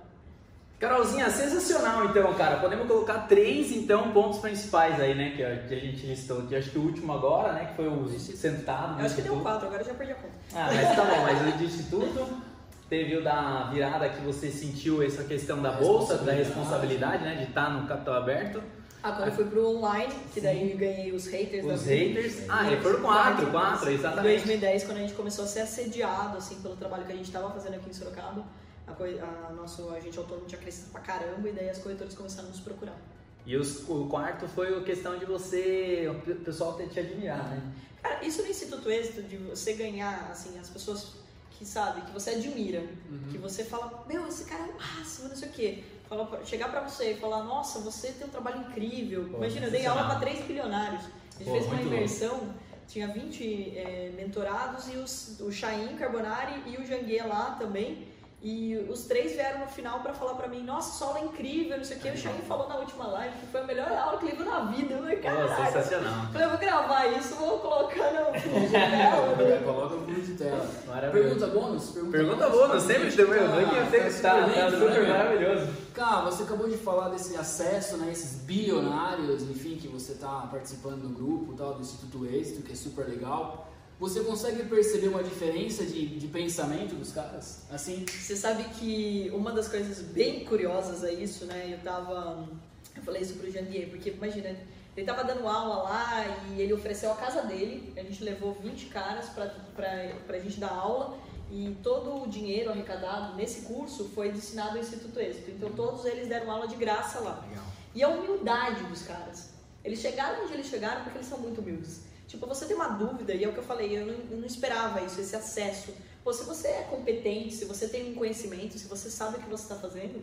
Carolzinha, 0.81 1.29
sensacional 1.29 2.07
então, 2.07 2.33
cara. 2.33 2.57
Podemos 2.57 2.89
colocar 2.89 3.29
três 3.29 3.73
então 3.73 4.11
pontos 4.11 4.39
principais 4.39 4.99
aí, 4.99 5.15
né? 5.15 5.35
Que 5.37 5.45
a, 5.45 5.79
gente 5.79 6.07
listou 6.07 6.41
aqui. 6.41 6.57
Acho 6.57 6.71
que 6.71 6.79
o 6.79 6.83
último 6.83 7.13
agora, 7.13 7.53
né? 7.53 7.67
Que 7.67 7.77
foi 7.77 7.89
o 7.89 8.09
sentado. 8.19 8.99
Eu 8.99 9.05
acho 9.05 9.17
que 9.17 9.23
deu 9.23 9.39
quatro, 9.41 9.67
agora 9.67 9.83
eu 9.83 9.87
já 9.87 9.95
perdi 9.95 10.13
a 10.13 10.17
conta. 10.17 10.35
Ah, 10.55 10.71
mas 10.75 10.97
tá 10.97 11.05
bom, 11.05 11.23
mas 11.23 11.55
o 11.55 11.59
de 11.59 11.65
instituto 11.65 12.54
teve 12.95 13.17
o 13.17 13.25
da 13.25 13.69
virada 13.73 14.09
que 14.09 14.21
você 14.23 14.49
sentiu 14.53 15.03
essa 15.03 15.25
questão 15.25 15.61
da 15.61 15.73
bolsa, 15.73 16.17
da 16.19 16.33
responsabilidade, 16.33 17.25
né? 17.25 17.35
De 17.35 17.45
estar 17.45 17.69
no 17.71 17.89
capital 17.89 18.15
aberto. 18.15 18.63
Ah, 19.03 19.13
quando 19.13 19.29
eu 19.29 19.35
fui 19.35 19.45
pro 19.47 19.69
online, 19.77 20.15
que 20.33 20.41
daí 20.41 20.71
eu 20.73 20.79
ganhei 20.79 21.13
os 21.13 21.27
haters 21.27 21.67
da 21.67 21.75
Os 21.75 21.83
vida. 21.83 22.21
haters. 22.21 22.49
Ah, 22.49 22.67
ele 22.71 22.81
foram 22.81 23.01
quatro, 23.03 23.51
quatro, 23.51 23.91
Em 23.91 23.95
exatamente. 23.95 24.37
2010, 24.47 24.85
quando 24.85 24.97
a 24.99 25.01
gente 25.01 25.13
começou 25.15 25.45
a 25.45 25.49
ser 25.49 25.61
assediado 25.61 26.39
assim, 26.39 26.55
pelo 26.63 26.77
trabalho 26.77 27.05
que 27.05 27.13
a 27.13 27.17
gente 27.17 27.27
estava 27.27 27.51
fazendo 27.51 27.75
aqui 27.75 27.91
em 27.91 27.93
Sorocaba, 27.93 28.45
a, 28.87 28.93
coi- 28.93 29.19
a 29.19 29.53
nosso 29.53 29.91
agente 29.91 30.17
autônomo 30.17 30.47
tinha 30.47 30.61
crescido 30.61 30.91
pra 30.91 31.01
caramba 31.01 31.49
e 31.49 31.53
daí 31.53 31.69
as 31.69 31.79
corretoras 31.79 32.15
começaram 32.15 32.47
a 32.49 32.51
nos 32.53 32.61
procurar. 32.61 32.97
E 33.45 33.57
os- 33.57 33.87
o 33.89 34.07
quarto 34.07 34.47
foi 34.49 34.75
a 34.75 34.81
questão 34.83 35.19
de 35.19 35.27
você, 35.27 36.09
o 36.11 36.15
pe- 36.23 36.35
pessoal 36.37 36.73
ter 36.75 36.89
te 36.89 37.01
admirar, 37.01 37.45
né? 37.51 37.61
Cara, 38.03 38.25
isso 38.25 38.41
no 38.43 38.49
Instituto 38.49 38.89
Êxito, 38.91 39.23
de 39.23 39.37
você 39.37 39.73
ganhar, 39.75 40.29
assim, 40.31 40.59
as 40.59 40.71
pessoas 40.71 41.13
que 41.59 41.65
sabem, 41.65 42.03
que 42.05 42.13
você 42.13 42.31
admira, 42.31 42.83
que 43.31 43.39
você 43.39 43.65
fala, 43.65 44.05
meu, 44.09 44.27
esse 44.27 44.45
cara 44.45 44.65
é 44.65 44.67
o 44.67 44.77
máximo, 44.77 45.29
não 45.29 45.37
sei 45.37 45.49
o 45.49 45.53
quê. 45.53 45.85
Fala, 46.09 46.45
chegar 46.45 46.71
pra 46.71 46.81
você 46.81 47.13
e 47.13 47.17
falar, 47.17 47.45
nossa, 47.45 47.79
você 47.79 48.13
tem 48.13 48.27
um 48.27 48.31
trabalho 48.31 48.61
incrível. 48.61 49.29
Pô, 49.31 49.39
Imagina, 49.39 49.67
eu 49.67 49.71
dei 49.71 49.87
aula 49.87 50.05
pra 50.05 50.17
três 50.17 50.45
bilionários. 50.45 51.05
A 51.05 51.39
gente 51.39 51.45
Pô, 51.45 51.53
fez 51.53 51.67
uma 51.67 51.81
imersão, 51.81 52.55
tinha 52.87 53.09
20 53.09 53.79
é, 53.79 54.13
mentorados 54.17 54.89
e 54.93 54.97
os, 54.97 55.41
o 55.41 55.51
Chain, 55.51 55.97
Carbonari 55.97 56.63
e 56.67 56.77
o 56.77 56.87
Janguier 56.87 57.27
lá 57.27 57.57
também. 57.59 58.07
E 58.45 58.77
os 58.91 59.05
três 59.05 59.33
vieram 59.33 59.61
no 59.61 59.67
final 59.67 60.01
pra 60.01 60.13
falar 60.13 60.35
pra 60.35 60.47
mim, 60.47 60.63
nossa, 60.63 60.99
sua 60.99 61.07
aula 61.07 61.21
é 61.21 61.25
incrível, 61.25 61.79
não 61.79 61.85
sei 61.85 61.97
o 61.97 62.01
quê. 62.01 62.11
O 62.11 62.17
Chain 62.19 62.43
falou 62.47 62.69
na 62.69 62.77
última 62.77 63.07
live 63.07 63.39
que 63.39 63.47
foi 63.47 63.63
a 63.63 63.65
melhor 63.65 63.91
aula 63.91 64.19
que 64.19 64.27
ele 64.27 64.37
viu 64.37 64.45
na 64.45 64.61
vida. 64.65 64.93
Eu 64.93 64.99
falei, 64.99 65.17
caralho. 65.17 65.73
sensacional. 65.73 66.27
Falei, 66.31 66.47
eu 66.47 66.51
vou 66.51 66.59
gravar 66.59 67.07
isso, 67.07 67.35
vou 67.37 67.59
colocar 67.59 68.13
no 68.13 68.39
fundo 68.39 68.61
de 68.61 68.69
tela, 68.71 69.37
né? 69.37 69.63
Coloca 69.65 69.95
o 69.95 70.01
fundo 70.01 70.21
de 70.21 70.35
tela. 70.35 70.71
Maravilhoso. 70.87 71.29
Pergunta 71.31 71.59
bônus? 71.59 71.91
Pergunta 72.11 72.49
bônus, 72.51 72.83
sempre 72.83 73.13
tem 73.13 73.25
meu. 73.27 73.47
Ah, 73.47 73.61
Aqui 73.61 73.91
tem 73.91 74.01
tá 74.01 74.07
tá, 74.07 74.11
super 74.11 74.21
tá, 74.21 74.47
dentro, 74.47 74.79
super 74.79 75.03
né, 75.03 75.09
maravilhoso. 75.09 75.73
Cara, 75.95 76.21
você 76.27 76.43
acabou 76.43 76.69
de 76.69 76.77
falar 76.77 77.09
desse 77.09 77.35
acesso, 77.37 77.97
né, 77.97 78.13
esses 78.13 78.41
bilionários, 78.43 79.43
enfim, 79.45 79.77
que 79.77 79.89
você 79.89 80.13
está 80.13 80.47
participando 80.51 81.01
do 81.01 81.09
grupo, 81.09 81.55
tal, 81.55 81.73
do 81.73 81.81
Instituto 81.81 82.27
Êxito, 82.27 82.61
que 82.61 82.73
é 82.73 82.77
super 82.77 83.09
legal. 83.09 83.71
Você 83.99 84.21
consegue 84.21 84.65
perceber 84.65 85.09
uma 85.09 85.23
diferença 85.23 85.85
de, 85.85 86.19
de 86.19 86.27
pensamento 86.27 86.95
dos 86.97 87.13
caras? 87.13 87.63
Assim, 87.71 88.05
Você 88.07 88.35
sabe 88.35 88.65
que 88.65 89.31
uma 89.33 89.53
das 89.53 89.69
coisas 89.69 90.01
bem 90.01 90.45
curiosas 90.45 91.05
é 91.05 91.13
isso, 91.13 91.45
né? 91.47 91.71
Eu 91.73 91.79
tava. 91.79 92.49
Eu 92.97 93.03
falei 93.03 93.23
isso 93.23 93.35
pro 93.35 93.51
Jandier, 93.51 93.89
porque 93.89 94.11
imagina, 94.11 94.57
ele 94.97 95.07
tava 95.07 95.25
dando 95.25 95.47
aula 95.47 95.83
lá 95.83 96.25
e 96.51 96.61
ele 96.61 96.73
ofereceu 96.73 97.13
a 97.13 97.17
casa 97.17 97.43
dele. 97.43 97.93
A 97.97 98.03
gente 98.03 98.23
levou 98.23 98.55
20 98.61 98.87
caras 98.87 99.29
pra, 99.29 99.47
pra, 99.75 100.09
pra 100.27 100.39
gente 100.39 100.59
dar 100.59 100.73
aula 100.73 101.17
e 101.51 101.77
todo 101.83 102.23
o 102.23 102.29
dinheiro 102.29 102.71
arrecadado 102.71 103.37
nesse 103.37 103.63
curso 103.63 104.11
foi 104.15 104.31
destinado 104.31 104.71
ao 104.71 104.79
Instituto 104.79 105.21
Êxito. 105.21 105.51
Então 105.51 105.71
todos 105.71 106.05
eles 106.05 106.29
deram 106.29 106.51
aula 106.51 106.67
de 106.67 106.77
graça 106.77 107.21
lá. 107.21 107.45
Legal. 107.49 107.65
E 107.95 108.03
a 108.03 108.09
humildade 108.09 108.83
dos 108.85 109.03
caras. 109.03 109.51
Eles 109.85 110.01
chegaram 110.01 110.45
onde 110.45 110.55
eles 110.55 110.67
chegaram 110.67 111.03
porque 111.03 111.19
eles 111.19 111.29
são 111.29 111.39
muito 111.39 111.61
humildes. 111.61 112.01
Tipo, 112.35 112.49
você 112.49 112.67
tem 112.67 112.75
uma 112.75 112.89
dúvida, 112.89 113.33
e 113.33 113.45
é 113.45 113.49
o 113.49 113.53
que 113.53 113.59
eu 113.59 113.63
falei, 113.63 113.97
eu 113.97 114.05
não, 114.05 114.15
eu 114.29 114.39
não 114.39 114.45
esperava 114.45 115.01
isso, 115.03 115.21
esse 115.21 115.37
acesso. 115.37 115.95
Pô, 116.25 116.33
se 116.33 116.43
você 116.43 116.67
é 116.67 116.83
competente, 116.91 117.55
se 117.55 117.65
você 117.65 117.87
tem 117.87 118.11
um 118.11 118.15
conhecimento, 118.17 118.77
se 118.77 118.89
você 118.89 119.09
sabe 119.09 119.37
o 119.37 119.41
que 119.41 119.49
você 119.49 119.63
está 119.63 119.77
fazendo, 119.77 120.21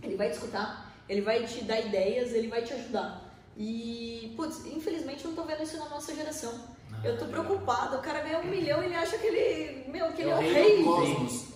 ele 0.00 0.14
vai 0.14 0.30
te 0.30 0.34
escutar, 0.34 0.94
ele 1.08 1.20
vai 1.20 1.44
te 1.44 1.64
dar 1.64 1.80
ideias, 1.80 2.32
ele 2.32 2.46
vai 2.46 2.62
te 2.62 2.72
ajudar. 2.74 3.28
E, 3.56 4.32
putz, 4.36 4.64
infelizmente 4.66 5.24
eu 5.24 5.32
não 5.32 5.36
tô 5.36 5.42
vendo 5.42 5.64
isso 5.64 5.76
na 5.78 5.88
nossa 5.88 6.14
geração. 6.14 6.54
eu 7.02 7.18
tô 7.18 7.24
preocupada, 7.24 7.96
o 7.96 8.02
cara 8.02 8.20
ganha 8.20 8.38
um 8.38 8.44
milhão 8.44 8.80
e 8.80 8.86
ele 8.86 8.94
acha 8.94 9.18
que 9.18 9.26
ele, 9.26 9.90
meu, 9.90 10.12
que 10.12 10.22
ele 10.22 10.30
é 10.30 10.36
o 10.36 10.38
rei. 10.38 10.84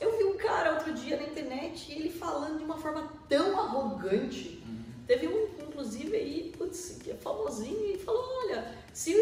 Eu 0.00 0.18
vi 0.18 0.24
um 0.24 0.36
cara 0.36 0.72
outro 0.72 0.92
dia 0.94 1.16
na 1.16 1.22
internet 1.22 1.92
e 1.92 1.94
ele 1.94 2.10
falando 2.10 2.58
de 2.58 2.64
uma 2.64 2.76
forma 2.76 3.08
tão 3.28 3.56
arrogante. 3.60 4.60
Teve 5.06 5.28
um, 5.28 5.46
inclusive, 5.62 6.16
aí, 6.16 6.52
putz, 6.58 6.98
que 7.00 7.12
é 7.12 7.14
famosinho 7.14 7.94
e 7.94 7.98
falou, 7.98 8.24
olha, 8.44 8.81
se, 8.92 9.14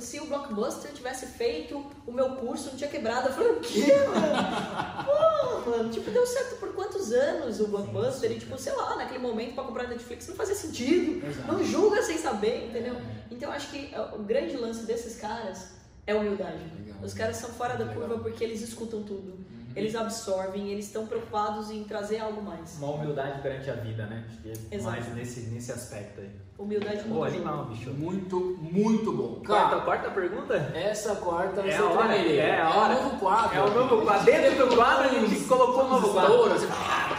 se 0.00 0.20
o 0.20 0.26
Blockbuster 0.26 0.92
tivesse 0.92 1.26
feito 1.26 1.84
o 2.06 2.12
meu 2.12 2.36
curso, 2.36 2.70
não 2.70 2.76
tinha 2.76 2.90
quebrado. 2.90 3.28
O 3.30 3.60
quê, 3.60 3.86
mano? 4.08 5.04
Pô, 5.64 5.70
mano, 5.70 5.90
tipo, 5.90 6.10
deu 6.10 6.26
certo 6.26 6.56
por 6.56 6.72
quantos 6.74 7.12
anos 7.12 7.60
o 7.60 7.68
Blockbuster? 7.68 8.32
E, 8.32 8.38
tipo, 8.38 8.58
sei 8.58 8.72
lá, 8.72 8.96
naquele 8.96 9.20
momento 9.20 9.54
pra 9.54 9.64
comprar 9.64 9.88
Netflix 9.88 10.26
não 10.28 10.34
fazia 10.34 10.54
sentido. 10.54 11.24
Exato. 11.26 11.52
Não 11.52 11.62
julga 11.64 12.02
sem 12.02 12.18
saber, 12.18 12.66
entendeu? 12.66 12.96
Então, 13.30 13.48
eu 13.50 13.54
acho 13.54 13.70
que 13.70 13.92
o 14.14 14.18
grande 14.18 14.56
lance 14.56 14.84
desses 14.84 15.16
caras 15.16 15.68
é 16.06 16.14
humildade. 16.14 16.58
Legal. 16.78 16.98
Os 17.02 17.14
caras 17.14 17.36
são 17.36 17.50
fora 17.50 17.74
da 17.76 17.84
Legal. 17.84 18.02
curva 18.08 18.22
porque 18.22 18.42
eles 18.42 18.60
escutam 18.62 19.02
tudo. 19.02 19.38
Eles 19.76 19.94
absorvem, 19.96 20.70
eles 20.70 20.86
estão 20.86 21.06
preocupados 21.06 21.70
em 21.70 21.82
trazer 21.84 22.18
algo 22.20 22.40
mais. 22.42 22.76
Uma 22.78 22.92
humildade 22.92 23.40
perante 23.42 23.68
a 23.70 23.74
vida, 23.74 24.06
né? 24.06 24.24
Acho 24.28 24.38
que 24.40 24.48
é 24.50 24.76
Exato. 24.76 24.90
mais 24.96 25.14
nesse, 25.14 25.40
nesse 25.50 25.72
aspecto 25.72 26.20
aí. 26.20 26.30
Humildade 26.56 26.98
Pô, 27.02 27.08
muito 27.14 27.24
animal, 27.34 27.64
bicho. 27.64 27.90
Muito, 27.90 28.56
muito 28.62 29.12
bom. 29.12 29.42
Quarta, 29.44 29.70
Cara, 29.70 29.80
quarta 29.82 30.10
pergunta? 30.10 30.54
essa 30.74 31.16
quarta 31.16 31.62
É 31.62 31.76
a 31.76 31.84
hora, 31.84 32.14
é 32.16 32.60
a 32.60 32.70
hora. 32.70 32.96
o 32.96 33.02
novo 33.02 33.16
quadro. 33.18 33.56
É 33.58 33.62
o 33.62 33.70
novo 33.74 34.02
quadro. 34.06 34.24
Dentro 34.24 34.68
do 34.68 34.76
quadro 34.76 35.08
a 35.08 35.12
gente 35.12 35.40
colocou 35.46 35.84
um 35.84 35.88
novo 35.90 36.12
quadro. 36.12 36.48
Você- 36.50 36.68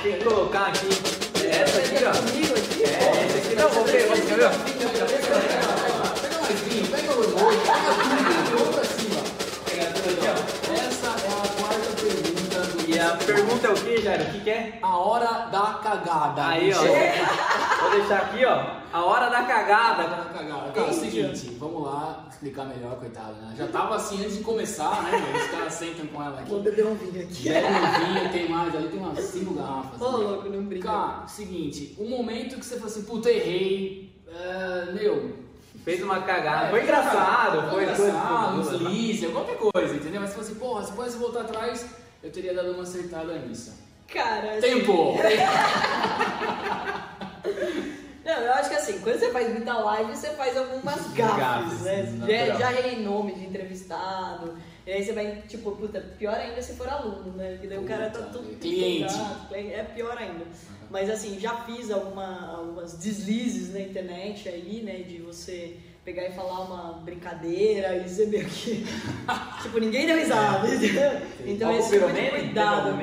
Tem 0.03 0.17
que 0.19 0.23
colocar 0.23 0.67
aqui. 0.67 0.87
Essa 1.45 1.79
aqui, 1.79 2.03
ó. 2.05 2.09
É, 2.81 3.25
essa 3.25 3.37
aqui 3.37 3.55
não, 3.55 3.69
vou 3.69 3.83
ver, 3.83 4.07
vamos 4.07 4.25
ver. 4.25 4.49
Pega 6.21 6.41
mais 6.41 6.59
vinho, 6.61 6.87
pega 6.87 7.11
o 7.11 7.15
pergunta 13.35 13.67
é 13.67 13.69
o 13.69 13.75
que, 13.75 14.01
Jairo? 14.01 14.23
O 14.23 14.31
que, 14.31 14.39
que 14.41 14.49
é? 14.49 14.79
A 14.81 14.97
hora 14.97 15.47
da 15.47 15.79
cagada. 15.83 16.47
Aí, 16.47 16.71
ó. 16.73 17.81
Vou 17.81 17.91
deixar 17.91 18.17
aqui, 18.21 18.45
ó. 18.45 18.85
A 18.93 19.03
hora 19.03 19.29
da 19.29 19.39
A 19.39 19.41
hora 19.41 19.47
cagada. 19.47 20.03
da 20.03 20.25
cagada. 20.25 20.71
Cara, 20.71 20.87
é 20.87 20.89
o 20.89 20.93
seguinte, 20.93 21.57
vamos 21.59 21.83
lá 21.83 22.25
explicar 22.29 22.65
melhor, 22.65 22.95
coitado, 22.97 23.33
né? 23.33 23.53
Já 23.57 23.67
tava 23.67 23.95
assim 23.95 24.21
antes 24.21 24.37
de 24.37 24.43
começar, 24.43 25.03
né? 25.03 25.11
meu? 25.11 25.41
Os 25.41 25.51
caras 25.51 25.73
sentam 25.73 26.07
com 26.07 26.23
ela 26.23 26.39
aqui. 26.39 26.49
Vou 26.49 26.61
beber 26.61 26.85
um 26.85 26.95
vinho 26.95 27.23
aqui. 27.23 27.49
Bebe 27.49 27.67
um 27.67 28.05
vinho, 28.05 28.31
tem 28.31 28.49
mais, 28.49 28.75
ali 28.75 28.87
tem 28.87 28.99
umas 28.99 29.19
cinco 29.19 29.53
garrafas. 29.53 30.01
Ô, 30.01 30.17
né? 30.17 30.23
louco, 30.23 30.49
não 30.49 30.63
brinca. 30.63 30.87
Cara, 30.87 31.27
seguinte, 31.27 31.95
o 31.97 32.09
momento 32.09 32.57
que 32.57 32.65
você 32.65 32.75
fala 32.75 32.87
assim, 32.87 33.03
puta, 33.03 33.29
errei, 33.29 34.15
é, 34.27 34.91
meu, 34.93 35.45
Fez 35.83 36.01
uma 36.01 36.21
cagada. 36.21 36.67
É, 36.67 36.69
Foi 36.71 36.81
engraçado, 36.81 37.69
foi 37.69 37.83
engraçado, 37.83 38.59
uns 38.59 38.69
coisa. 38.69 38.83
lise, 38.85 39.27
qualquer 39.27 39.57
coisa, 39.57 39.93
entendeu? 39.93 40.19
Mas 40.19 40.31
você 40.31 40.35
fala 40.35 40.47
assim, 40.47 40.55
porra, 40.55 40.83
se 40.83 40.91
pudesse 40.93 41.17
voltar 41.17 41.41
atrás, 41.41 41.85
eu 42.25 42.31
teria 42.31 42.53
dado 42.55 42.71
uma 42.71 42.81
acertada 42.81 43.37
nisso. 43.37 43.71
Cara, 44.07 44.53
assim, 44.53 44.61
Tempo! 44.61 45.15
Não, 48.25 48.33
eu 48.41 48.53
acho 48.53 48.69
que 48.69 48.75
assim, 48.75 48.99
quando 49.01 49.19
você 49.19 49.31
faz 49.31 49.53
muita 49.53 49.77
live, 49.77 50.15
você 50.15 50.31
faz 50.31 50.57
algumas 50.57 51.13
gafes, 51.13 51.81
né? 51.81 52.01
natural. 52.01 52.47
Já, 52.47 52.55
já 52.55 52.73
errei 52.73 53.03
nome 53.03 53.35
de 53.35 53.45
entrevistado. 53.45 54.57
E 54.87 54.91
aí 54.91 55.05
você 55.05 55.13
vai, 55.13 55.43
tipo, 55.47 55.71
puta, 55.73 56.01
pior 56.17 56.33
ainda 56.33 56.59
se 56.63 56.73
for 56.73 56.89
aluno, 56.89 57.33
né? 57.33 57.51
Porque 57.51 57.67
daí 57.67 57.77
o 57.77 57.83
cara 57.83 58.09
tá 58.09 58.19
Puta, 58.19 58.31
todo 58.31 58.59
cliente. 58.59 59.13
É 59.53 59.83
pior 59.83 60.17
ainda. 60.17 60.45
Mas 60.89 61.07
assim, 61.11 61.39
já 61.39 61.57
fiz 61.57 61.91
alguma, 61.91 62.57
algumas 62.57 62.95
deslizes 62.95 63.71
na 63.71 63.81
internet 63.81 64.49
aí, 64.49 64.81
né? 64.83 65.03
De 65.03 65.19
você 65.21 65.77
pegar 66.05 66.27
e 66.27 66.31
falar 66.33 66.61
uma 66.61 66.93
brincadeira 67.03 67.97
e 67.97 68.07
ser 68.07 68.27
meio 68.27 68.45
que. 68.45 68.85
tipo, 69.63 69.79
ninguém 69.79 70.05
deu 70.05 70.15
risada. 70.15 70.67
entendeu? 70.73 71.21
Então 71.43 71.75
esse 71.75 71.93
tipo 71.93 72.07
de 72.07 72.13
meme? 72.13 72.29
cuidado. 72.29 72.95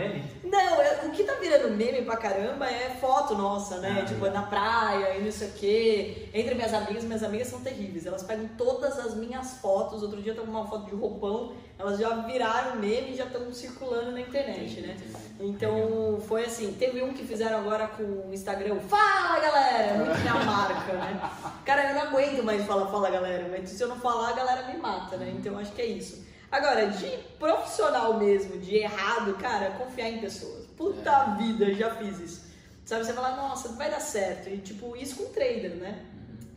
Não, 0.52 0.82
é- 0.82 1.00
o 1.06 1.10
que 1.10 1.24
tá 1.24 1.32
virando 1.36 1.70
meme 1.74 2.02
pra 2.02 2.14
caramba 2.18 2.66
é 2.70 2.90
foto 3.00 3.34
nossa, 3.34 3.78
né? 3.78 4.00
Ah, 4.02 4.04
tipo, 4.04 4.28
na 4.28 4.42
praia 4.42 5.16
e 5.16 5.24
não 5.24 5.32
sei 5.32 5.48
o 5.48 5.52
quê. 5.52 6.28
Entre 6.34 6.54
minhas 6.54 6.74
amigas, 6.74 7.04
minhas 7.04 7.22
amigas 7.22 7.48
são 7.48 7.60
terríveis. 7.62 8.04
Elas 8.04 8.22
pegam 8.22 8.46
todas 8.58 8.98
as 8.98 9.14
minhas 9.14 9.54
fotos. 9.62 10.02
Outro 10.02 10.20
dia 10.20 10.32
eu 10.32 10.36
tava 10.36 10.46
com 10.48 10.52
uma 10.52 10.66
foto 10.66 10.90
de 10.90 10.94
roupão, 10.94 11.54
elas 11.78 11.98
já 11.98 12.10
viraram 12.16 12.76
meme 12.76 13.12
e 13.12 13.16
já 13.16 13.24
estão 13.24 13.50
circulando 13.50 14.12
na 14.12 14.20
internet, 14.20 14.82
né? 14.82 14.94
Então 15.40 16.20
foi 16.28 16.44
assim, 16.44 16.74
teve 16.74 17.02
um 17.02 17.14
que 17.14 17.24
fizeram 17.24 17.58
agora 17.58 17.88
com 17.88 18.02
o 18.02 18.30
Instagram, 18.32 18.78
fala 18.80 19.40
galera, 19.40 19.94
muito 19.94 20.16
minha 20.20 20.34
marca, 20.44 20.92
né? 20.92 21.30
Cara, 21.64 21.88
eu 21.90 21.94
não 21.94 22.02
aguento 22.02 22.44
mais 22.44 22.64
falar 22.66 22.86
fala 22.88 23.08
galera, 23.10 23.48
mas 23.50 23.70
se 23.70 23.82
eu 23.82 23.88
não 23.88 23.96
falar, 23.96 24.28
a 24.28 24.32
galera 24.34 24.66
me 24.68 24.76
mata, 24.78 25.16
né? 25.16 25.32
Então 25.34 25.58
acho 25.58 25.72
que 25.72 25.80
é 25.80 25.86
isso. 25.86 26.30
Agora, 26.52 26.86
de 26.86 27.08
profissional 27.38 28.18
mesmo, 28.18 28.58
de 28.58 28.76
errado, 28.76 29.34
cara, 29.38 29.70
confiar 29.70 30.10
em 30.10 30.20
pessoas. 30.20 30.66
Puta 30.76 31.34
vida, 31.36 31.72
já 31.72 31.94
fiz 31.94 32.20
isso. 32.20 32.44
Sabe, 32.84 33.06
você 33.06 33.14
fala, 33.14 33.34
nossa, 33.36 33.70
vai 33.70 33.90
dar 33.90 34.00
certo. 34.00 34.50
E 34.50 34.58
tipo, 34.58 34.94
isso 34.94 35.16
com 35.16 35.32
trader, 35.32 35.76
né? 35.76 36.04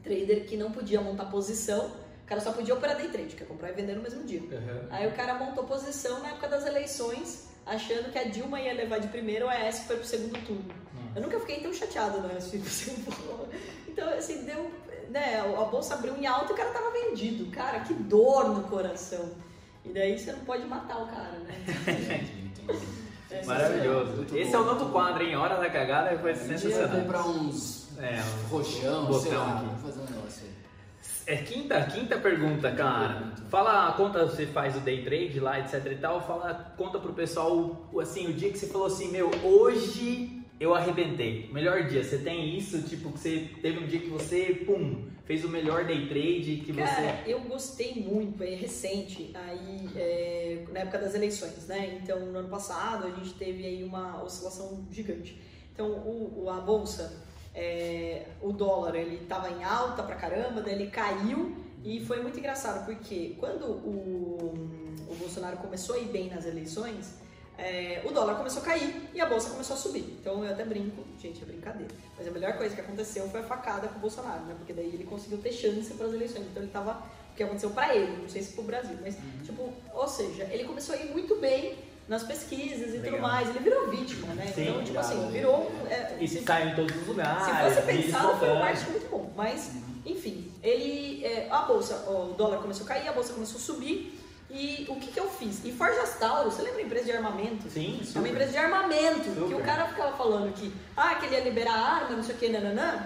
Trader 0.03 0.45
que 0.45 0.57
não 0.57 0.69
podia 0.69 0.99
montar 0.99 1.27
posição, 1.27 1.87
o 2.23 2.25
cara 2.25 2.41
só 2.41 2.51
podia 2.51 2.73
operar 2.73 2.97
day 2.97 3.07
trade, 3.07 3.37
que 3.37 3.43
é 3.43 3.45
comprar 3.45 3.69
e 3.69 3.73
vender 3.73 3.95
no 3.95 4.03
mesmo 4.03 4.25
dia. 4.25 4.41
Aí 4.89 5.07
o 5.07 5.13
cara 5.13 5.35
montou 5.35 5.63
posição 5.63 6.19
na 6.19 6.29
época 6.29 6.49
das 6.49 6.65
eleições, 6.65 7.47
achando 7.65 8.11
que 8.11 8.19
a 8.19 8.25
Dilma 8.25 8.59
ia 8.59 8.73
levar 8.73 8.99
de 8.99 9.07
primeiro, 9.07 9.45
o 9.45 9.49
AS 9.49 9.79
foi 9.87 9.95
pro 9.95 10.05
segundo 10.05 10.37
turno. 10.45 10.75
Eu 11.15 11.21
nunca 11.21 11.39
fiquei 11.39 11.61
tão 11.61 11.73
chateado 11.73 12.19
no 12.19 12.35
AS 12.35 12.49
foi 12.49 12.59
pro 12.59 12.69
segundo 12.69 13.15
turno. 13.15 13.47
Então, 13.87 14.09
assim, 14.09 14.43
deu. 14.43 14.69
Né, 15.09 15.39
a 15.39 15.63
bolsa 15.65 15.93
abriu 15.93 16.17
em 16.17 16.25
alta 16.25 16.51
e 16.51 16.53
o 16.53 16.57
cara 16.57 16.71
tava 16.71 16.91
vendido. 16.91 17.49
Cara, 17.51 17.79
que 17.79 17.93
dor 17.93 18.49
no 18.49 18.63
coração. 18.63 19.44
E 19.85 19.89
daí 19.93 20.17
você 20.17 20.31
não 20.31 20.39
pode 20.39 20.65
matar 20.65 21.01
o 21.03 21.07
cara, 21.07 21.39
né? 21.39 22.25
É 23.31 23.45
Maravilhoso. 23.45 24.11
Muito 24.17 24.37
Esse 24.37 24.51
bom. 24.51 24.57
é 24.57 24.61
o 24.61 24.65
novo 24.65 24.91
quadro, 24.91 25.23
hein? 25.23 25.35
Hora 25.35 25.57
da 25.57 25.69
cagada 25.69 26.17
foi 26.19 26.31
Um 26.31 26.35
dia 26.35 26.57
sensacional. 26.57 27.01
comprar 27.01 27.27
uns 27.27 27.89
É, 27.99 28.19
um 28.21 28.47
roxão, 28.49 29.05
botão 29.05 29.19
sei 29.21 29.33
lá, 29.37 29.57
aqui. 29.59 29.81
fazer 29.81 29.99
um 30.01 30.05
negócio 30.05 30.43
aí. 30.45 30.55
É 31.27 31.37
quinta, 31.37 31.81
quinta 31.87 32.17
pergunta, 32.17 32.71
cara. 32.71 33.33
Fala, 33.49 33.91
conta, 33.93 34.25
você 34.25 34.45
faz 34.45 34.75
o 34.77 34.79
day 34.79 35.03
trade 35.03 35.39
lá, 35.39 35.59
etc 35.59 35.85
e 35.91 35.95
tal. 35.95 36.21
Fala, 36.21 36.73
conta 36.77 36.99
pro 36.99 37.13
pessoal, 37.13 37.89
assim, 37.99 38.27
o 38.27 38.33
dia 38.33 38.51
que 38.51 38.57
você 38.59 38.67
falou 38.67 38.87
assim, 38.87 39.11
meu, 39.11 39.31
hoje 39.43 40.41
eu 40.59 40.73
arrebentei. 40.75 41.49
Melhor 41.51 41.83
dia, 41.87 42.03
você 42.03 42.17
tem 42.19 42.55
isso, 42.57 42.81
tipo, 42.83 43.11
que 43.11 43.19
você 43.19 43.49
teve 43.61 43.79
um 43.83 43.87
dia 43.87 43.99
que 43.99 44.09
você, 44.09 44.63
pum, 44.65 45.07
fez 45.25 45.43
o 45.43 45.49
melhor 45.49 45.85
day 45.85 46.07
trade 46.07 46.61
que 46.63 46.73
Cara, 46.73 47.23
você... 47.23 47.33
eu 47.33 47.41
gostei 47.41 47.95
muito, 47.95 48.43
é 48.43 48.53
recente, 48.53 49.31
aí 49.33 49.89
é, 49.95 50.63
na 50.71 50.81
época 50.81 50.99
das 50.99 51.15
eleições, 51.15 51.67
né? 51.67 51.99
Então, 52.01 52.19
no 52.27 52.39
ano 52.39 52.49
passado, 52.49 53.07
a 53.07 53.09
gente 53.09 53.33
teve 53.33 53.65
aí 53.65 53.83
uma 53.83 54.23
oscilação 54.23 54.85
gigante. 54.91 55.41
Então, 55.73 55.87
o, 55.87 56.47
a 56.49 56.61
bolsa, 56.61 57.23
é, 57.53 58.27
o 58.41 58.53
dólar, 58.53 58.95
ele 58.95 59.25
tava 59.25 59.49
em 59.49 59.63
alta 59.63 60.03
pra 60.03 60.15
caramba, 60.15 60.61
daí 60.61 60.75
ele 60.75 60.87
caiu 60.91 61.55
e 61.83 61.99
foi 62.05 62.21
muito 62.21 62.37
engraçado, 62.39 62.85
porque 62.85 63.35
quando 63.39 63.65
o, 63.65 64.53
o 65.09 65.15
Bolsonaro 65.15 65.57
começou 65.57 65.95
a 65.95 65.99
ir 65.99 66.05
bem 66.05 66.29
nas 66.29 66.45
eleições, 66.45 67.15
é, 67.57 68.01
o 68.05 68.11
dólar 68.11 68.35
começou 68.35 68.61
a 68.61 68.65
cair 68.65 69.09
e 69.13 69.21
a 69.21 69.25
bolsa 69.25 69.49
começou 69.49 69.75
a 69.75 69.79
subir. 69.79 70.17
Então 70.19 70.43
eu 70.43 70.51
até 70.51 70.63
brinco, 70.65 71.03
gente, 71.19 71.41
é 71.41 71.45
brincadeira. 71.45 71.93
Mas 72.17 72.27
a 72.27 72.31
melhor 72.31 72.53
coisa 72.57 72.75
que 72.75 72.81
aconteceu 72.81 73.29
foi 73.29 73.39
a 73.39 73.43
facada 73.43 73.87
com 73.87 73.95
o 73.97 73.99
Bolsonaro, 74.01 74.43
né? 74.45 74.55
Porque 74.57 74.73
daí 74.73 74.87
ele 74.87 75.03
conseguiu 75.05 75.37
ter 75.39 75.51
chance 75.51 75.93
para 75.93 76.07
as 76.07 76.13
eleições. 76.13 76.45
Então 76.51 76.61
ele 76.63 76.71
tava. 76.71 77.01
O 77.31 77.35
que 77.37 77.43
aconteceu 77.43 77.69
para 77.71 77.93
ele, 77.93 78.15
não 78.21 78.29
sei 78.29 78.41
se 78.41 78.53
pro 78.53 78.63
Brasil, 78.63 78.97
mas, 79.01 79.17
tipo, 79.43 79.69
ou 79.93 80.07
seja, 80.07 80.45
ele 80.45 80.63
começou 80.63 80.95
a 80.95 80.97
ir 80.97 81.11
muito 81.11 81.35
bem 81.35 81.75
nas 82.07 82.23
pesquisas 82.23 82.91
e 82.91 82.99
tudo 82.99 83.01
Legal. 83.03 83.19
mais. 83.19 83.49
Ele 83.49 83.59
virou 83.59 83.89
vítima, 83.89 84.33
né? 84.35 84.49
Sim, 84.55 84.69
então, 84.69 84.83
tipo 84.85 84.97
assim, 84.99 85.15
né? 85.17 85.31
virou. 85.31 85.69
é, 85.89 86.15
E 86.21 86.25
se- 86.29 86.41
sai 86.43 86.69
em 86.71 86.75
todos 86.75 86.95
os 86.95 87.05
lugares. 87.07 87.43
se 87.43 87.51
fosse 87.75 87.81
pensado, 87.85 88.37
foi 88.39 88.49
um 88.51 88.59
marketing 88.59 88.91
muito 88.91 89.09
bom. 89.11 89.33
Mas, 89.35 89.69
enfim, 90.05 90.49
ele. 90.63 91.25
é, 91.25 91.49
a 91.51 91.63
bolsa, 91.63 92.09
o 92.09 92.33
dólar 92.37 92.59
começou 92.61 92.85
a 92.85 92.87
cair, 92.87 93.07
a 93.09 93.11
bolsa 93.11 93.33
começou 93.33 93.57
a 93.57 93.61
subir. 93.61 94.17
E 94.57 94.85
o 94.87 94.95
que, 94.95 95.11
que 95.11 95.19
eu 95.19 95.29
fiz? 95.29 95.65
E 95.65 95.71
Forjas 95.73 96.17
Tauro, 96.17 96.49
você 96.49 96.61
lembra 96.61 96.79
a 96.79 96.83
empresa 96.83 97.03
de 97.05 97.11
armamento? 97.11 97.69
Sim, 97.69 97.95
É 97.95 97.97
uma 97.97 98.05
super. 98.05 98.29
empresa 98.29 98.51
de 98.53 98.57
armamento, 98.57 99.19
que 99.29 99.35
Super. 99.35 99.55
o 99.55 99.63
cara 99.63 99.87
ficava 99.89 100.15
falando 100.15 100.53
que, 100.53 100.73
ah, 100.95 101.15
que 101.15 101.25
ele 101.25 101.35
ia 101.35 101.43
liberar 101.43 101.73
arma, 101.77 102.15
não 102.15 102.23
sei 102.23 102.35
o 102.35 102.37
que, 102.37 102.47
nananã. 102.47 103.05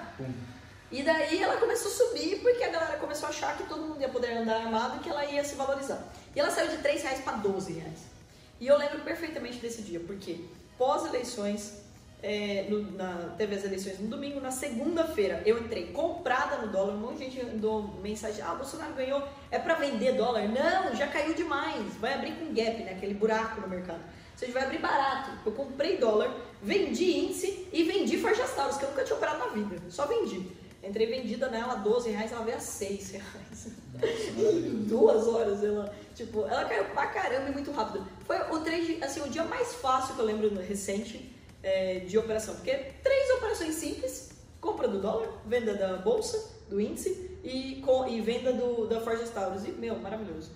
E 0.91 1.01
daí 1.01 1.41
ela 1.41 1.57
começou 1.57 1.89
a 1.91 1.93
subir 1.95 2.39
porque 2.41 2.63
a 2.63 2.69
galera 2.69 2.97
começou 2.99 3.25
a 3.27 3.29
achar 3.29 3.57
que 3.57 3.63
todo 3.63 3.81
mundo 3.81 3.99
ia 3.99 4.09
poder 4.09 4.31
andar 4.37 4.57
armado 4.57 4.97
e 4.97 4.99
que 4.99 5.09
ela 5.09 5.25
ia 5.25 5.43
se 5.43 5.55
valorizar. 5.55 6.03
E 6.35 6.39
ela 6.39 6.51
saiu 6.51 6.69
de 6.69 6.77
3 6.77 7.01
reais 7.01 7.21
para 7.21 7.37
12 7.37 7.73
reais. 7.73 7.99
E 8.59 8.67
eu 8.67 8.77
lembro 8.77 8.99
perfeitamente 8.99 9.57
desse 9.57 9.81
dia, 9.81 9.99
porque 10.01 10.41
pós-eleições, 10.77 11.73
é, 12.21 12.67
no- 12.69 12.91
na- 12.91 13.33
teve 13.37 13.55
as 13.55 13.63
eleições 13.63 13.99
no 13.99 14.07
domingo, 14.07 14.41
na 14.41 14.51
segunda-feira 14.51 15.41
eu 15.45 15.57
entrei 15.59 15.87
comprada 15.87 16.57
no 16.57 16.67
dólar, 16.71 16.93
um 16.93 16.97
monte 16.97 17.19
de 17.19 17.25
gente 17.25 17.45
mandou 17.45 17.83
mensagem, 18.01 18.43
ah, 18.43 18.55
Bolsonaro 18.55 18.93
ganhou, 18.93 19.23
é 19.49 19.57
para 19.57 19.75
vender 19.75 20.13
dólar? 20.13 20.47
Não, 20.49 20.95
já 20.95 21.07
caiu 21.07 21.33
demais, 21.33 21.95
vai 21.95 22.13
abrir 22.15 22.33
com 22.33 22.53
gap, 22.53 22.83
né, 22.83 22.91
aquele 22.91 23.13
buraco 23.13 23.61
no 23.61 23.67
mercado. 23.69 23.99
Ou 24.01 24.37
seja, 24.37 24.51
vai 24.53 24.63
abrir 24.63 24.79
barato. 24.79 25.31
Eu 25.45 25.51
comprei 25.51 25.97
dólar, 25.97 26.33
vendi 26.61 27.11
índice 27.17 27.67
e 27.73 27.83
vendi 27.83 28.17
Forjas 28.17 28.53
Taurus, 28.53 28.77
que 28.77 28.83
eu 28.85 28.89
nunca 28.89 29.03
tinha 29.03 29.15
operado 29.15 29.39
na 29.39 29.47
vida, 29.47 29.77
só 29.89 30.05
vendi. 30.05 30.49
Entrei 30.81 31.07
vendida 31.07 31.49
nela 31.49 31.73
a 31.73 31.75
12 31.75 32.09
reais, 32.09 32.31
ela 32.31 32.43
veio 32.45 32.55
a 32.55 32.59
6 32.61 33.11
reais. 33.11 33.67
Em 34.01 34.83
duas 34.87 35.27
horas 35.27 35.61
ela, 35.61 35.93
tipo, 36.15 36.45
ela 36.47 36.63
caiu 36.65 36.85
pra 36.85 37.07
caramba 37.07 37.49
e 37.49 37.51
muito 37.51 37.69
rápido. 37.71 38.05
Foi 38.25 38.37
o 38.49 38.59
trade, 38.61 38.97
assim, 39.01 39.19
o 39.21 39.29
dia 39.29 39.43
mais 39.43 39.73
fácil 39.75 40.15
que 40.15 40.21
eu 40.21 40.25
lembro 40.25 40.53
recente 40.61 41.35
é, 41.63 41.99
de 41.99 42.17
operação. 42.17 42.55
Porque 42.55 42.73
três 43.03 43.29
operações 43.37 43.75
simples, 43.75 44.29
compra 44.61 44.87
do 44.87 44.99
dólar, 44.99 45.29
venda 45.45 45.73
da 45.73 45.97
bolsa, 45.97 46.57
do 46.69 46.79
índice 46.79 47.37
e, 47.43 47.81
com, 47.85 48.07
e 48.07 48.21
venda 48.21 48.53
do, 48.53 48.87
da 48.87 48.99
Forja 49.01 49.25
Taurus. 49.27 49.65
E, 49.65 49.71
meu, 49.71 49.95
maravilhoso. 49.97 50.51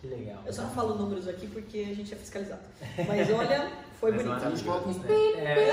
Que 0.00 0.08
legal. 0.08 0.42
Eu 0.44 0.52
só 0.52 0.62
não 0.62 0.70
falo 0.70 0.94
números 0.94 1.28
aqui 1.28 1.46
porque 1.46 1.78
a 1.90 1.94
gente 1.94 2.12
é 2.12 2.16
fiscalizado. 2.16 2.62
Mas 3.06 3.30
olha, 3.30 3.70
foi 4.00 4.10
Mas 4.12 4.22
bonito. 4.22 4.40
maravilhoso, 4.42 4.98
Né? 5.00 5.42
né? 5.42 5.68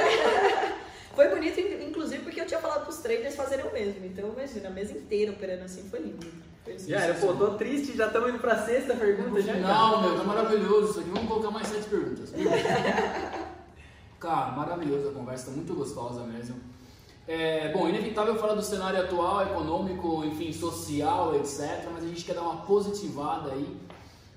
É, 0.75 0.79
Foi 1.15 1.27
bonito, 1.27 1.59
inclusive, 1.59 2.23
porque 2.23 2.39
eu 2.39 2.45
tinha 2.45 2.59
falado 2.61 2.83
pros 2.85 2.97
traders 2.99 3.35
fazerem 3.35 3.65
o 3.65 3.73
mesmo. 3.73 4.05
Então, 4.05 4.29
imagina, 4.29 4.69
a 4.69 4.71
mesa 4.71 4.93
inteira 4.93 5.31
operando 5.33 5.65
assim 5.65 5.83
foi 5.89 5.99
lindo. 5.99 6.25
Foi 6.63 6.73
lindo. 6.73 6.87
já 6.87 7.01
era, 7.01 7.13
pô, 7.15 7.33
tô 7.33 7.55
triste, 7.55 7.97
já 7.97 8.07
estamos 8.07 8.29
indo 8.29 8.39
pra 8.39 8.63
sexta 8.63 8.95
pergunta 8.95 9.41
já. 9.41 9.53
Não, 9.55 10.01
meu, 10.01 10.17
tá 10.17 10.23
maravilhoso 10.23 10.91
isso 10.91 10.99
aqui. 11.01 11.09
Vamos 11.09 11.27
colocar 11.27 11.51
mais 11.51 11.67
sete 11.67 11.89
perguntas. 11.89 12.31
Cara, 14.19 14.51
maravilhosa 14.51 15.09
a 15.09 15.13
conversa, 15.13 15.45
tá 15.45 15.51
muito 15.51 15.73
gostosa 15.73 16.23
mesmo. 16.23 16.57
É, 17.25 17.71
bom, 17.71 17.87
inevitável 17.87 18.35
falar 18.35 18.55
do 18.55 18.61
cenário 18.61 18.99
atual, 18.99 19.43
econômico, 19.43 20.25
enfim, 20.25 20.51
social, 20.51 21.35
etc. 21.35 21.87
Mas 21.93 22.03
a 22.03 22.07
gente 22.07 22.25
quer 22.25 22.33
dar 22.33 22.41
uma 22.41 22.65
positivada 22.65 23.51
aí. 23.51 23.77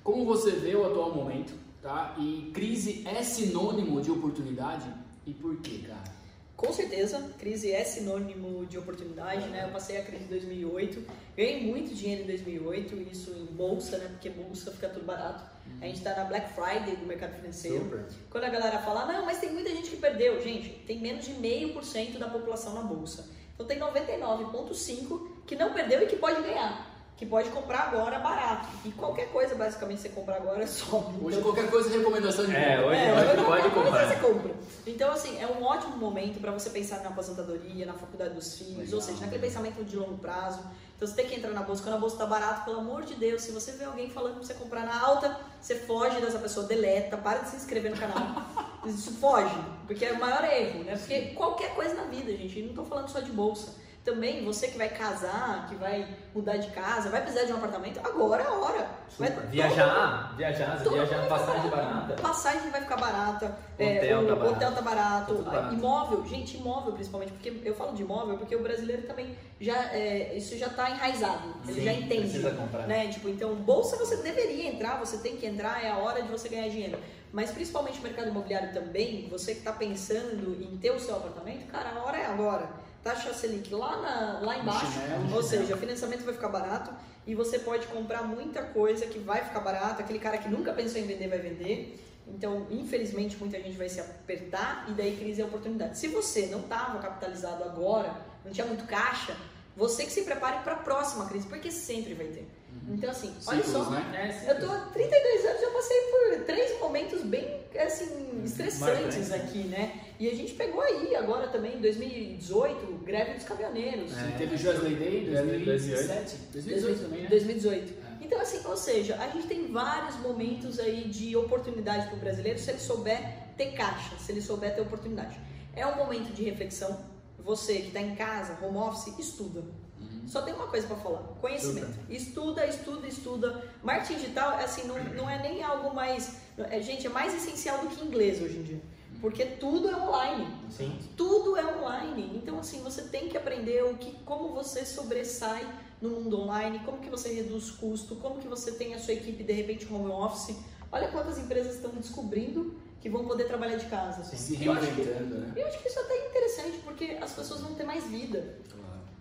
Como 0.05 0.25
você 0.25 0.53
vê 0.53 0.77
o 0.77 0.87
atual 0.87 1.14
momento, 1.14 1.53
tá? 1.81 2.14
E 2.18 2.51
crise 2.55 3.03
é 3.07 3.23
sinônimo 3.23 4.01
de 4.01 4.11
oportunidade? 4.11 4.85
E 5.27 5.33
por 5.33 5.57
quê, 5.57 5.81
cara? 5.87 6.12
Com 6.57 6.73
certeza, 6.73 7.21
crise 7.38 7.73
é 7.73 7.83
sinônimo 7.83 8.64
de 8.66 8.79
oportunidade, 8.79 9.49
né? 9.49 9.64
Eu 9.64 9.73
passei 9.73 9.97
a 9.97 10.05
crise 10.05 10.25
em 10.25 10.29
2008, 10.29 11.05
ganhei 11.37 11.66
muito 11.66 11.92
dinheiro 11.92 12.23
em 12.23 12.27
2008, 12.27 12.95
isso 13.11 13.31
em 13.33 13.47
bolsa, 13.47 13.99
né? 13.99 14.07
Porque 14.11 14.31
bolsa 14.31 14.71
fica 14.71 14.88
tudo 14.88 15.05
barato. 15.05 15.42
A 15.80 15.85
gente 15.87 16.00
tá 16.02 16.14
na 16.14 16.24
Black 16.24 16.52
Friday 16.54 16.96
do 16.96 17.06
mercado 17.06 17.35
financeiro. 17.40 17.85
Super. 17.85 18.04
Quando 18.30 18.44
a 18.44 18.48
galera 18.50 18.78
fala, 18.78 19.04
não, 19.06 19.24
mas 19.26 19.38
tem 19.38 19.50
muita 19.52 19.70
gente 19.70 19.90
que 19.90 19.96
perdeu. 19.96 20.40
Gente, 20.42 20.68
tem 20.87 20.98
menos 21.00 21.24
de 21.24 21.35
meio 21.35 21.72
por 21.72 21.85
cento 21.85 22.18
da 22.18 22.28
população 22.28 22.74
na 22.74 22.82
bolsa. 22.82 23.28
Então 23.54 23.66
tem 23.66 23.78
99,5% 23.80 25.20
que 25.46 25.56
não 25.56 25.72
perdeu 25.72 26.02
e 26.02 26.06
que 26.06 26.16
pode 26.16 26.40
ganhar. 26.42 26.90
Que 27.16 27.26
pode 27.26 27.50
comprar 27.50 27.88
agora 27.88 28.18
barato. 28.18 28.66
E 28.85 28.90
qualquer 28.90 29.28
coisa, 29.30 29.54
basicamente, 29.54 30.00
você 30.00 30.08
comprar 30.08 30.37
agora 30.37 30.66
sobe. 30.66 31.18
Hoje 31.24 31.38
Então, 31.38 31.52
qualquer 31.52 31.70
coisa 31.70 31.94
é 31.94 31.98
recomendação 31.98 32.46
de 32.46 32.56
É, 32.56 32.80
hoje, 32.80 33.00
é, 33.00 33.12
hoje 33.12 33.24
qualquer 33.24 33.44
pode 33.44 33.62
coisa 33.70 33.90
comprar. 33.90 34.08
você 34.08 34.16
compra. 34.16 34.54
Então, 34.87 35.12
assim, 35.12 35.38
é 35.40 35.46
um 35.46 35.62
ótimo 35.62 35.96
momento 35.96 36.40
para 36.40 36.50
você 36.50 36.70
pensar 36.70 37.00
na 37.02 37.11
aposentadoria, 37.11 37.87
na 37.87 37.92
faculdade 37.92 38.35
dos 38.35 38.56
filhos, 38.58 38.76
Legal. 38.78 38.94
ou 38.94 39.00
seja, 39.00 39.20
naquele 39.20 39.40
pensamento 39.42 39.85
de 39.85 39.96
longo 39.96 40.16
prazo. 40.18 40.61
Então, 41.02 41.12
você 41.12 41.20
tem 41.20 41.28
que 41.28 41.34
entrar 41.34 41.50
na 41.50 41.64
bolsa. 41.64 41.82
Quando 41.82 41.96
a 41.96 41.98
bolsa 41.98 42.14
está 42.14 42.26
barata, 42.26 42.64
pelo 42.64 42.78
amor 42.78 43.02
de 43.02 43.14
Deus, 43.14 43.42
se 43.42 43.50
você 43.50 43.72
vê 43.72 43.84
alguém 43.84 44.08
falando 44.08 44.34
para 44.34 44.44
você 44.44 44.54
comprar 44.54 44.84
na 44.84 45.04
alta, 45.04 45.36
você 45.60 45.74
foge 45.74 46.20
dessa 46.20 46.38
pessoa, 46.38 46.64
deleta, 46.64 47.16
para 47.16 47.40
de 47.40 47.48
se 47.48 47.56
inscrever 47.56 47.90
no 47.90 47.96
canal. 47.96 48.40
Isso 48.86 49.10
foge, 49.14 49.52
porque 49.84 50.04
é 50.04 50.12
o 50.12 50.20
maior 50.20 50.44
erro, 50.44 50.84
né? 50.84 50.96
Porque 50.96 51.34
qualquer 51.34 51.74
coisa 51.74 51.94
na 51.94 52.04
vida, 52.04 52.30
gente, 52.36 52.62
não 52.62 52.68
estou 52.68 52.84
falando 52.84 53.08
só 53.08 53.18
de 53.18 53.32
bolsa. 53.32 53.74
Também 54.04 54.44
você 54.44 54.66
que 54.66 54.76
vai 54.76 54.88
casar, 54.88 55.68
que 55.68 55.76
vai 55.76 56.04
mudar 56.34 56.56
de 56.56 56.68
casa, 56.72 57.08
vai 57.08 57.20
precisar 57.22 57.44
de 57.44 57.52
um 57.52 57.56
apartamento, 57.56 58.00
agora 58.02 58.42
é 58.42 58.46
a 58.46 58.52
hora. 58.52 58.90
Super. 59.08 59.32
todo 59.32 59.46
Viajar, 59.48 60.34
viajar, 60.36 60.82
Todo 60.82 60.94
viajar, 60.94 61.28
passagem 61.28 61.70
barata. 61.70 62.14
Passagem 62.14 62.70
vai 62.70 62.80
ficar 62.80 62.96
barata, 62.96 63.56
Hotel 63.74 63.78
é, 63.78 64.26
tá 64.26 64.34
barato. 64.34 64.54
hotel 64.56 64.72
tá 64.72 64.82
barato, 64.82 65.34
barato. 65.42 65.74
imóvel, 65.74 66.26
gente, 66.26 66.56
imóvel 66.56 66.94
principalmente, 66.94 67.32
porque 67.32 67.60
eu 67.64 67.74
falo 67.76 67.92
de 67.92 68.02
imóvel 68.02 68.38
porque 68.38 68.56
o 68.56 68.62
brasileiro 68.62 69.02
também 69.02 69.36
já 69.60 69.92
é, 69.92 70.34
isso 70.36 70.56
já 70.58 70.68
tá 70.68 70.90
enraizado, 70.90 71.54
ele 71.68 71.74
Sim, 71.74 71.84
já 71.84 71.92
entende, 71.92 72.22
precisa 72.22 72.50
comprar. 72.52 72.86
né? 72.88 73.06
Tipo, 73.08 73.28
então 73.28 73.54
bolsa 73.54 73.96
você 73.96 74.16
deveria 74.16 74.68
entrar, 74.68 74.98
você 74.98 75.18
tem 75.18 75.36
que 75.36 75.46
entrar, 75.46 75.84
é 75.84 75.90
a 75.90 75.98
hora 75.98 76.22
de 76.22 76.28
você 76.28 76.48
ganhar 76.48 76.68
dinheiro. 76.68 76.98
Mas 77.32 77.50
principalmente 77.50 77.98
o 77.98 78.02
mercado 78.02 78.28
imobiliário 78.28 78.72
também, 78.74 79.28
você 79.30 79.52
que 79.52 79.60
está 79.60 79.72
pensando 79.72 80.60
em 80.60 80.76
ter 80.76 80.90
o 80.90 80.98
seu 81.00 81.16
apartamento, 81.16 81.66
cara, 81.70 81.90
a 81.96 82.02
hora 82.04 82.18
é 82.18 82.26
agora. 82.26 82.68
Taxa 83.02 83.34
Selic 83.34 83.74
lá, 83.74 83.96
na, 84.00 84.40
lá 84.40 84.58
embaixo, 84.58 84.92
chinelo, 84.92 85.34
ou 85.34 85.42
seja, 85.42 85.74
o 85.74 85.78
financiamento 85.78 86.24
vai 86.24 86.34
ficar 86.34 86.48
barato 86.48 86.92
e 87.26 87.34
você 87.34 87.58
pode 87.58 87.86
comprar 87.88 88.22
muita 88.22 88.62
coisa 88.62 89.06
que 89.06 89.18
vai 89.18 89.44
ficar 89.44 89.60
barato. 89.60 90.00
Aquele 90.00 90.18
cara 90.18 90.38
que 90.38 90.48
nunca 90.48 90.72
pensou 90.72 91.00
em 91.00 91.06
vender 91.06 91.28
vai 91.28 91.38
vender. 91.38 92.00
Então, 92.26 92.66
infelizmente, 92.70 93.36
muita 93.36 93.60
gente 93.60 93.76
vai 93.76 93.88
se 93.88 94.00
apertar 94.00 94.86
e 94.88 94.92
daí 94.92 95.16
crise 95.16 95.42
é 95.42 95.44
oportunidade. 95.44 95.98
Se 95.98 96.08
você 96.08 96.46
não 96.46 96.60
estava 96.60 97.00
capitalizado 97.00 97.64
agora, 97.64 98.14
não 98.44 98.52
tinha 98.52 98.66
muito 98.66 98.84
caixa, 98.86 99.36
você 99.76 100.04
que 100.04 100.12
se 100.12 100.22
prepare 100.22 100.62
para 100.62 100.74
a 100.74 100.76
próxima 100.76 101.26
crise, 101.26 101.46
porque 101.46 101.70
sempre 101.70 102.14
vai 102.14 102.26
ter. 102.26 102.46
Então, 102.88 103.11
assim, 103.11 103.32
olha 103.46 103.62
Ciclos, 103.62 103.85
só. 103.85 103.90
né? 103.90 104.42
É. 104.46 104.50
Eu 104.50 104.61
tô 104.61 104.72
há 104.72 104.78
32 104.92 105.44
anos, 105.44 105.61
já 105.61 105.70
passei 105.70 106.00
por 106.00 106.44
três 106.44 106.80
momentos 106.80 107.22
bem, 107.22 107.61
assim, 107.78 108.42
estressantes 108.44 109.28
Marcantes. 109.28 109.32
aqui, 109.32 109.58
né? 109.64 110.00
E 110.18 110.28
a 110.28 110.35
gente 110.35 110.54
pegou 110.54 110.80
aí 110.80 111.14
agora 111.14 111.48
também, 111.48 111.76
em 111.76 111.80
2018, 111.80 113.04
greve 113.04 113.35
dos 113.35 113.44
caminhoneiros. 113.44 114.16
É. 114.16 114.37
Teve 114.38 114.54
o 114.54 114.58
Josley 114.58 114.96
Day 114.96 115.22
em 115.22 115.32
2017. 115.32 116.37
2018 116.52 117.02
também, 117.02 117.22
né? 117.22 117.28
2018. 117.28 117.92
É. 117.92 118.24
Então, 118.24 118.40
assim, 118.40 118.61
ou 118.66 118.76
seja, 118.76 119.16
a 119.16 119.28
gente 119.28 119.46
tem 119.46 119.70
vários 119.70 120.16
momentos 120.16 120.78
aí 120.78 121.04
de 121.08 121.37
oportunidade 121.37 122.06
para 122.06 122.16
o 122.16 122.20
brasileiro 122.20 122.58
se 122.58 122.70
ele 122.70 122.78
souber 122.80 123.20
ter 123.56 123.72
caixa, 123.72 124.16
se 124.18 124.32
ele 124.32 124.40
souber 124.40 124.74
ter 124.74 124.80
oportunidade. 124.80 125.38
É 125.76 125.87
um 125.87 125.96
momento 125.96 126.32
de 126.32 126.42
reflexão. 126.44 127.12
Você 127.44 127.78
que 127.78 127.88
está 127.88 128.00
em 128.00 128.14
casa, 128.14 128.59
home 128.64 128.78
office, 128.78 129.18
estuda. 129.18 129.61
Uhum. 130.00 130.26
Só 130.26 130.42
tem 130.42 130.55
uma 130.55 130.66
coisa 130.66 130.87
para 130.87 130.96
falar: 130.96 131.22
conhecimento. 131.40 131.98
Estuda, 132.09 132.66
estuda, 132.66 133.07
estuda. 133.07 133.70
Marketing 133.83 134.20
digital, 134.20 134.57
assim, 134.57 134.87
não, 134.87 135.02
não 135.14 135.31
é 135.31 135.40
nem 135.42 135.62
algo 135.62 135.94
mais. 135.94 136.37
É, 136.57 136.81
gente, 136.81 137.07
é 137.07 137.11
mais 137.11 137.35
essencial 137.35 137.78
do 137.78 137.88
que 137.88 138.05
inglês 138.05 138.40
hoje 138.40 138.59
em 138.59 138.62
dia. 138.62 138.83
Porque 139.20 139.44
tudo 139.44 139.88
é 139.88 139.96
online. 139.96 140.48
Sim. 140.68 140.98
Tudo 141.16 141.57
é 141.57 141.64
online. 141.64 142.33
Então, 142.35 142.59
assim, 142.59 142.83
você 142.83 143.02
tem 143.02 143.28
que 143.28 143.37
aprender 143.37 143.85
o 143.85 143.96
que, 143.96 144.12
como 144.24 144.52
você 144.52 144.85
sobressai 144.85 145.66
no 146.00 146.11
mundo 146.11 146.40
online, 146.40 146.81
como 146.81 146.98
que 146.98 147.09
você 147.09 147.33
reduz 147.33 147.70
custo, 147.70 148.16
como 148.16 148.40
que 148.40 148.48
você 148.48 148.72
tem 148.72 148.94
a 148.94 148.98
sua 148.98 149.14
equipe, 149.14 149.44
de 149.44 149.52
repente, 149.52 149.87
home 149.92 150.11
office. 150.11 150.57
Olha 150.90 151.09
quantas 151.09 151.38
empresas 151.38 151.76
estão 151.76 151.92
descobrindo 151.92 152.74
que 153.02 153.10
vão 153.10 153.24
poder 153.24 153.44
trabalhar 153.48 153.76
de 153.76 153.86
casa. 153.86 154.22
Se 154.22 154.34
acho 154.34 154.46
que- 154.46 154.64
reinventando, 155.02 155.38
né? 155.38 155.52
Eu 155.56 155.66
acho 155.66 155.82
que 155.82 155.88
isso 155.88 155.98
até 155.98 156.14
é 156.14 156.28
interessante, 156.28 156.78
porque 156.84 157.18
as 157.20 157.32
pessoas 157.32 157.60
vão 157.60 157.74
ter 157.74 157.84
mais 157.84 158.04
vida. 158.04 158.56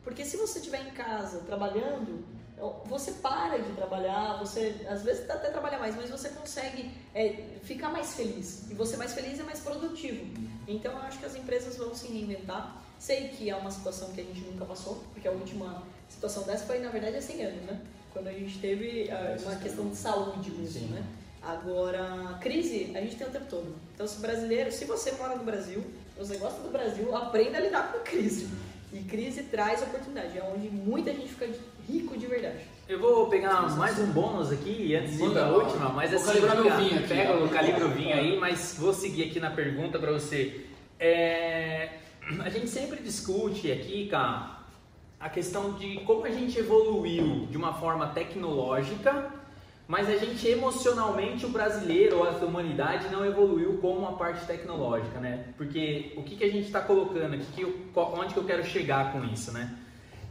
Porque 0.04 0.24
se 0.24 0.38
você 0.38 0.60
estiver 0.60 0.82
em 0.88 0.92
casa 0.92 1.40
trabalhando, 1.40 2.24
você 2.86 3.12
para 3.14 3.58
de 3.58 3.72
trabalhar, 3.74 4.38
você 4.38 4.76
às 4.88 5.02
vezes 5.02 5.28
até 5.30 5.50
trabalha 5.50 5.80
mais, 5.80 5.96
mas 5.96 6.10
você 6.12 6.30
consegue 6.30 6.92
é, 7.16 7.58
ficar 7.64 7.90
mais 7.90 8.14
feliz. 8.14 8.70
E 8.70 8.76
você 8.76 8.98
mais 8.98 9.14
feliz 9.14 9.40
é 9.40 9.44
mais 9.44 9.60
produtivo. 9.60 10.26
Então 10.68 10.92
eu 10.92 11.00
acho 11.00 11.18
que 11.20 11.26
as 11.26 11.36
empresas 11.36 11.76
vão 11.78 11.94
se 11.96 12.08
reinventar. 12.08 12.84
Sei 13.00 13.30
que 13.30 13.50
é 13.50 13.56
uma 13.56 13.72
situação 13.72 14.12
que 14.12 14.22
a 14.22 14.24
gente 14.24 14.42
nunca 14.42 14.64
passou, 14.64 15.04
porque 15.12 15.28
a 15.28 15.32
última 15.32 15.84
situação 16.08 16.44
dessa 16.44 16.66
foi, 16.66 16.78
na 16.80 16.90
verdade, 16.90 17.18
há 17.18 17.22
100 17.22 17.44
anos, 17.46 17.62
né? 17.64 17.82
Quando 18.14 18.28
a 18.28 18.34
gente 18.34 18.60
teve 18.60 19.10
ah, 19.10 19.38
uma 19.42 19.56
questão 19.56 19.90
de 19.90 19.96
saúde 19.96 20.52
mesmo, 20.52 20.88
né? 20.90 21.04
Agora, 21.42 22.38
crise, 22.40 22.92
a 22.96 23.02
gente 23.02 23.16
tem 23.16 23.28
o 23.28 23.32
tempo 23.32 23.46
todo. 23.50 23.76
Então, 23.94 24.08
se 24.08 24.20
brasileiro, 24.22 24.72
se 24.72 24.86
você 24.86 25.12
mora 25.14 25.36
no 25.36 25.44
Brasil, 25.44 25.84
você 26.18 26.38
gosta 26.38 26.62
do 26.62 26.70
Brasil, 26.70 27.16
aprenda 27.16 27.58
a 27.58 27.62
lidar 27.62 27.92
com 27.92 28.00
crise. 28.00 28.48
E 28.94 29.00
crise 29.00 29.44
traz 29.44 29.82
oportunidade, 29.82 30.38
é 30.38 30.44
onde 30.44 30.70
muita 30.70 31.12
gente 31.14 31.30
fica 31.30 31.50
rico 31.88 32.18
de 32.18 32.28
verdade. 32.28 32.60
Eu 32.88 33.00
vou 33.00 33.28
pegar 33.28 33.62
mais 33.78 33.98
um 33.98 34.08
bônus 34.08 34.52
aqui 34.52 34.94
antes 34.94 35.18
de 35.18 35.24
ir 35.24 35.32
pra 35.32 35.48
última, 35.48 35.90
mas 35.90 36.12
Vou 36.12 36.20
assim, 36.20 36.28
calibrar 36.28 36.56
meu 36.58 36.78
vinho 36.78 37.00
aqui, 37.00 37.08
pega 37.08 37.38
o 37.38 37.50
calibre 37.50 37.84
o 37.86 37.90
vinho 37.90 38.14
aí, 38.14 38.38
mas 38.38 38.76
vou 38.78 38.94
seguir 38.94 39.30
aqui 39.30 39.40
na 39.40 39.50
pergunta 39.50 39.98
pra 39.98 40.12
você. 40.12 40.66
É, 41.00 41.90
a 42.44 42.50
gente 42.50 42.68
sempre 42.68 43.02
discute 43.02 43.72
aqui, 43.72 44.08
cara, 44.08 44.60
a 45.20 45.30
questão 45.30 45.74
de 45.74 46.02
como 46.02 46.26
a 46.26 46.32
gente 46.32 46.60
evoluiu 46.60 47.48
de 47.50 47.56
uma 47.56 47.74
forma 47.74 48.08
tecnológica, 48.08 49.32
mas 49.92 50.08
a 50.08 50.16
gente 50.16 50.48
emocionalmente, 50.48 51.46
o 51.46 51.50
brasileiro 51.50 52.20
ou 52.20 52.24
a 52.24 52.32
humanidade 52.46 53.10
não 53.10 53.26
evoluiu 53.26 53.78
como 53.82 54.08
a 54.08 54.14
parte 54.14 54.46
tecnológica, 54.46 55.20
né? 55.20 55.48
Porque 55.58 56.14
o 56.16 56.24
que, 56.24 56.38
que 56.38 56.46
a 56.46 56.50
gente 56.50 56.68
está 56.68 56.80
colocando 56.80 57.34
aqui, 57.34 57.46
que 57.52 57.66
onde 57.94 58.34
que 58.34 58.40
eu 58.40 58.46
quero 58.46 58.64
chegar 58.64 59.12
com 59.12 59.22
isso, 59.26 59.52
né? 59.52 59.78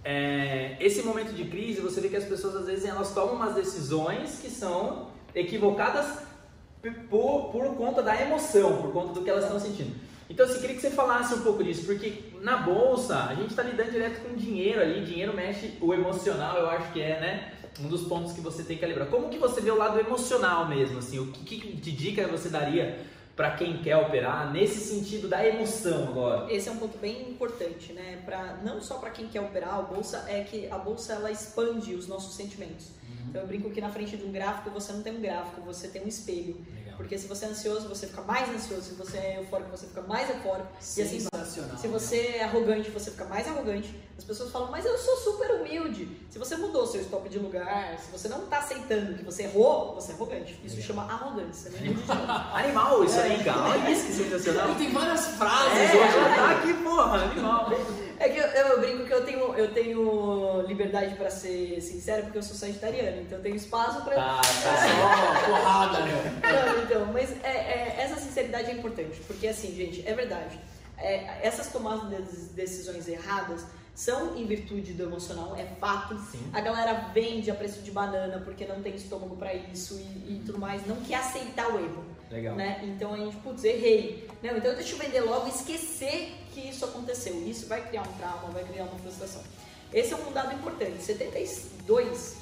É, 0.02 0.78
esse 0.80 1.02
momento 1.02 1.34
de 1.34 1.44
crise, 1.44 1.82
você 1.82 2.00
vê 2.00 2.08
que 2.08 2.16
as 2.16 2.24
pessoas 2.24 2.56
às 2.56 2.66
vezes 2.68 2.86
elas 2.86 3.12
tomam 3.12 3.34
umas 3.34 3.54
decisões 3.54 4.38
que 4.40 4.48
são 4.48 5.08
equivocadas 5.34 6.06
por, 7.10 7.50
por 7.52 7.76
conta 7.76 8.02
da 8.02 8.18
emoção, 8.18 8.78
por 8.78 8.90
conta 8.94 9.12
do 9.12 9.22
que 9.22 9.28
elas 9.28 9.44
estão 9.44 9.60
sentindo. 9.60 9.94
Então, 10.30 10.46
assim, 10.46 10.58
queria 10.58 10.76
que 10.76 10.80
você 10.80 10.90
falasse 10.90 11.34
um 11.34 11.42
pouco 11.42 11.62
disso, 11.62 11.84
porque 11.84 12.32
na 12.40 12.56
bolsa 12.56 13.24
a 13.24 13.34
gente 13.34 13.50
está 13.50 13.62
lidando 13.62 13.90
direto 13.90 14.22
com 14.22 14.34
dinheiro 14.34 14.80
ali, 14.80 15.04
dinheiro 15.04 15.36
mexe 15.36 15.76
o 15.82 15.92
emocional, 15.92 16.56
eu 16.56 16.70
acho 16.70 16.90
que 16.92 17.02
é, 17.02 17.20
né? 17.20 17.59
Um 17.82 17.88
dos 17.88 18.02
pontos 18.02 18.32
que 18.32 18.40
você 18.40 18.62
tem 18.62 18.76
que 18.76 18.84
lembrar. 18.84 19.06
Como 19.06 19.28
que 19.28 19.38
você 19.38 19.60
vê 19.60 19.70
o 19.70 19.76
lado 19.76 19.98
emocional 19.98 20.68
mesmo, 20.68 20.98
assim? 20.98 21.18
O 21.18 21.32
que, 21.32 21.58
que 21.58 21.72
de 21.72 21.92
dica 21.92 22.26
você 22.28 22.48
daria 22.48 22.98
para 23.34 23.52
quem 23.52 23.78
quer 23.78 23.96
operar 23.96 24.52
nesse 24.52 24.80
sentido 24.80 25.28
da 25.28 25.46
emoção 25.46 26.08
agora? 26.08 26.52
Esse 26.52 26.68
é 26.68 26.72
um 26.72 26.76
ponto 26.76 26.98
bem 26.98 27.30
importante, 27.30 27.92
né? 27.92 28.20
Pra, 28.24 28.58
não 28.62 28.82
só 28.82 28.98
para 28.98 29.10
quem 29.10 29.28
quer 29.28 29.40
operar 29.40 29.78
a 29.78 29.82
bolsa, 29.82 30.26
é 30.28 30.42
que 30.42 30.68
a 30.70 30.76
bolsa 30.76 31.14
ela 31.14 31.30
expande 31.30 31.94
os 31.94 32.06
nossos 32.06 32.34
sentimentos. 32.34 32.88
Então 33.28 33.42
eu 33.42 33.46
brinco 33.46 33.70
que 33.70 33.80
na 33.80 33.88
frente 33.90 34.16
de 34.16 34.24
um 34.24 34.32
gráfico 34.32 34.70
você 34.70 34.92
não 34.92 35.02
tem 35.02 35.16
um 35.16 35.20
gráfico, 35.20 35.60
você 35.62 35.88
tem 35.88 36.02
um 36.02 36.08
espelho. 36.08 36.56
Legal. 36.74 36.89
Porque 37.00 37.18
se 37.18 37.26
você 37.26 37.46
é 37.46 37.48
ansioso, 37.48 37.88
você 37.88 38.06
fica 38.06 38.20
mais 38.22 38.48
ansioso. 38.50 38.82
Se 38.82 38.94
você 38.94 39.16
é 39.16 39.38
eufórico, 39.38 39.70
você 39.70 39.86
fica 39.86 40.02
mais 40.02 40.28
eufórico. 40.28 40.68
E 40.96 41.02
assim 41.02 41.26
vai. 41.32 41.40
Sensacional. 41.44 41.78
Se 41.78 41.88
você 41.88 42.16
é 42.36 42.44
arrogante, 42.44 42.90
você 42.90 43.10
fica 43.10 43.24
mais 43.24 43.48
arrogante. 43.48 43.98
As 44.18 44.24
pessoas 44.24 44.50
falam, 44.52 44.70
mas 44.70 44.84
eu 44.84 44.98
sou 44.98 45.16
super 45.16 45.50
humilde. 45.52 46.06
Se 46.28 46.38
você 46.38 46.54
mudou 46.56 46.86
seu 46.86 47.00
stop 47.00 47.26
de 47.30 47.38
lugar, 47.38 47.98
se 47.98 48.10
você 48.12 48.28
não 48.28 48.40
tá 48.46 48.58
aceitando 48.58 49.14
que 49.14 49.24
você 49.24 49.44
errou, 49.44 49.94
você 49.94 50.12
é 50.12 50.14
arrogante. 50.14 50.60
Isso 50.62 50.80
chama 50.82 51.02
arrogância, 51.04 51.70
né? 51.70 51.80
Animal 52.52 53.02
isso 53.04 53.18
aí, 53.18 53.42
cara. 53.42 53.62
Olha 53.70 53.90
isso 53.90 54.06
que 54.06 54.12
sensacional. 54.12 54.68
Ele 54.68 54.74
tem 54.78 54.92
várias 54.92 55.26
frases 55.28 55.78
É, 55.78 55.96
hoje. 55.96 56.12
já 56.12 56.34
tá 56.36 56.50
aqui, 56.50 56.74
porra, 56.74 57.22
animal. 57.24 57.70
É 58.18 58.28
que 58.28 58.38
eu, 58.38 58.44
eu 58.46 58.80
brinco 58.80 59.06
que 59.06 59.14
eu 59.14 59.24
tenho, 59.24 59.54
eu 59.54 59.72
tenho 59.72 60.62
liberdade 60.66 61.14
pra 61.14 61.30
ser 61.30 61.80
sincera 61.80 62.22
porque 62.22 62.36
eu 62.36 62.42
sou 62.42 62.54
sagitariana, 62.54 63.22
então 63.22 63.38
eu 63.38 63.42
tenho 63.42 63.56
espaço 63.56 64.02
pra. 64.02 64.14
Tá, 64.14 64.36
tá. 64.36 64.42
Só 65.40 65.50
porrada, 65.50 66.00
né? 66.00 66.40
Não, 66.42 66.82
então, 66.90 67.06
mas 67.12 67.30
é, 67.44 67.48
é, 67.48 67.96
essa 68.00 68.16
sinceridade 68.16 68.68
é 68.68 68.74
importante, 68.74 69.20
porque 69.26 69.46
assim, 69.46 69.74
gente, 69.76 70.06
é 70.06 70.12
verdade. 70.12 70.58
É, 70.98 71.46
essas 71.46 71.72
tomadas 71.72 72.30
de 72.30 72.46
decisões 72.48 73.08
erradas 73.08 73.64
são 73.94 74.36
em 74.36 74.44
virtude 74.44 74.92
do 74.92 75.04
emocional, 75.04 75.56
é 75.56 75.64
fato. 75.78 76.18
Sim. 76.30 76.50
A 76.52 76.60
galera 76.60 77.10
vende 77.14 77.50
a 77.50 77.54
preço 77.54 77.80
de 77.82 77.90
banana 77.90 78.40
porque 78.44 78.66
não 78.66 78.82
tem 78.82 78.94
estômago 78.96 79.36
pra 79.36 79.54
isso 79.54 79.94
e, 79.98 80.34
e 80.34 80.42
tudo 80.44 80.58
mais, 80.58 80.84
não 80.86 80.96
quer 80.96 81.16
aceitar 81.16 81.72
o 81.72 81.78
erro. 81.78 82.04
Legal. 82.30 82.56
Né? 82.56 82.80
Então 82.84 83.14
a 83.14 83.16
gente, 83.16 83.36
putz, 83.36 83.62
errei. 83.64 84.28
Não, 84.42 84.56
então 84.56 84.74
deixa 84.74 84.94
eu 84.94 84.98
vender 84.98 85.20
logo 85.20 85.46
e 85.46 85.50
esquecer 85.50 86.32
que 86.52 86.68
isso 86.68 86.84
aconteceu. 86.84 87.34
Isso 87.46 87.66
vai 87.66 87.86
criar 87.86 88.02
um 88.02 88.12
trauma, 88.14 88.48
vai 88.52 88.64
criar 88.64 88.84
uma 88.84 88.98
frustração. 88.98 89.42
Esse 89.92 90.12
é 90.12 90.16
um 90.16 90.32
dado 90.32 90.54
importante. 90.54 90.98
72% 90.98 92.36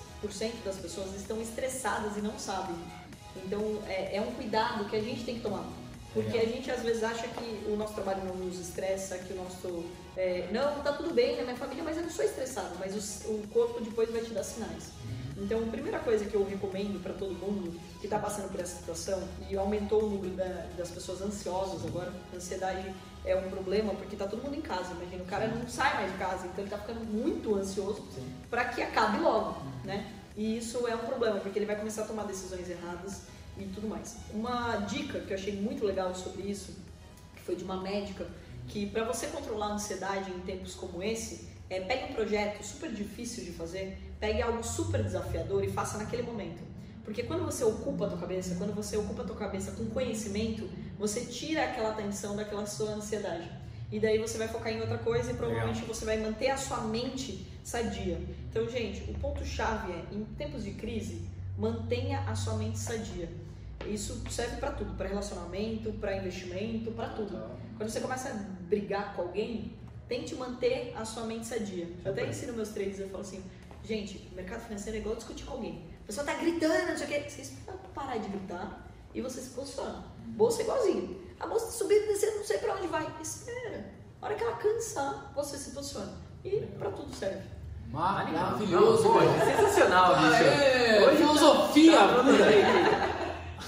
das 0.64 0.76
pessoas 0.76 1.14
estão 1.14 1.40
estressadas 1.40 2.16
e 2.16 2.20
não 2.20 2.38
sabem. 2.38 2.76
Então 3.36 3.60
é, 3.86 4.16
é 4.16 4.20
um 4.20 4.32
cuidado 4.32 4.84
que 4.86 4.96
a 4.96 5.00
gente 5.00 5.24
tem 5.24 5.36
que 5.36 5.42
tomar. 5.42 5.64
Porque 6.14 6.38
a 6.38 6.44
gente 6.46 6.70
às 6.70 6.80
vezes 6.82 7.04
acha 7.04 7.28
que 7.28 7.64
o 7.70 7.76
nosso 7.76 7.94
trabalho 7.94 8.24
não 8.24 8.34
nos 8.34 8.58
estressa, 8.58 9.18
que 9.18 9.32
o 9.32 9.36
nosso. 9.36 9.84
é, 10.16 10.48
não, 10.50 10.80
tá 10.82 10.92
tudo 10.92 11.12
bem 11.14 11.36
na 11.36 11.42
minha 11.44 11.56
família, 11.56 11.84
mas 11.84 11.96
eu 11.96 12.02
não 12.02 12.10
sou 12.10 12.24
estressado. 12.24 12.70
Mas 12.80 13.24
o, 13.26 13.30
o 13.32 13.46
corpo 13.48 13.80
depois 13.80 14.10
vai 14.10 14.22
te 14.22 14.30
dar 14.30 14.42
sinais. 14.42 14.90
Então, 15.36 15.60
a 15.60 15.66
primeira 15.66 16.00
coisa 16.00 16.24
que 16.24 16.34
eu 16.34 16.44
recomendo 16.44 17.00
para 17.00 17.12
todo 17.14 17.32
mundo 17.34 17.78
que 18.00 18.06
está 18.06 18.18
passando 18.18 18.50
por 18.50 18.58
essa 18.60 18.76
situação, 18.78 19.22
e 19.48 19.56
aumentou 19.56 20.02
o 20.02 20.10
número 20.10 20.34
da- 20.34 20.66
das 20.76 20.90
pessoas 20.90 21.20
ansiosas 21.22 21.84
agora, 21.86 22.12
a 22.32 22.36
ansiedade 22.36 22.92
é 23.24 23.36
um 23.36 23.48
problema 23.48 23.94
porque 23.94 24.16
tá 24.16 24.26
todo 24.26 24.42
mundo 24.42 24.56
em 24.56 24.60
casa. 24.62 24.92
Imagina, 24.94 25.22
o 25.22 25.26
cara 25.26 25.46
não 25.46 25.68
sai 25.68 25.94
mais 25.94 26.10
de 26.10 26.18
casa, 26.18 26.46
então 26.46 26.64
ele 26.64 26.70
tá 26.70 26.78
ficando 26.78 27.04
muito 27.04 27.54
ansioso 27.54 28.02
para 28.50 28.64
que 28.64 28.82
acabe 28.82 29.20
logo, 29.20 29.62
né? 29.84 30.10
E 30.38 30.56
isso 30.56 30.86
é 30.86 30.94
um 30.94 31.00
problema, 31.00 31.40
porque 31.40 31.58
ele 31.58 31.66
vai 31.66 31.74
começar 31.74 32.02
a 32.02 32.06
tomar 32.06 32.22
decisões 32.22 32.70
erradas 32.70 33.22
e 33.58 33.64
tudo 33.64 33.88
mais. 33.88 34.18
Uma 34.32 34.76
dica 34.76 35.18
que 35.18 35.32
eu 35.32 35.36
achei 35.36 35.60
muito 35.60 35.84
legal 35.84 36.14
sobre 36.14 36.42
isso, 36.42 36.76
que 37.34 37.42
foi 37.42 37.56
de 37.56 37.64
uma 37.64 37.82
médica, 37.82 38.24
que 38.68 38.86
para 38.86 39.02
você 39.02 39.26
controlar 39.26 39.66
a 39.66 39.72
ansiedade 39.72 40.30
em 40.30 40.38
tempos 40.42 40.76
como 40.76 41.02
esse, 41.02 41.48
é, 41.68 41.80
pegue 41.80 42.12
um 42.12 42.14
projeto 42.14 42.62
super 42.62 42.88
difícil 42.92 43.44
de 43.44 43.50
fazer, 43.50 43.98
pegue 44.20 44.40
algo 44.40 44.62
super 44.62 45.02
desafiador 45.02 45.64
e 45.64 45.72
faça 45.72 45.98
naquele 45.98 46.22
momento. 46.22 46.62
Porque 47.04 47.24
quando 47.24 47.44
você 47.44 47.64
ocupa 47.64 48.06
a 48.06 48.08
tua 48.08 48.18
cabeça, 48.18 48.54
quando 48.54 48.72
você 48.72 48.96
ocupa 48.96 49.22
a 49.22 49.24
tua 49.24 49.36
cabeça 49.36 49.72
com 49.72 49.86
conhecimento, 49.86 50.70
você 50.96 51.22
tira 51.22 51.64
aquela 51.64 51.94
tensão 51.94 52.36
daquela 52.36 52.64
sua 52.64 52.90
ansiedade. 52.90 53.50
E 53.90 53.98
daí 53.98 54.18
você 54.18 54.36
vai 54.36 54.48
focar 54.48 54.72
em 54.72 54.80
outra 54.80 54.98
coisa 54.98 55.30
e 55.30 55.34
provavelmente 55.34 55.82
você 55.82 56.04
vai 56.04 56.18
manter 56.18 56.50
a 56.50 56.56
sua 56.56 56.82
mente 56.82 57.46
sadia. 57.64 58.20
Então, 58.50 58.68
gente, 58.68 59.10
o 59.10 59.14
ponto-chave 59.14 59.92
é, 59.92 60.04
em 60.12 60.24
tempos 60.36 60.64
de 60.64 60.72
crise, 60.72 61.22
mantenha 61.56 62.20
a 62.20 62.34
sua 62.34 62.54
mente 62.54 62.78
sadia. 62.78 63.28
Isso 63.86 64.22
serve 64.30 64.56
para 64.56 64.72
tudo, 64.72 64.94
para 64.96 65.08
relacionamento, 65.08 65.92
para 65.94 66.16
investimento, 66.16 66.90
para 66.92 67.08
tudo. 67.10 67.38
Quando 67.76 67.88
você 67.88 68.00
começa 68.00 68.28
a 68.28 68.34
brigar 68.66 69.14
com 69.14 69.22
alguém, 69.22 69.72
tente 70.08 70.34
manter 70.34 70.92
a 70.96 71.04
sua 71.04 71.24
mente 71.24 71.46
sadia. 71.46 71.88
Eu 72.04 72.12
até 72.12 72.26
ensino 72.26 72.52
meus 72.52 72.70
traders, 72.70 72.98
eu 72.98 73.08
falo 73.08 73.22
assim, 73.22 73.42
gente, 73.84 74.28
mercado 74.34 74.60
financeiro 74.62 74.98
é 74.98 75.00
igual 75.00 75.16
discutir 75.16 75.44
com 75.44 75.54
alguém. 75.54 75.84
A 76.02 76.06
pessoa 76.06 76.26
tá 76.26 76.34
gritando, 76.34 76.88
não 76.88 76.96
sei 76.96 77.06
o 77.06 77.08
quê. 77.10 77.28
Vocês 77.28 77.54
parar 77.94 78.18
de 78.18 78.28
gritar 78.28 78.86
e 79.14 79.20
você 79.20 79.40
se 79.40 79.50
posiciona. 79.50 80.04
Bolsa 80.28 80.62
é 80.62 80.64
igualzinho. 80.64 81.27
A 81.40 81.46
bolsa 81.46 81.66
tá 81.66 81.72
subindo 81.72 82.04
e 82.04 82.06
descendo, 82.08 82.38
não 82.38 82.44
sei 82.44 82.58
pra 82.58 82.74
onde 82.74 82.86
vai. 82.88 83.06
Espera. 83.20 83.84
A 84.20 84.26
hora 84.26 84.34
que 84.34 84.42
ela 84.42 84.56
cansar, 84.56 85.32
você 85.34 85.56
se 85.56 85.70
posiciona. 85.70 86.12
E 86.44 86.60
pra 86.78 86.90
tudo 86.90 87.14
serve. 87.14 87.42
Maravilhoso, 87.90 89.12
velho. 89.12 89.30
sensacional, 89.44 90.16
bicho. 90.16 90.44
É, 90.44 91.06
Hoje 91.06 91.16
filosofia. 91.16 91.98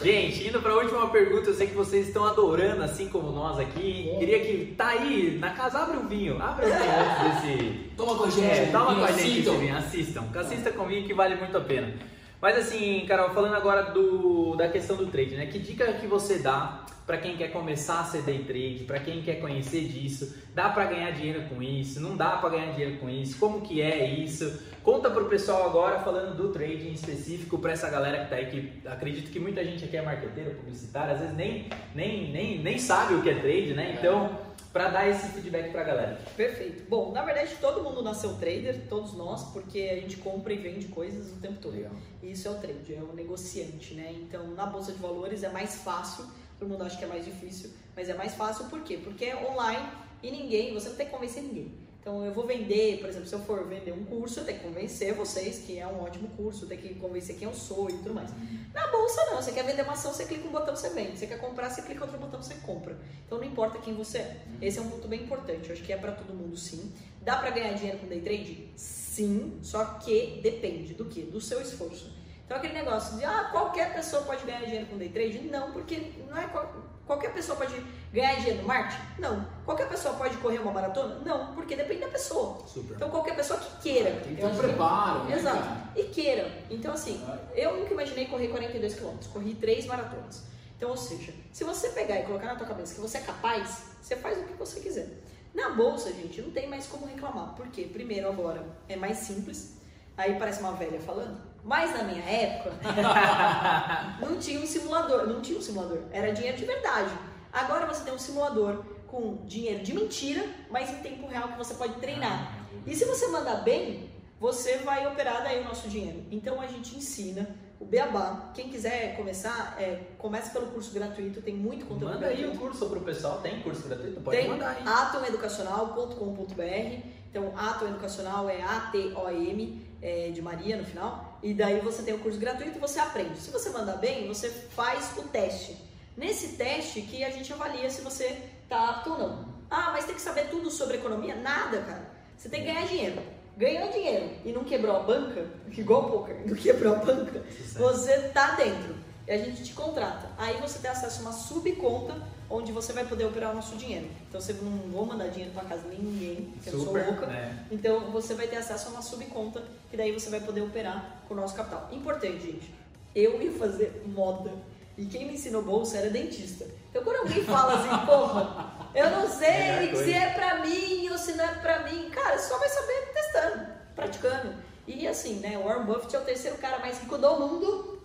Gente, 0.03 0.49
indo 0.49 0.63
para 0.63 0.73
a 0.73 0.77
última 0.77 1.11
pergunta, 1.11 1.51
eu 1.51 1.55
sei 1.55 1.67
que 1.67 1.75
vocês 1.75 2.07
estão 2.09 2.25
adorando, 2.25 2.83
assim 2.83 3.09
como 3.09 3.31
nós 3.33 3.59
aqui. 3.59 4.15
Queria 4.19 4.41
que 4.41 4.75
tá 4.75 4.89
aí 4.89 5.37
na 5.39 5.51
casa, 5.51 5.81
abre 5.81 5.99
o 5.99 6.09
vinho, 6.09 6.41
abre 6.43 6.65
o 6.65 6.69
vinho 6.69 6.81
antes 6.81 7.43
desse. 7.43 7.91
Toma 7.97 8.17
com 8.17 8.25
a 8.25 8.31
gente. 8.31 8.47
É, 8.47 8.67
toma 8.73 8.95
com 8.95 9.05
a 9.05 9.13
gente 9.13 9.21
assistam. 9.21 9.53
esse 9.53 9.61
vinho, 9.61 9.77
assistam. 9.77 10.25
Assista 10.35 10.73
comigo 10.73 11.07
que 11.07 11.13
vale 11.13 11.35
muito 11.35 11.55
a 11.57 11.61
pena. 11.61 11.95
Mas 12.41 12.57
assim, 12.57 13.05
Carol, 13.07 13.31
falando 13.31 13.55
agora 13.55 13.91
do, 13.91 14.57
da 14.57 14.69
questão 14.69 14.97
do 14.97 15.07
trade, 15.07 15.37
né? 15.37 15.47
Que 15.47 15.59
dica 15.59 15.93
que 15.93 16.07
você 16.07 16.39
dá 16.39 16.87
para 17.11 17.19
quem 17.19 17.37
quer 17.37 17.49
começar 17.49 18.03
a 18.03 18.05
ser 18.05 18.23
day 18.23 18.45
trade, 18.45 18.85
para 18.87 19.01
quem 19.01 19.21
quer 19.21 19.41
conhecer 19.41 19.89
disso? 19.89 20.33
Dá 20.55 20.69
para 20.69 20.85
ganhar 20.85 21.11
dinheiro 21.11 21.43
com 21.49 21.61
isso? 21.61 21.99
Não 22.01 22.17
dá 22.17 22.37
para 22.37 22.51
ganhar 22.51 22.71
dinheiro 22.71 22.99
com 22.99 23.11
isso? 23.11 23.37
Como 23.37 23.63
que 23.63 23.83
é 23.83 24.07
isso? 24.07 24.63
Conta 24.85 25.11
pro 25.11 25.25
pessoal 25.25 25.67
agora 25.67 25.99
falando 25.99 26.37
do 26.37 26.53
trade 26.53 26.87
em 26.87 26.93
específico 26.93 27.59
para 27.59 27.73
essa 27.73 27.91
galera 27.91 28.23
que 28.23 28.31
tá 28.31 28.37
aí 28.37 28.47
que 28.47 28.87
acredito 28.87 29.33
que 29.33 29.41
muita 29.41 29.65
gente 29.65 29.85
aqui 29.85 29.97
é 29.97 30.03
marqueteiro, 30.03 30.55
publicitário, 30.55 31.15
às 31.15 31.19
vezes 31.19 31.35
nem 31.35 31.69
nem 31.97 32.31
nem, 32.31 32.61
nem 32.61 32.79
sabe 32.79 33.15
o 33.15 33.23
que 33.23 33.31
é 33.31 33.35
trade, 33.35 33.75
né? 33.75 33.97
Então, 33.99 34.31
para 34.73 34.89
dar 34.89 35.09
esse 35.09 35.27
feedback 35.31 35.73
pra 35.73 35.83
galera. 35.83 36.17
Perfeito. 36.37 36.89
Bom, 36.89 37.11
na 37.11 37.25
verdade, 37.25 37.57
todo 37.61 37.83
mundo 37.83 38.05
nasceu 38.05 38.35
trader, 38.35 38.83
todos 38.89 39.15
nós, 39.15 39.51
porque 39.53 39.81
a 39.81 39.97
gente 39.97 40.17
compra 40.19 40.53
e 40.53 40.59
vende 40.59 40.87
coisas 40.87 41.33
o 41.33 41.41
tempo 41.41 41.59
todo. 41.61 41.75
Legal. 41.75 41.91
E 42.23 42.31
isso 42.31 42.47
é 42.47 42.53
o 42.53 42.55
trade, 42.55 42.95
é 42.95 43.03
o 43.03 43.13
negociante, 43.13 43.95
né? 43.95 44.15
Então, 44.15 44.47
na 44.55 44.67
bolsa 44.67 44.93
de 44.93 44.99
valores 45.01 45.43
é 45.43 45.49
mais 45.49 45.83
fácil, 45.83 46.25
todo 46.61 46.69
mundo 46.69 46.85
acha 46.85 46.99
que 46.99 47.05
é 47.05 47.09
mais 47.09 47.25
difícil, 47.25 47.71
mas 47.97 48.09
é 48.11 48.15
mais 48.15 48.35
fácil 48.35 48.67
por 48.67 48.83
quê? 48.83 48.99
Porque 49.03 49.25
é 49.25 49.37
online 49.51 49.89
e 50.23 50.31
ninguém, 50.31 50.75
você 50.75 50.91
não 50.91 50.97
tem 50.97 51.07
que 51.07 51.13
convencer 51.13 51.43
ninguém. 51.43 51.73
Então, 52.01 52.25
eu 52.25 52.33
vou 52.33 52.47
vender, 52.47 52.99
por 52.99 53.11
exemplo, 53.11 53.29
se 53.29 53.35
eu 53.35 53.41
for 53.41 53.67
vender 53.67 53.93
um 53.93 54.05
curso, 54.05 54.41
eu 54.41 54.45
tenho 54.45 54.59
que 54.59 54.65
convencer 54.65 55.13
vocês 55.15 55.59
que 55.59 55.79
é 55.79 55.87
um 55.87 56.01
ótimo 56.01 56.29
curso, 56.29 56.67
tenho 56.67 56.81
que 56.81 56.95
convencer 56.95 57.37
quem 57.37 57.47
eu 57.47 57.55
sou 57.55 57.91
e 57.91 57.93
tudo 57.93 58.15
mais. 58.15 58.31
Na 58.73 58.87
bolsa, 58.89 59.23
não. 59.27 59.37
Você 59.37 59.53
quer 59.53 59.65
vender 59.65 59.83
uma 59.83 59.93
ação, 59.93 60.11
você 60.11 60.25
clica 60.25 60.49
um 60.49 60.51
botão, 60.51 60.75
você 60.75 60.89
vende. 60.89 61.19
Você 61.19 61.27
quer 61.27 61.39
comprar, 61.39 61.69
você 61.69 61.83
clica 61.83 62.03
outro 62.03 62.19
botão, 62.19 62.43
você 62.43 62.55
compra. 62.55 62.99
Então, 63.27 63.37
não 63.37 63.45
importa 63.45 63.79
quem 63.79 63.95
você 63.95 64.19
é. 64.19 64.41
Esse 64.63 64.79
é 64.79 64.83
um 64.83 64.89
ponto 64.89 65.09
bem 65.09 65.25
importante. 65.25 65.69
Eu 65.69 65.75
acho 65.75 65.85
que 65.85 65.93
é 65.93 65.97
pra 65.99 66.13
todo 66.13 66.33
mundo, 66.33 66.57
sim. 66.57 66.91
Dá 67.21 67.37
pra 67.37 67.51
ganhar 67.51 67.75
dinheiro 67.75 67.99
com 67.99 68.07
day 68.07 68.23
trade? 68.23 68.71
Sim, 68.77 69.59
só 69.63 69.85
que 69.85 70.41
depende 70.43 70.95
do 70.95 71.05
que? 71.05 71.21
Do 71.21 71.39
seu 71.39 71.61
esforço. 71.61 72.11
Então, 72.51 72.59
aquele 72.59 72.75
negócio 72.75 73.17
de, 73.17 73.25
ah, 73.25 73.49
qualquer 73.53 73.95
pessoa 73.95 74.23
pode 74.25 74.45
ganhar 74.45 74.65
dinheiro 74.65 74.85
com 74.87 74.99
day 74.99 75.09
trade? 75.09 75.39
Não, 75.43 75.71
porque 75.71 76.15
não 76.29 76.37
é 76.37 76.49
qual- 76.49 76.69
qualquer 77.07 77.33
pessoa 77.33 77.57
pode 77.57 77.81
ganhar 78.13 78.35
dinheiro 78.41 78.63
no 78.63 78.67
marketing? 78.67 79.01
Não. 79.21 79.47
Qualquer 79.65 79.89
pessoa 79.89 80.15
pode 80.15 80.37
correr 80.39 80.59
uma 80.59 80.73
maratona? 80.73 81.21
Não, 81.25 81.55
porque 81.55 81.77
depende 81.77 82.01
da 82.01 82.09
pessoa. 82.09 82.59
Super. 82.67 82.97
Então, 82.97 83.09
qualquer 83.09 83.37
pessoa 83.37 83.57
que 83.61 83.81
queira. 83.83 84.11
Tem 84.25 84.35
que 84.35 84.41
ter 84.41 84.47
um 84.49 84.57
preparo, 84.57 85.23
né, 85.27 85.37
Exato. 85.37 85.59
cara? 85.59 85.77
E 85.95 86.03
queira. 86.07 86.51
Então, 86.69 86.93
assim, 86.93 87.25
eu 87.55 87.77
nunca 87.77 87.93
imaginei 87.93 88.27
correr 88.27 88.49
42 88.49 88.95
km, 88.97 89.15
corri 89.33 89.55
três 89.55 89.87
maratonas. 89.87 90.43
Então, 90.77 90.91
ou 90.91 90.97
seja, 90.97 91.33
se 91.53 91.63
você 91.63 91.91
pegar 91.91 92.19
e 92.19 92.25
colocar 92.25 92.47
na 92.47 92.57
tua 92.57 92.67
cabeça 92.67 92.97
que 92.97 93.01
você 93.01 93.19
é 93.19 93.21
capaz, 93.21 93.85
você 94.03 94.17
faz 94.17 94.37
o 94.39 94.43
que 94.43 94.55
você 94.55 94.81
quiser. 94.81 95.09
Na 95.55 95.71
bolsa, 95.71 96.13
gente, 96.13 96.43
não 96.43 96.51
tem 96.51 96.69
mais 96.69 96.89
como 96.89 97.07
reclamar. 97.07 97.55
Por 97.55 97.69
quê? 97.69 97.89
Primeiro, 97.93 98.29
agora 98.29 98.67
é 98.89 98.97
mais 98.97 99.19
simples. 99.19 99.77
Aí 100.17 100.37
parece 100.37 100.59
uma 100.59 100.73
velha 100.73 100.99
falando. 101.01 101.49
Mas 101.63 101.93
na 101.93 102.05
minha 102.05 102.25
época, 102.25 102.73
não 104.21 104.39
tinha 104.39 104.61
um 104.61 104.67
simulador. 104.67 105.27
Não 105.27 105.41
tinha 105.41 105.59
um 105.59 105.63
simulador. 105.63 105.99
Era 106.11 106.33
dinheiro 106.33 106.57
de 106.57 106.65
verdade. 106.65 107.11
Agora 107.53 107.87
você 107.87 108.05
tem 108.05 108.15
um 108.15 108.19
simulador 108.19 108.85
com 109.07 109.39
dinheiro 109.45 109.83
de 109.83 109.93
mentira, 109.93 110.45
mas 110.71 110.91
em 110.91 110.97
tempo 110.97 111.27
real 111.27 111.49
que 111.49 111.59
você 111.59 111.75
pode 111.75 111.95
treinar. 111.95 112.59
E 112.87 112.95
se 112.95 113.05
você 113.05 113.27
mandar 113.29 113.57
bem, 113.57 114.11
você 114.39 114.79
vai 114.79 115.07
operar 115.07 115.43
daí 115.43 115.61
o 115.61 115.65
nosso 115.65 115.89
dinheiro. 115.89 116.25
Então 116.31 116.61
a 116.61 116.67
gente 116.67 116.97
ensina 116.97 117.49
o 117.79 117.85
Beabá. 117.85 118.51
Quem 118.55 118.69
quiser 118.69 119.17
começar, 119.17 119.77
é, 119.79 120.03
comece 120.19 120.51
pelo 120.51 120.67
curso 120.69 120.93
gratuito, 120.95 121.43
tem 121.43 121.55
muito 121.55 121.87
conteúdo 121.87 122.15
Manda 122.15 122.27
aí 122.27 122.37
gratuito. 122.37 122.59
o 122.59 122.61
curso 122.69 122.89
pro 122.89 123.01
pessoal, 123.01 123.41
tem 123.41 123.61
curso 123.63 123.89
gratuito? 123.89 124.21
Pode 124.21 124.37
Tem 124.37 124.49
mandar 124.49 124.77
aí. 124.77 124.83
atomeducacional.com.br. 124.87 127.07
Então, 127.31 127.53
Atom 127.57 127.87
Educacional 127.87 128.49
é 128.49 128.61
A-T-O-M, 128.63 129.87
é, 130.03 130.31
de 130.31 130.43
Maria 130.43 130.77
no 130.77 130.85
final. 130.85 131.30
E 131.43 131.55
daí 131.55 131.81
você 131.81 132.03
tem 132.03 132.15
o 132.15 132.19
curso 132.19 132.39
gratuito 132.39 132.77
e 132.77 132.81
você 132.81 132.99
aprende. 132.99 133.39
Se 133.39 133.51
você 133.51 133.71
mandar 133.71 133.97
bem, 133.97 134.29
você 134.29 134.51
faz 134.51 135.17
o 135.17 135.23
teste. 135.23 135.77
Nesse 136.17 136.57
teste 136.57 137.03
que 137.03 137.25
a 137.25 137.31
gente 137.31 137.53
avalia 137.53 137.89
se 137.89 138.03
você 138.03 138.37
tá 138.69 138.91
apto 138.91 139.13
ou 139.13 139.19
não. 139.19 139.49
Ah, 139.71 139.91
mas 139.93 140.05
tem 140.05 140.15
que 140.15 140.21
saber 140.21 140.49
tudo 140.51 140.71
sobre 140.71 140.97
economia? 140.97 141.35
Nada, 141.37 141.81
cara. 141.81 142.11
Você 142.37 142.49
tem 142.49 142.61
que 142.61 142.67
ganhar 142.67 142.87
dinheiro. 142.87 143.23
Ganhou 143.57 143.91
dinheiro 143.91 144.31
e 144.45 144.53
não 144.53 144.65
quebrou 144.65 144.97
a 144.97 145.01
banca, 145.01 145.47
igual 145.71 146.07
o 146.07 146.11
poker, 146.11 146.47
não 146.47 146.57
quebrou 146.57 146.95
a 146.95 146.99
banca, 146.99 147.45
você 147.75 148.19
tá 148.31 148.53
dentro. 148.53 148.95
E 149.31 149.33
a 149.33 149.39
gente 149.39 149.63
te 149.63 149.73
contrata. 149.75 150.29
Aí 150.37 150.61
você 150.61 150.81
tem 150.81 150.91
acesso 150.91 151.21
a 151.21 151.23
uma 151.23 151.33
subconta 151.33 152.21
onde 152.51 152.73
você 152.73 152.93
vai 152.93 153.05
poder 153.05 153.27
operar 153.27 153.53
o 153.53 153.55
nosso 153.55 153.77
dinheiro. 153.77 154.09
Então 154.29 154.41
você 154.41 154.53
não 154.55 154.73
vou 154.91 155.07
mandar 155.07 155.29
dinheiro 155.29 155.55
para 155.55 155.69
casa 155.69 155.89
de 155.89 156.03
ninguém, 156.03 156.51
porque 156.53 156.69
eu 156.71 156.73
sou 156.73 156.87
Super, 156.87 157.07
louca. 157.07 157.27
né? 157.29 157.65
Então 157.71 158.11
você 158.11 158.35
vai 158.35 158.49
ter 158.49 158.57
acesso 158.57 158.89
a 158.89 158.91
uma 158.91 159.03
subconta 159.03 159.63
que 159.89 159.97
daí 159.97 160.11
você 160.11 160.29
vai 160.31 160.41
poder 160.41 160.63
operar 160.63 161.23
com 161.29 161.35
o 161.35 161.37
nosso 161.37 161.55
capital. 161.55 161.89
Importante, 161.93 162.41
gente. 162.41 162.75
Eu 163.15 163.41
ia 163.41 163.53
fazer 163.53 164.03
moda 164.05 164.51
e 164.99 165.07
quem 165.07 165.27
me 165.29 165.35
ensinou 165.35 165.63
bolsa 165.63 165.99
era 165.99 166.11
dentista. 166.11 166.67
Então 166.91 167.05
quando 167.05 167.19
alguém 167.19 167.45
fala 167.45 167.75
assim, 167.75 168.03
porra, 168.07 168.89
eu 168.93 169.11
não 169.11 169.31
sei 169.31 169.49
Melhor 169.49 170.05
se 170.05 170.13
é 170.13 170.31
pra 170.31 170.59
mim 170.59 171.09
ou 171.09 171.17
se 171.17 171.35
não 171.35 171.45
é 171.45 171.55
pra 171.55 171.85
mim, 171.85 172.11
cara, 172.11 172.37
você 172.37 172.49
só 172.49 172.59
vai 172.59 172.69
saber 172.69 173.13
testando, 173.15 173.67
praticando. 173.95 174.55
E 174.89 175.07
assim, 175.07 175.35
né, 175.35 175.57
o 175.57 175.63
Warren 175.69 175.85
Buffett 175.85 176.17
é 176.17 176.19
o 176.19 176.25
terceiro 176.25 176.59
cara 176.59 176.81
mais 176.81 176.99
rico 176.99 177.17
do 177.17 177.39
mundo, 177.39 178.00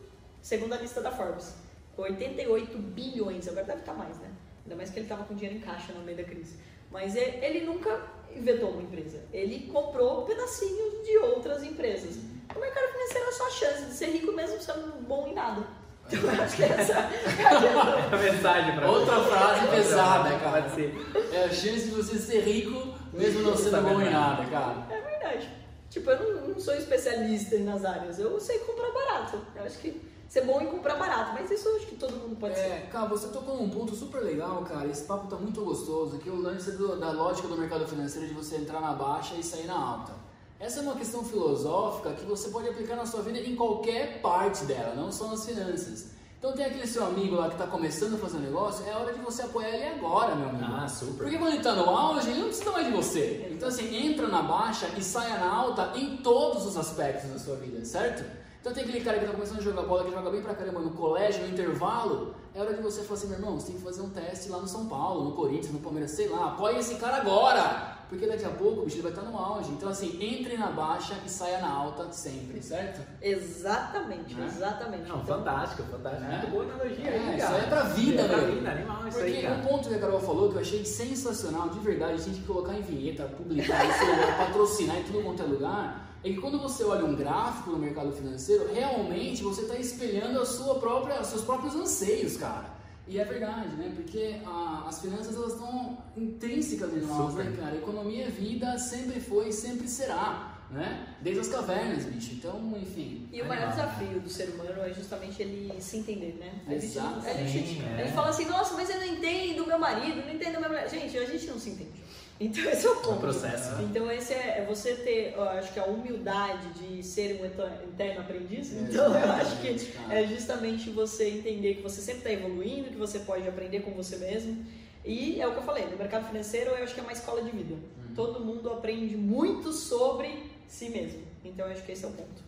segundo 0.46 0.74
a 0.74 0.78
lista 0.78 1.02
da 1.02 1.10
Forbes. 1.12 1.56
88 1.98 2.78
bilhões, 2.78 3.48
agora 3.48 3.66
deve 3.66 3.80
estar 3.80 3.94
mais, 3.94 4.16
né? 4.20 4.30
Ainda 4.64 4.76
mais 4.76 4.92
que 4.92 5.00
ele 5.00 5.06
estava 5.06 5.24
com 5.24 5.34
dinheiro 5.34 5.58
em 5.58 5.62
caixa 5.62 5.92
no 5.94 6.04
meio 6.04 6.18
da 6.18 6.24
crise. 6.24 6.58
Mas 6.92 7.16
ele 7.16 7.66
nunca 7.66 8.00
inventou 8.36 8.70
uma 8.70 8.84
empresa. 8.84 9.24
Ele 9.34 9.72
comprou 9.72 10.24
pedacinhos 10.24 11.04
de 11.04 11.18
outras 11.18 11.64
empresas. 11.64 12.18
O 12.56 12.60
mercado 12.60 12.92
financeiro 12.92 13.28
é 13.28 13.32
só 13.32 13.48
a 13.48 13.50
chance 13.50 13.86
de 13.86 13.94
ser 13.94 14.06
rico 14.12 14.32
mesmo 14.34 14.62
sendo 14.62 15.02
bom 15.08 15.28
em 15.28 15.34
nada. 15.34 15.66
Então 16.12 16.32
eu 16.32 16.44
acho 16.44 16.56
que 16.58 16.64
essa 16.64 16.94
é 16.94 16.98
a 16.98 17.08
questão. 17.08 17.82
A 18.12 18.18
mensagem 18.18 18.76
pra 18.76 18.92
Outra 18.92 19.16
você. 19.16 19.30
frase 19.30 19.68
pesada, 19.68 20.30
cara. 20.38 20.62
Pode 20.62 20.76
ser. 20.76 20.94
É 21.34 21.44
a 21.46 21.50
chance 21.50 21.86
de 21.86 21.92
você 21.92 22.20
ser 22.20 22.42
rico 22.42 22.94
mesmo 23.14 23.42
não 23.42 23.58
sendo 23.58 23.82
bom 23.82 24.00
em 24.00 24.12
nada, 24.12 24.46
cara. 24.46 24.86
É 24.94 25.02
verdade. 25.02 25.50
Tipo, 25.90 26.12
eu 26.12 26.36
não, 26.36 26.48
não 26.50 26.60
sou 26.60 26.76
especialista 26.76 27.58
nas 27.60 27.84
áreas. 27.84 28.20
Eu 28.20 28.40
sei 28.40 28.60
comprar 28.60 28.92
barato. 28.92 29.42
Eu 29.56 29.64
acho 29.64 29.80
que 29.80 30.14
ser 30.30 30.42
bom 30.46 30.60
em 30.62 30.68
comprar 30.68 30.96
barato. 30.96 31.32
Mas 31.34 31.50
isso 31.52 31.68
eu 31.68 31.76
acho 31.78 31.86
que 31.88 31.96
todo 31.96 32.14
mundo 32.18 32.36
pode 32.38 32.56
ser. 32.56 32.62
É, 32.62 32.80
cara, 32.92 33.08
você 33.08 33.28
tocou 33.28 33.58
num 33.58 33.70
ponto 33.70 33.96
super 33.96 34.22
legal, 34.22 34.64
cara. 34.64 34.88
Esse 34.88 35.04
papo 35.04 35.28
tá 35.28 35.36
muito 35.36 35.62
gostoso. 35.64 36.18
Que 36.18 36.30
é 36.30 36.32
o 36.32 36.42
lance 36.42 36.72
do- 36.72 36.98
da 37.00 37.12
lógica 37.12 37.48
do 37.48 37.56
mercado 37.58 37.88
financeiro 37.88 38.28
de 38.28 38.34
você 38.34 38.56
entrar 38.58 38.82
na 38.82 38.94
baixa 38.94 39.36
e 39.36 39.44
sair 39.44 39.66
na 39.66 39.78
alta. 39.78 40.12
Essa 40.60 40.80
é 40.80 40.84
uma 40.84 40.96
questão 40.96 41.24
filosófica 41.24 42.14
que 42.14 42.26
você 42.26 42.50
pode 42.50 42.70
aplicar 42.70 42.96
na 42.96 43.06
sua 43.06 43.22
vida 43.22 43.38
em 43.40 43.56
qualquer 43.56 44.22
parte 44.22 44.64
dela, 44.66 44.96
não 44.96 45.12
só 45.12 45.28
nas 45.28 45.46
finanças. 45.46 46.16
Então 46.40 46.54
tem 46.54 46.66
aquele 46.66 46.86
seu 46.88 47.04
amigo 47.06 47.36
lá 47.36 47.50
que 47.50 47.58
tá 47.58 47.66
começando 47.68 48.16
a 48.16 48.18
fazer 48.18 48.38
um 48.38 48.42
negócio, 48.42 48.86
é 48.88 48.96
hora 48.96 49.12
de 49.14 49.20
você 49.20 49.42
apoiar 49.42 49.70
ele 49.70 49.86
agora, 50.00 50.36
meu 50.36 50.50
amigo. 50.50 50.64
Ah, 50.78 50.88
super. 50.88 51.24
Porque 51.24 51.38
quando 51.38 51.54
ele 51.54 51.64
tá 51.64 51.74
no 51.74 51.90
auge, 51.90 52.30
ele 52.30 52.40
não 52.40 52.48
precisa 52.48 52.72
mais 52.72 52.86
de 52.86 52.94
você. 52.94 53.48
Então 53.52 53.68
assim, 53.68 53.96
entra 54.08 54.28
na 54.28 54.44
baixa 54.44 54.88
e 54.98 55.04
saia 55.04 55.38
na 55.40 55.52
alta 55.54 55.92
em 55.96 56.18
todos 56.18 56.66
os 56.66 56.78
aspectos 56.78 57.32
da 57.32 57.40
sua 57.40 57.56
vida, 57.56 57.84
certo? 57.84 58.24
Então 58.66 58.74
tem 58.74 58.84
aquele 58.84 59.02
cara 59.06 59.20
que 59.20 59.26
tá 59.28 59.32
começando 59.32 59.60
a 59.60 59.62
jogar 59.62 59.84
bola, 59.84 60.04
que 60.06 60.10
joga 60.12 60.28
bem 60.32 60.42
pra 60.42 60.56
caramba 60.56 60.80
no 60.80 60.90
colégio, 60.90 61.44
no 61.44 61.50
intervalo, 61.50 62.34
é 62.52 62.60
hora 62.60 62.74
de 62.74 62.82
você 62.82 63.04
falar 63.04 63.20
assim, 63.20 63.28
meu 63.28 63.38
irmão, 63.38 63.60
você 63.60 63.68
tem 63.68 63.76
que 63.76 63.84
fazer 63.84 64.02
um 64.02 64.10
teste 64.10 64.50
lá 64.50 64.58
no 64.58 64.68
São 64.68 64.88
Paulo, 64.88 65.24
no 65.26 65.32
Corinthians, 65.34 65.72
no 65.72 65.80
Palmeiras, 65.82 66.10
sei 66.10 66.28
lá, 66.30 66.48
apoia 66.48 66.80
esse 66.80 66.96
cara 66.96 67.18
agora! 67.18 67.94
Porque 68.10 68.26
daqui 68.26 68.44
a 68.44 68.50
pouco 68.50 68.82
o 68.82 68.86
bicho 68.86 69.04
vai 69.04 69.12
estar 69.12 69.22
no 69.24 69.38
auge. 69.38 69.70
Então 69.72 69.88
assim, 69.90 70.18
entre 70.20 70.58
na 70.58 70.72
baixa 70.72 71.14
e 71.24 71.30
saia 71.30 71.60
na 71.60 71.72
alta 71.72 72.12
sempre, 72.12 72.60
certo? 72.60 73.02
Exatamente, 73.22 74.34
Né? 74.34 74.46
exatamente. 74.48 75.10
Não, 75.10 75.22
Então, 75.22 75.38
fantástico, 75.38 75.84
fantástico. 75.84 76.24
É. 76.26 76.28
Muito 76.38 76.48
boa 76.48 76.64
analogia 76.66 77.08
É, 77.08 77.18
aí, 77.20 77.38
isso 77.38 77.46
cara. 77.48 77.56
aí 77.58 77.64
é 77.64 77.68
pra 77.68 77.84
vida, 77.84 78.22
é 78.22 78.28
pra 78.28 78.38
velho. 78.38 78.52
vida, 78.56 78.72
animal 78.72 79.08
isso 79.08 79.18
Porque 79.20 79.32
aí, 79.32 79.42
cara. 79.44 79.56
um 79.56 79.62
ponto 79.62 79.90
que 79.90 79.96
a 79.96 80.00
Carol 80.00 80.20
falou 80.20 80.50
que 80.50 80.56
eu 80.56 80.62
achei 80.62 80.84
sensacional, 80.86 81.70
de 81.70 81.80
verdade, 81.80 82.14
a 82.14 82.18
gente 82.18 82.26
tem 82.32 82.42
que 82.42 82.48
colocar 82.48 82.74
em 82.74 82.82
vinheta, 82.82 83.24
publicar, 83.26 83.86
isso, 83.90 84.38
patrocinar 84.38 84.98
em 84.98 85.04
tudo 85.04 85.24
quanto 85.24 85.42
é 85.44 85.46
lugar, 85.46 86.08
é 86.26 86.34
que 86.34 86.42
quando 86.42 86.58
você 86.58 86.84
olha 86.84 87.06
um 87.06 87.16
gráfico 87.16 87.70
no 87.70 87.78
mercado 87.78 88.12
financeiro, 88.12 88.74
realmente 88.74 89.44
você 89.44 89.62
está 89.62 89.76
espelhando 89.78 90.40
a 90.40 90.46
sua 90.46 90.80
própria, 90.80 91.22
os 91.22 91.28
seus 91.28 91.44
próprios 91.44 91.76
anseios, 91.76 92.36
cara. 92.36 92.74
E 93.08 93.20
é 93.20 93.24
verdade, 93.24 93.76
né? 93.76 93.94
Porque 93.96 94.38
ah, 94.44 94.86
as 94.88 95.00
finanças 95.00 95.36
elas 95.36 95.54
estão 95.54 96.00
intrínsecas 96.18 96.92
em 96.92 97.02
nós, 97.02 97.30
Super. 97.30 97.46
né, 97.46 97.58
cara? 97.58 97.76
Economia 97.76 98.26
é 98.26 98.30
vida, 98.30 98.76
sempre 98.80 99.20
foi 99.20 99.50
e 99.50 99.54
sempre 99.54 99.88
será, 99.88 100.58
né? 100.72 101.16
Desde 101.22 101.42
as 101.42 101.48
cavernas, 101.48 102.06
bicho. 102.06 102.34
Então, 102.34 102.74
enfim. 102.76 103.30
E 103.32 103.44
o 103.44 103.48
maior 103.48 103.70
desafio 103.70 104.20
do 104.20 104.28
ser 104.28 104.50
humano 104.50 104.82
é 104.82 104.92
justamente 104.92 105.44
ele 105.44 105.80
se 105.80 105.98
entender, 105.98 106.38
né? 106.40 106.60
A 106.66 106.72
gente, 106.72 106.86
Exato. 106.86 107.20
a 107.20 107.34
gente, 107.34 107.68
Sim, 107.68 107.84
a 107.86 108.02
é. 108.02 108.04
gente 108.06 108.16
fala 108.16 108.30
assim, 108.30 108.46
nossa, 108.46 108.74
mas 108.74 108.90
eu 108.90 108.98
não 108.98 109.06
entendo 109.06 109.68
meu 109.68 109.78
marido, 109.78 110.26
não 110.26 110.34
entendo 110.34 110.58
minha 110.58 110.70
mulher. 110.70 110.90
Gente, 110.90 111.16
a 111.16 111.26
gente 111.26 111.46
não 111.46 111.60
se 111.60 111.70
entende. 111.70 112.05
Então 112.40 112.64
esse 112.70 112.86
é 112.86 112.90
o 112.90 112.94
É 112.94 112.98
um 112.98 113.02
ponto. 113.02 113.20
processo. 113.20 113.82
Então 113.82 114.12
esse 114.12 114.34
é, 114.34 114.60
é 114.60 114.66
você 114.68 114.94
ter, 114.96 115.34
eu 115.36 115.44
acho 115.44 115.72
que 115.74 115.80
a 115.80 115.86
humildade 115.86 116.68
de 116.74 117.02
ser 117.04 117.40
um 117.42 117.46
eterno 117.46 118.22
aprendiz. 118.22 118.74
É, 118.74 118.80
Então 118.82 119.18
eu 119.18 119.32
acho 119.32 119.62
que 119.62 119.86
cara. 119.94 120.20
é 120.20 120.28
justamente 120.28 120.90
você 120.90 121.30
entender 121.30 121.76
que 121.76 121.82
você 121.82 122.02
sempre 122.02 122.20
está 122.20 122.32
evoluindo, 122.32 122.90
que 122.90 122.98
você 122.98 123.20
pode 123.20 123.48
aprender 123.48 123.82
com 123.82 123.92
você 123.92 124.18
mesmo. 124.18 124.66
E 125.06 125.40
é 125.40 125.48
o 125.48 125.52
que 125.52 125.58
eu 125.60 125.64
falei, 125.64 125.86
no 125.86 125.98
mercado 125.98 126.28
financeiro 126.28 126.72
eu 126.72 126.84
acho 126.84 126.94
que 126.94 127.00
é 127.00 127.04
uma 127.04 127.14
escola 127.14 127.42
de 127.44 127.52
vida. 127.52 127.76
Uhum. 127.76 128.16
Todo 128.16 128.40
mundo 128.44 128.70
aprende 128.72 129.16
muito 129.16 129.72
sobre 129.72 130.44
si 130.68 130.90
mesmo. 130.90 131.22
Então 131.44 131.66
eu 131.68 131.72
acho 131.72 131.84
que 131.84 131.92
esse 131.92 132.04
é 132.04 132.08
o 132.08 132.12
ponto. 132.12 132.44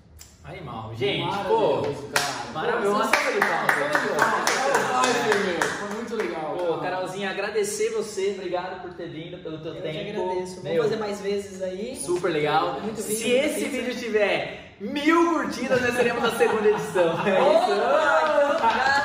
Animal. 0.47 0.91
Gente, 0.95 1.37
pô. 1.47 1.81
Maravilhoso, 1.81 2.07
cara. 2.13 2.53
Maravilhoso. 2.53 2.95
Pô, 2.95 3.03
Uma 3.03 3.07
salva 3.13 3.31
de 3.31 3.39
palmas. 3.39 3.75
Salva 3.75 3.99
de 3.99 4.07
palmas. 4.07 4.49
Ai, 4.93 5.43
meu, 5.43 5.61
Foi 5.61 5.89
muito 5.89 6.15
legal. 6.15 6.55
Pô, 6.57 6.77
cara. 6.77 6.95
Carolzinha, 6.97 7.29
agradecer 7.29 7.89
você, 7.91 8.33
obrigado 8.37 8.81
por 8.81 8.93
ter 8.93 9.09
vindo, 9.09 9.37
pelo 9.43 9.57
teu 9.59 9.75
Eu 9.75 9.81
tempo. 9.81 9.93
te 9.93 10.09
agradeço. 10.09 10.55
Vamos 10.55 10.63
Meu, 10.63 10.83
fazer 10.83 10.95
mais 10.95 11.19
vezes 11.21 11.61
aí. 11.61 11.95
Super 11.97 12.29
legal. 12.31 12.79
Muito 12.81 13.01
vídeo, 13.01 13.17
Se 13.17 13.29
esse 13.31 13.65
vídeo 13.65 13.95
tiver 13.95 14.73
mil 14.79 15.33
curtidas, 15.33 15.81
nós 15.81 15.95
teremos 15.95 16.23
a 16.23 16.31
segunda 16.37 16.69
edição. 16.69 17.15
É 17.27 17.39
isso. 17.41 17.71
então, 17.71 18.59
galera, 18.59 18.97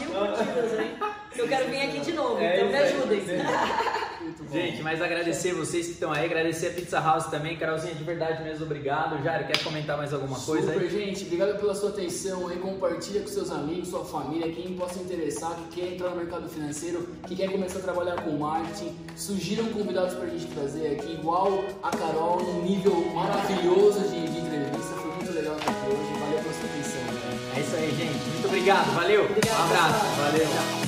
mil 0.00 0.10
curtidas, 0.34 0.80
hein? 0.80 0.94
Eu 1.36 1.46
quero 1.48 1.68
vir 1.70 1.82
aqui 1.82 2.00
de 2.00 2.12
novo, 2.12 2.40
É 2.40 2.56
então 2.56 2.68
me 2.68 2.76
ajudem. 2.78 3.22
Gente, 4.52 4.82
mas 4.82 5.02
agradecer 5.02 5.52
vocês 5.52 5.86
que 5.86 5.92
estão 5.92 6.10
aí, 6.10 6.24
agradecer 6.24 6.68
a 6.68 6.70
Pizza 6.70 6.98
House 7.00 7.26
também. 7.26 7.56
Carolzinha, 7.56 7.94
de 7.94 8.02
verdade 8.02 8.42
mesmo, 8.42 8.64
obrigado. 8.64 9.22
Jairo, 9.22 9.46
quer 9.46 9.62
comentar 9.62 9.96
mais 9.96 10.12
alguma 10.14 10.38
coisa 10.38 10.72
Super, 10.72 10.82
aí? 10.82 10.90
gente. 10.90 11.24
Obrigado 11.24 11.58
pela 11.58 11.74
sua 11.74 11.90
atenção 11.90 12.48
aí. 12.48 12.56
Compartilha 12.58 13.20
com 13.20 13.28
seus 13.28 13.50
amigos, 13.50 13.88
sua 13.88 14.04
família, 14.04 14.50
quem 14.50 14.74
possa 14.74 14.98
interessar, 14.98 15.54
que 15.70 15.80
quer 15.80 15.92
entrar 15.92 16.10
no 16.10 16.16
mercado 16.16 16.48
financeiro, 16.48 17.08
que 17.26 17.36
quer 17.36 17.50
começar 17.50 17.78
a 17.78 17.82
trabalhar 17.82 18.22
com 18.22 18.30
marketing. 18.38 18.96
Sugiram 19.16 19.66
convidados 19.66 20.14
pra 20.14 20.26
gente 20.26 20.46
trazer 20.46 20.98
aqui, 20.98 21.12
igual 21.12 21.64
a 21.82 21.90
Carol, 21.90 22.42
num 22.42 22.62
nível 22.62 22.94
maravilhoso 23.14 24.00
de, 24.00 24.28
de 24.28 24.38
entrevista. 24.38 24.94
Foi 24.94 25.12
muito 25.14 25.32
legal 25.32 25.56
estar 25.56 25.70
aqui 25.70 25.86
hoje. 25.88 26.20
Valeu 26.20 26.38
pela 26.38 26.54
sua 26.54 26.70
atenção, 26.70 27.00
né? 27.14 27.28
É 27.56 27.60
isso 27.60 27.76
aí, 27.76 27.90
gente. 27.90 28.30
Muito 28.30 28.46
obrigado. 28.46 28.94
Valeu. 28.94 29.24
Obrigado, 29.24 29.58
um 29.58 29.64
abraço. 29.64 30.06
pessoal. 30.06 30.30
Valeu. 30.32 30.87